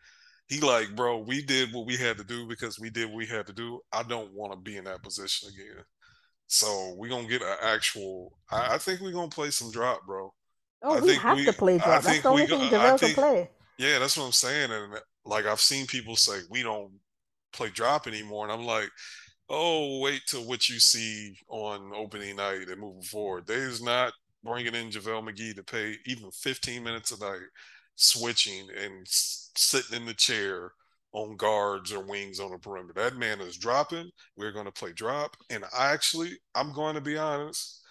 [0.48, 3.26] He like, bro, we did what we had to do because we did what we
[3.26, 3.80] had to do.
[3.92, 5.84] I don't want to be in that position again.
[6.48, 8.38] So we're gonna get an actual.
[8.52, 10.32] I, I think we're gonna play some drop, bro.
[10.84, 12.04] Oh, I we have we, to play drop.
[12.04, 13.50] That's the only thing JaVale can play.
[13.80, 14.72] Yeah, that's what I'm saying.
[14.72, 14.94] And
[15.26, 16.92] like I've seen people say we don't
[17.56, 18.46] play drop anymore.
[18.46, 18.90] And I'm like,
[19.50, 23.46] oh, wait till what you see on opening night and moving forward.
[23.48, 24.14] There's not
[24.44, 27.48] bringing in JaVale McGee to pay even 15 minutes a night,
[27.96, 30.72] switching and sitting in the chair
[31.14, 32.94] on guards or wings on the perimeter.
[33.02, 34.10] That man is dropping.
[34.36, 35.36] We're going to play drop.
[35.50, 37.82] And I actually, I'm going to be honest,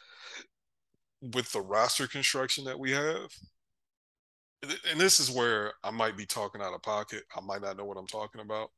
[1.33, 3.31] with the roster construction that we have,
[4.91, 7.23] and this is where I might be talking out of pocket.
[7.37, 8.71] I might not know what I'm talking about.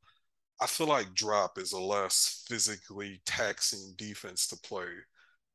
[0.61, 4.87] I feel like drop is a less physically taxing defense to play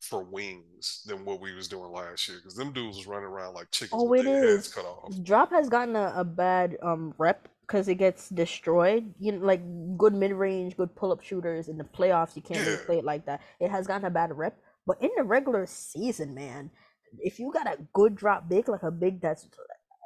[0.01, 3.55] for wings than what we was doing last year because them dudes was running around
[3.55, 4.57] like chickens oh, with their is.
[4.57, 5.13] heads cut off.
[5.23, 9.13] Drop has gotten a, a bad um rep because it gets destroyed.
[9.19, 9.63] You know, like
[9.97, 12.67] good mid range, good pull up shooters in the playoffs, you can't yeah.
[12.67, 13.41] really play it like that.
[13.61, 16.71] It has gotten a bad rep, but in the regular season, man,
[17.19, 19.47] if you got a good drop big, like a big that's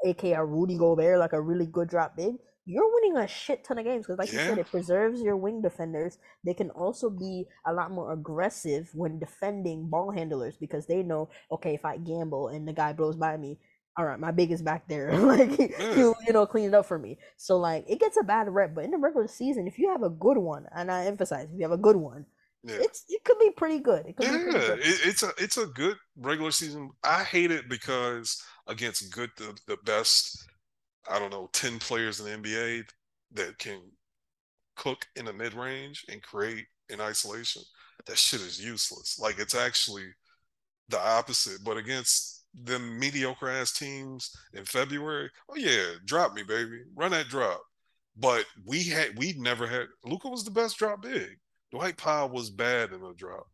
[0.05, 2.35] aka Rudy Gobert, like a really good drop big,
[2.67, 4.43] you're winning a shit ton of games because, like yeah.
[4.43, 6.19] you said, it preserves your wing defenders.
[6.45, 11.31] They can also be a lot more aggressive when defending ball handlers because they know,
[11.53, 13.59] okay, if I gamble and the guy blows by me,
[13.97, 15.17] all right, my big is back there.
[15.19, 17.19] like he, you know, clean it up for me.
[17.37, 20.03] So like it gets a bad rep, but in the regular season, if you have
[20.03, 22.27] a good one, and I emphasize, if you have a good one,
[22.65, 22.79] yeah.
[22.81, 24.07] it's it could be pretty good.
[24.07, 24.79] It yeah, good.
[24.81, 26.91] It, it's a it's a good regular season.
[27.05, 30.47] I hate it because against good the, the best
[31.11, 32.85] I don't know, 10 players in the NBA
[33.33, 33.81] that can
[34.77, 37.63] cook in the mid range and create in isolation,
[38.07, 39.19] that shit is useless.
[39.19, 40.07] Like it's actually
[40.89, 41.65] the opposite.
[41.65, 46.83] But against the mediocre ass teams in February, oh yeah, drop me, baby.
[46.95, 47.61] Run that drop.
[48.17, 51.39] But we had we never had Luka was the best drop big.
[51.71, 53.47] Dwight Powell was bad in the drop.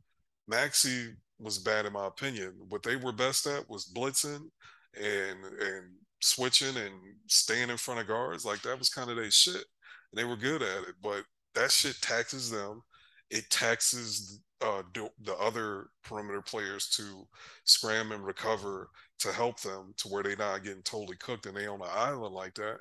[0.51, 2.55] Maxi was bad in my opinion.
[2.69, 4.49] What they were best at was blitzing
[4.95, 5.91] and and
[6.23, 6.95] switching and
[7.27, 8.45] staying in front of guards.
[8.45, 9.55] Like that was kind of their shit.
[9.57, 10.95] And they were good at it.
[11.03, 11.25] But
[11.55, 12.83] that shit taxes them.
[13.31, 17.27] It taxes uh, the other perimeter players to
[17.65, 18.89] scram and recover
[19.21, 22.35] to help them to where they're not getting totally cooked and they on an island
[22.35, 22.79] like that.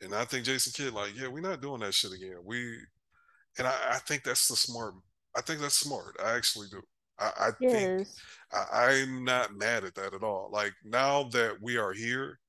[0.00, 2.38] And I think Jason Kidd, like, yeah, we're not doing that shit again.
[2.44, 2.76] We,
[3.58, 4.94] and I, I think that's the smart.
[5.36, 6.16] I think that's smart.
[6.22, 6.82] I actually do.
[7.18, 7.72] I, I yes.
[7.72, 8.08] think
[8.52, 10.50] I, I'm not mad at that at all.
[10.52, 12.40] Like now that we are here,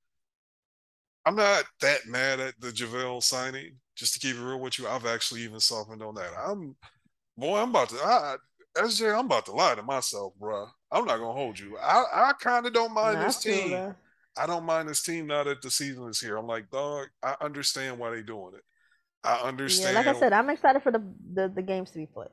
[1.25, 3.75] I'm not that mad at the JaVale signing.
[3.95, 6.31] Just to keep it real with you, I've actually even softened on that.
[6.37, 6.75] I'm,
[7.37, 8.35] boy, I'm about to, I,
[8.77, 10.65] SJ, I'm about to lie to myself, bro.
[10.91, 11.77] I'm not gonna hold you.
[11.77, 13.71] I, I kind of don't mind nah, this team.
[13.71, 13.95] That.
[14.35, 16.37] I don't mind this team now that the season is here.
[16.37, 18.63] I'm like, dog, I understand why they're doing it.
[19.23, 19.93] I understand.
[19.93, 22.29] Yeah, like I said, I'm excited for the, the, the games to be played.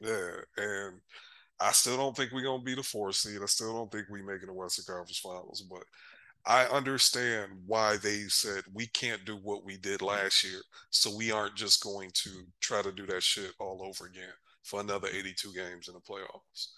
[0.00, 1.00] Yeah, and
[1.60, 3.40] I still don't think we're gonna be the four seed.
[3.42, 5.82] I still don't think we making the Western Conference Finals, but
[6.44, 10.60] I understand why they said we can't do what we did last year,
[10.90, 14.32] so we aren't just going to try to do that shit all over again
[14.64, 16.68] for another 82 games in the playoffs.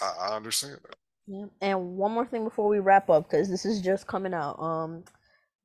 [0.00, 0.96] I, I understand that.
[1.26, 4.60] Yeah, and one more thing before we wrap up, because this is just coming out.
[4.60, 5.04] Um,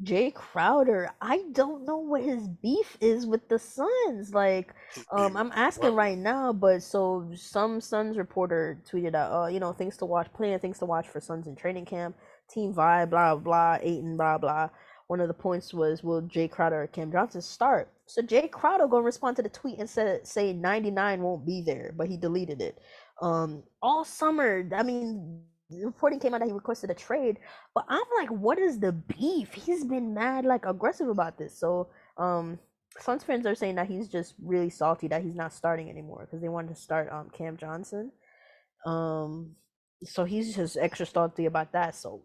[0.04, 4.34] Jae Crowder, I don't know what his beef is with the Suns.
[4.34, 4.74] Like,
[5.12, 9.74] um, I'm asking right now, but so some Suns reporter tweeted out, uh, you know,
[9.74, 12.16] things to watch, plenty of things to watch for Suns in training camp
[12.50, 14.70] team vibe, blah blah, Ayton, blah blah.
[15.08, 17.90] One of the points was, will Jae Crowder or Cam Johnson start?
[18.08, 21.94] So Jae Crowder gonna respond to the tweet and said, say 99 won't be there,
[21.96, 22.80] but he deleted it.
[23.22, 27.38] Um, all summer, I mean, reporting came out that he requested a trade,
[27.74, 29.54] but I'm like, what is the beef?
[29.54, 31.58] He's been mad, like aggressive about this.
[31.58, 32.60] So, um,
[33.00, 36.42] Suns fans are saying that he's just really salty that he's not starting anymore because
[36.42, 38.12] they wanted to start um Cam Johnson.
[38.86, 39.56] Um,
[40.04, 41.96] so he's just extra salty about that.
[41.96, 42.24] So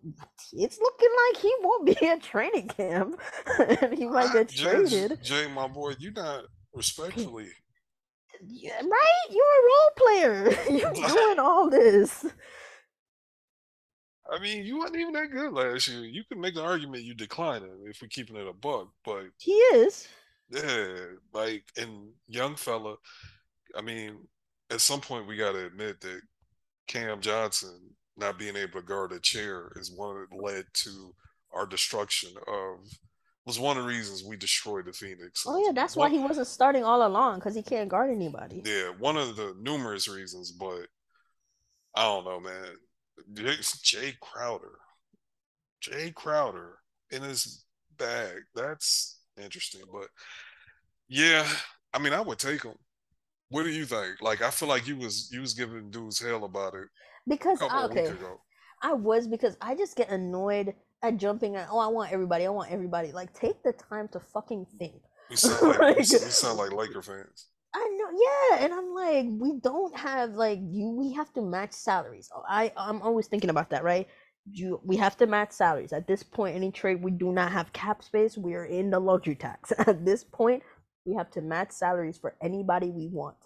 [0.52, 3.20] it's looking like he won't be at training camp,
[3.58, 5.20] and he might get traded.
[5.22, 6.44] Jae, my boy, you're not
[6.74, 7.48] respectfully.
[8.44, 9.24] yeah, right?
[9.30, 10.56] You're a role player.
[10.70, 12.24] You're doing all this.
[14.30, 16.04] I mean, you weren't even that good last year.
[16.04, 19.26] You can make the argument you decline it if we're keeping it a buck, but
[19.38, 20.08] he is.
[20.50, 20.96] Yeah,
[21.32, 22.96] like and young fella.
[23.76, 24.28] I mean,
[24.70, 26.20] at some point we got to admit that
[26.86, 27.78] Cam Johnson
[28.16, 31.14] not being able to guard a chair is one that led to
[31.52, 32.78] our destruction of
[33.44, 35.44] was one of the reasons we destroyed the Phoenix.
[35.46, 38.62] Oh yeah, that's one, why he wasn't starting all along because he can't guard anybody.
[38.64, 40.86] Yeah, one of the numerous reasons, but
[41.94, 42.76] I don't know, man.
[43.34, 44.78] Jae Crowder,
[45.82, 46.78] Jae Crowder
[47.10, 47.64] in his
[47.98, 48.36] bag.
[48.54, 50.08] That's interesting, but
[51.08, 51.46] yeah,
[51.92, 52.74] I mean, I would take him.
[53.52, 54.22] What do you think?
[54.22, 56.88] Like, I feel like you was you was giving dudes hell about it
[57.28, 58.10] because okay,
[58.82, 61.68] I was because I just get annoyed at jumping at.
[61.70, 62.46] Oh, I want everybody.
[62.46, 63.12] I want everybody.
[63.12, 65.02] Like, take the time to fucking think.
[65.28, 67.48] You sound like, like you sound like Laker fans.
[67.74, 70.88] I know, yeah, and I'm like, we don't have like you.
[70.88, 72.30] We have to match salaries.
[72.34, 74.08] Oh, I I'm always thinking about that, right?
[74.50, 76.56] You we have to match salaries at this point.
[76.56, 78.36] Any trade, we do not have cap space.
[78.36, 80.62] We are in the luxury tax at this point.
[81.04, 83.36] We have to match salaries for anybody we want.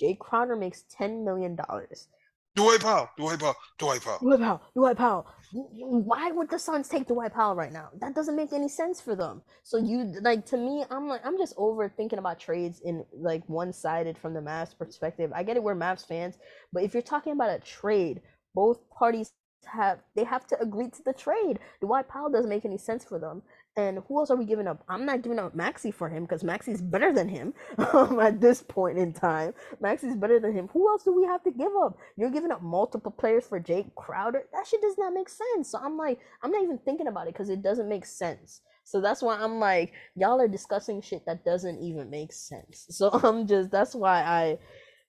[0.00, 2.08] Jae Crowder makes ten million dollars.
[2.56, 4.18] Dwight Powell, Dwight Powell, Dwight Powell.
[4.20, 5.26] Dwight Powell, Dwight Powell.
[5.52, 7.88] Why would the Suns take Dwight Powell right now?
[8.00, 9.42] That doesn't make any sense for them.
[9.64, 13.42] So you like to me, I'm like I'm just over thinking about trades in like
[13.48, 15.32] one sided from the Mavs perspective.
[15.34, 16.38] I get it, we're Mavs fans,
[16.72, 18.20] but if you're talking about a trade,
[18.54, 19.32] both parties
[19.66, 21.58] have they have to agree to the trade.
[21.80, 23.42] Dwight Powell doesn't make any sense for them.
[23.76, 24.84] And who else are we giving up?
[24.88, 27.54] I'm not giving up Maxi for him because Maxi's better than him
[27.92, 29.52] um, at this point in time.
[29.82, 30.68] Maxi's better than him.
[30.72, 31.98] Who else do we have to give up?
[32.16, 34.44] You're giving up multiple players for Jake Crowder.
[34.52, 35.70] That shit does not make sense.
[35.70, 38.60] So I'm like, I'm not even thinking about it because it doesn't make sense.
[38.84, 42.86] So that's why I'm like, y'all are discussing shit that doesn't even make sense.
[42.90, 44.58] So I'm just, that's why I,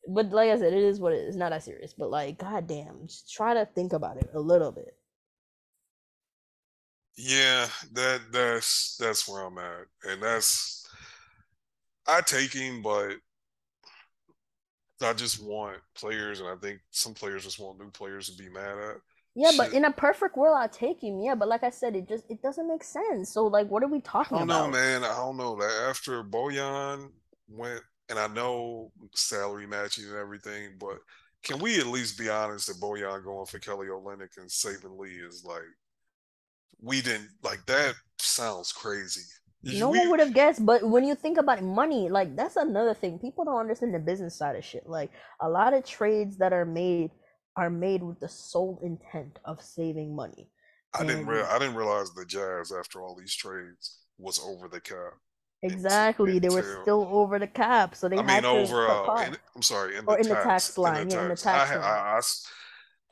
[0.08, 1.36] but like I said, it is what it is.
[1.36, 1.94] Not that serious.
[1.94, 4.96] But like, goddamn, just try to think about it a little bit.
[7.18, 10.86] Yeah, that that's that's where I'm at, and that's
[12.08, 13.16] I take him, but
[15.02, 18.50] I just want players, and I think some players just want new players to be
[18.50, 18.98] mad at.
[19.36, 19.58] Yeah, Shit.
[19.58, 21.20] but in a perfect world, I'll take him.
[21.20, 23.32] Yeah, but like I said, it just it doesn't make sense.
[23.34, 24.50] So like, what are we talking about?
[24.50, 24.72] I don't about?
[24.72, 25.04] know, man.
[25.04, 27.12] I don't know that after Bojan
[27.48, 30.98] went, and I know salary matching and everything, but
[31.44, 35.12] can we at least be honest that Bojan going for Kelly Olynyk and Saben Lee
[35.18, 35.62] is like
[36.82, 39.22] we didn't like that sounds crazy.
[39.64, 42.94] No we, one would have guessed, but when you think about money, like that's another
[42.94, 43.18] thing.
[43.18, 44.88] People don't understand the business side of shit.
[44.88, 45.12] Like
[45.42, 47.12] a lot of trades that are made
[47.58, 50.50] are made with the sole intent of saving money.
[50.94, 54.68] I and, didn't real I didn't realize the Jazz after all these trades was over
[54.68, 55.14] the cap.
[55.64, 58.18] Exactly, they were still over the cap, so they.
[58.18, 58.88] I mean, over.
[58.88, 61.24] Uh, in, I'm sorry, in the, in tax, the tax line, in the tax, yeah,
[61.24, 61.84] in the tax I, line.
[61.84, 62.22] I, I,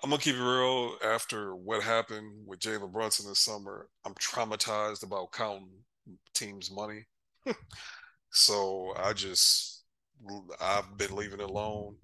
[0.03, 0.97] I'm gonna keep it real.
[1.03, 5.69] After what happened with Jalen Brunson this summer, I'm traumatized about counting
[6.33, 7.05] teams' money.
[8.31, 9.83] so I just
[10.59, 11.95] I've been leaving it alone.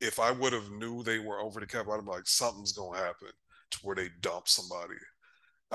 [0.00, 2.98] If I would have knew they were over the cap, I'd be like, something's gonna
[2.98, 3.28] happen
[3.72, 4.94] to where they dump somebody.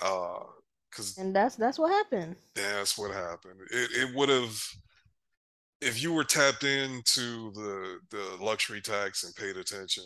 [0.02, 0.46] Uh,
[0.92, 2.38] cause and that's that's what happened.
[2.56, 3.60] That's what happened.
[3.70, 4.58] It it would have
[5.82, 10.06] if you were tapped into the the luxury tax and paid attention,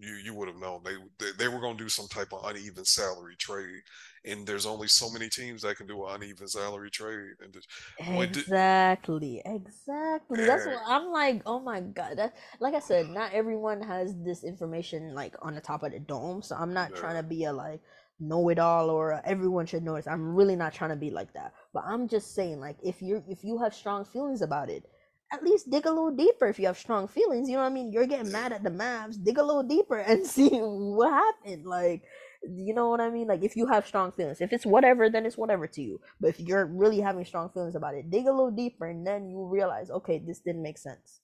[0.00, 0.82] you you would have known.
[0.84, 3.82] They they, they were going to do some type of uneven salary trade
[4.24, 7.56] and there's only so many teams that can do an uneven salary trade and
[7.98, 13.32] exactly did, exactly that's what i'm like oh my god that like i said not
[13.32, 16.96] everyone has this information like on the top of the dome so i'm not yeah.
[16.96, 17.80] trying to be a like
[18.20, 21.32] know it all or everyone should know it i'm really not trying to be like
[21.34, 21.52] that.
[21.72, 24.84] But i'm just saying like if you're if you have strong feelings about it
[25.32, 27.48] at least dig a little deeper if you have strong feelings.
[27.48, 27.92] You know what I mean?
[27.92, 29.22] You're getting mad at the Mavs.
[29.22, 31.66] Dig a little deeper and see what happened.
[31.66, 32.02] Like,
[32.42, 33.28] you know what I mean?
[33.28, 36.00] Like, if you have strong feelings, if it's whatever, then it's whatever to you.
[36.20, 39.28] But if you're really having strong feelings about it, dig a little deeper and then
[39.28, 41.20] you realize, okay, this didn't make sense.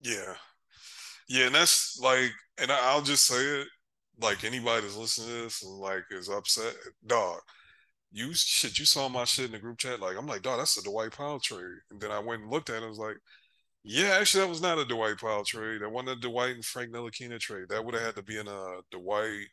[0.00, 0.34] Yeah.
[1.28, 1.46] Yeah.
[1.46, 3.68] And that's like, and I'll just say it
[4.20, 6.74] like anybody that's listening to this and like is upset,
[7.06, 7.40] dog
[8.12, 10.00] you shit, you saw my shit in the group chat.
[10.00, 11.78] Like, I'm like, dog, that's a Dwight Powell trade.
[11.90, 12.86] And then I went and looked at it.
[12.86, 13.16] I was like,
[13.84, 15.82] yeah, actually, that was not a Dwight Powell trade.
[15.82, 17.66] That wasn't a Dwight and Frank Ntilikina trade.
[17.68, 19.46] That would have had to be in a Dwight.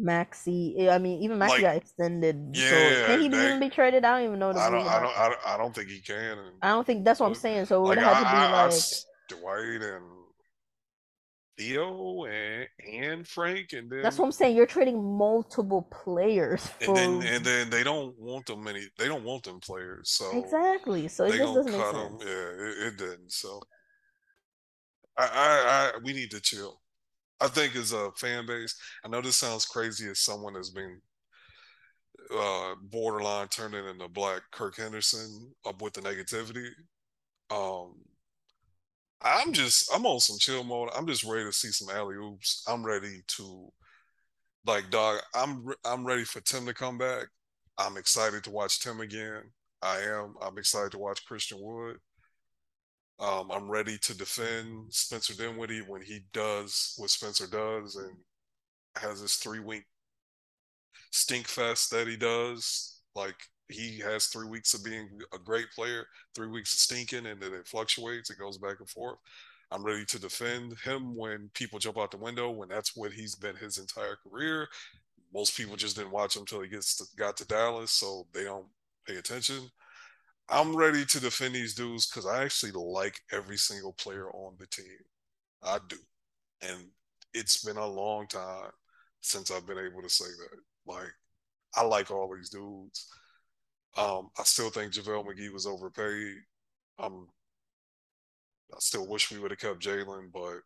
[0.00, 2.50] Maxi, eh, I mean, even Maxi like, got extended.
[2.54, 4.04] Yeah, so can he that, even be traded?
[4.04, 4.50] I don't even know.
[4.50, 6.38] I don't, I don't, I don't, I don't think he can.
[6.38, 7.66] And, I don't think that's what I'm saying.
[7.66, 10.04] So it would have to be I, like I, Dwight and
[11.58, 14.56] Theo and, and Frank, and then that's what I'm saying.
[14.56, 16.84] You're trading multiple players, for...
[16.84, 18.86] and then and then they don't want them many.
[18.98, 21.08] They don't want them players, so exactly.
[21.08, 21.94] So it just doesn't make sense.
[21.94, 22.18] Them.
[22.20, 23.32] Yeah, it, it didn't.
[23.32, 23.60] So
[25.18, 26.80] I, I, I we need to chill.
[27.40, 28.74] I think as a fan base,
[29.04, 31.00] I know this sounds crazy as someone that's been
[32.34, 36.68] uh, borderline turning into black Kirk Henderson up with the negativity.
[37.50, 37.94] Um,
[39.24, 40.90] I'm just I'm on some chill mode.
[40.94, 42.64] I'm just ready to see some alley oops.
[42.68, 43.72] I'm ready to
[44.66, 45.20] like dog.
[45.34, 47.26] I'm I'm ready for Tim to come back.
[47.78, 49.42] I'm excited to watch Tim again.
[49.82, 50.34] I am.
[50.42, 51.96] I'm excited to watch Christian Wood.
[53.18, 58.16] Um, I'm ready to defend Spencer Dinwiddie when he does what Spencer does and
[58.96, 59.84] has this three week
[61.12, 63.00] stink fest that he does.
[63.14, 63.36] Like
[63.68, 67.54] he has three weeks of being a great player, three weeks of stinking, and then
[67.54, 68.30] it fluctuates.
[68.30, 69.18] It goes back and forth.
[69.70, 73.34] I'm ready to defend him when people jump out the window, when that's what he's
[73.34, 74.68] been his entire career.
[75.32, 78.44] Most people just didn't watch him until he gets to, got to Dallas, so they
[78.44, 78.66] don't
[79.06, 79.70] pay attention.
[80.50, 84.66] I'm ready to defend these dudes because I actually like every single player on the
[84.66, 84.98] team.
[85.62, 85.96] I do.
[86.60, 86.88] And
[87.32, 88.70] it's been a long time
[89.22, 90.58] since I've been able to say that.
[90.92, 91.12] Like,
[91.74, 93.08] I like all these dudes.
[93.96, 96.36] Um, I still think JaVale McGee was overpaid.
[96.98, 97.28] Um,
[98.72, 100.60] I still wish we would have kept Jalen, but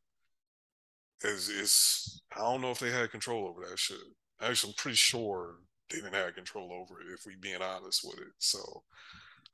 [1.24, 3.98] it's, it's I don't know if they had control over that shit.
[4.40, 5.56] Actually, I'm pretty sure
[5.90, 7.12] they didn't have control over it.
[7.12, 8.82] If we being honest with it, so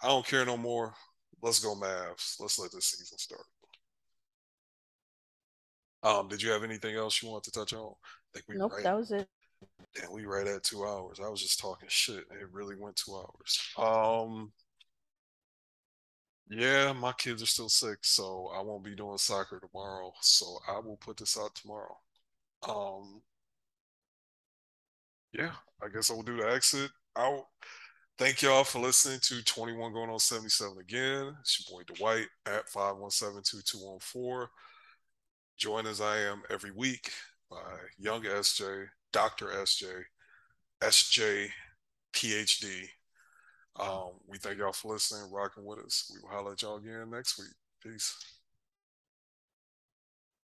[0.02, 0.92] I don't care no more.
[1.40, 2.36] Let's go Mavs.
[2.40, 3.44] Let's let this season start.
[6.02, 7.94] Um, did you have anything else you want to touch on?
[7.94, 9.28] I think we nope, right, that was it.
[9.94, 11.20] Damn, we right at two hours.
[11.20, 12.24] I was just talking shit.
[12.30, 13.60] It really went two hours.
[13.76, 14.52] Um,
[16.48, 20.12] yeah, my kids are still sick, so I won't be doing soccer tomorrow.
[20.20, 21.96] So I will put this out tomorrow.
[22.68, 23.22] Um,
[25.32, 25.52] yeah,
[25.82, 27.46] I guess I will do the exit out.
[28.18, 31.34] Thank y'all for listening to 21 going on 77 again.
[31.40, 34.46] It's your boy Dwight at 517-2214.
[35.56, 37.10] Join as I am every week
[37.50, 37.56] by
[37.98, 39.46] Young SJ, Dr.
[39.46, 39.86] SJ,
[40.82, 41.48] SJ,
[42.12, 42.88] PhD.
[43.78, 46.10] Um, we thank y'all for listening, rocking with us.
[46.12, 47.48] We will holler at y'all again next week.
[47.82, 48.14] Peace.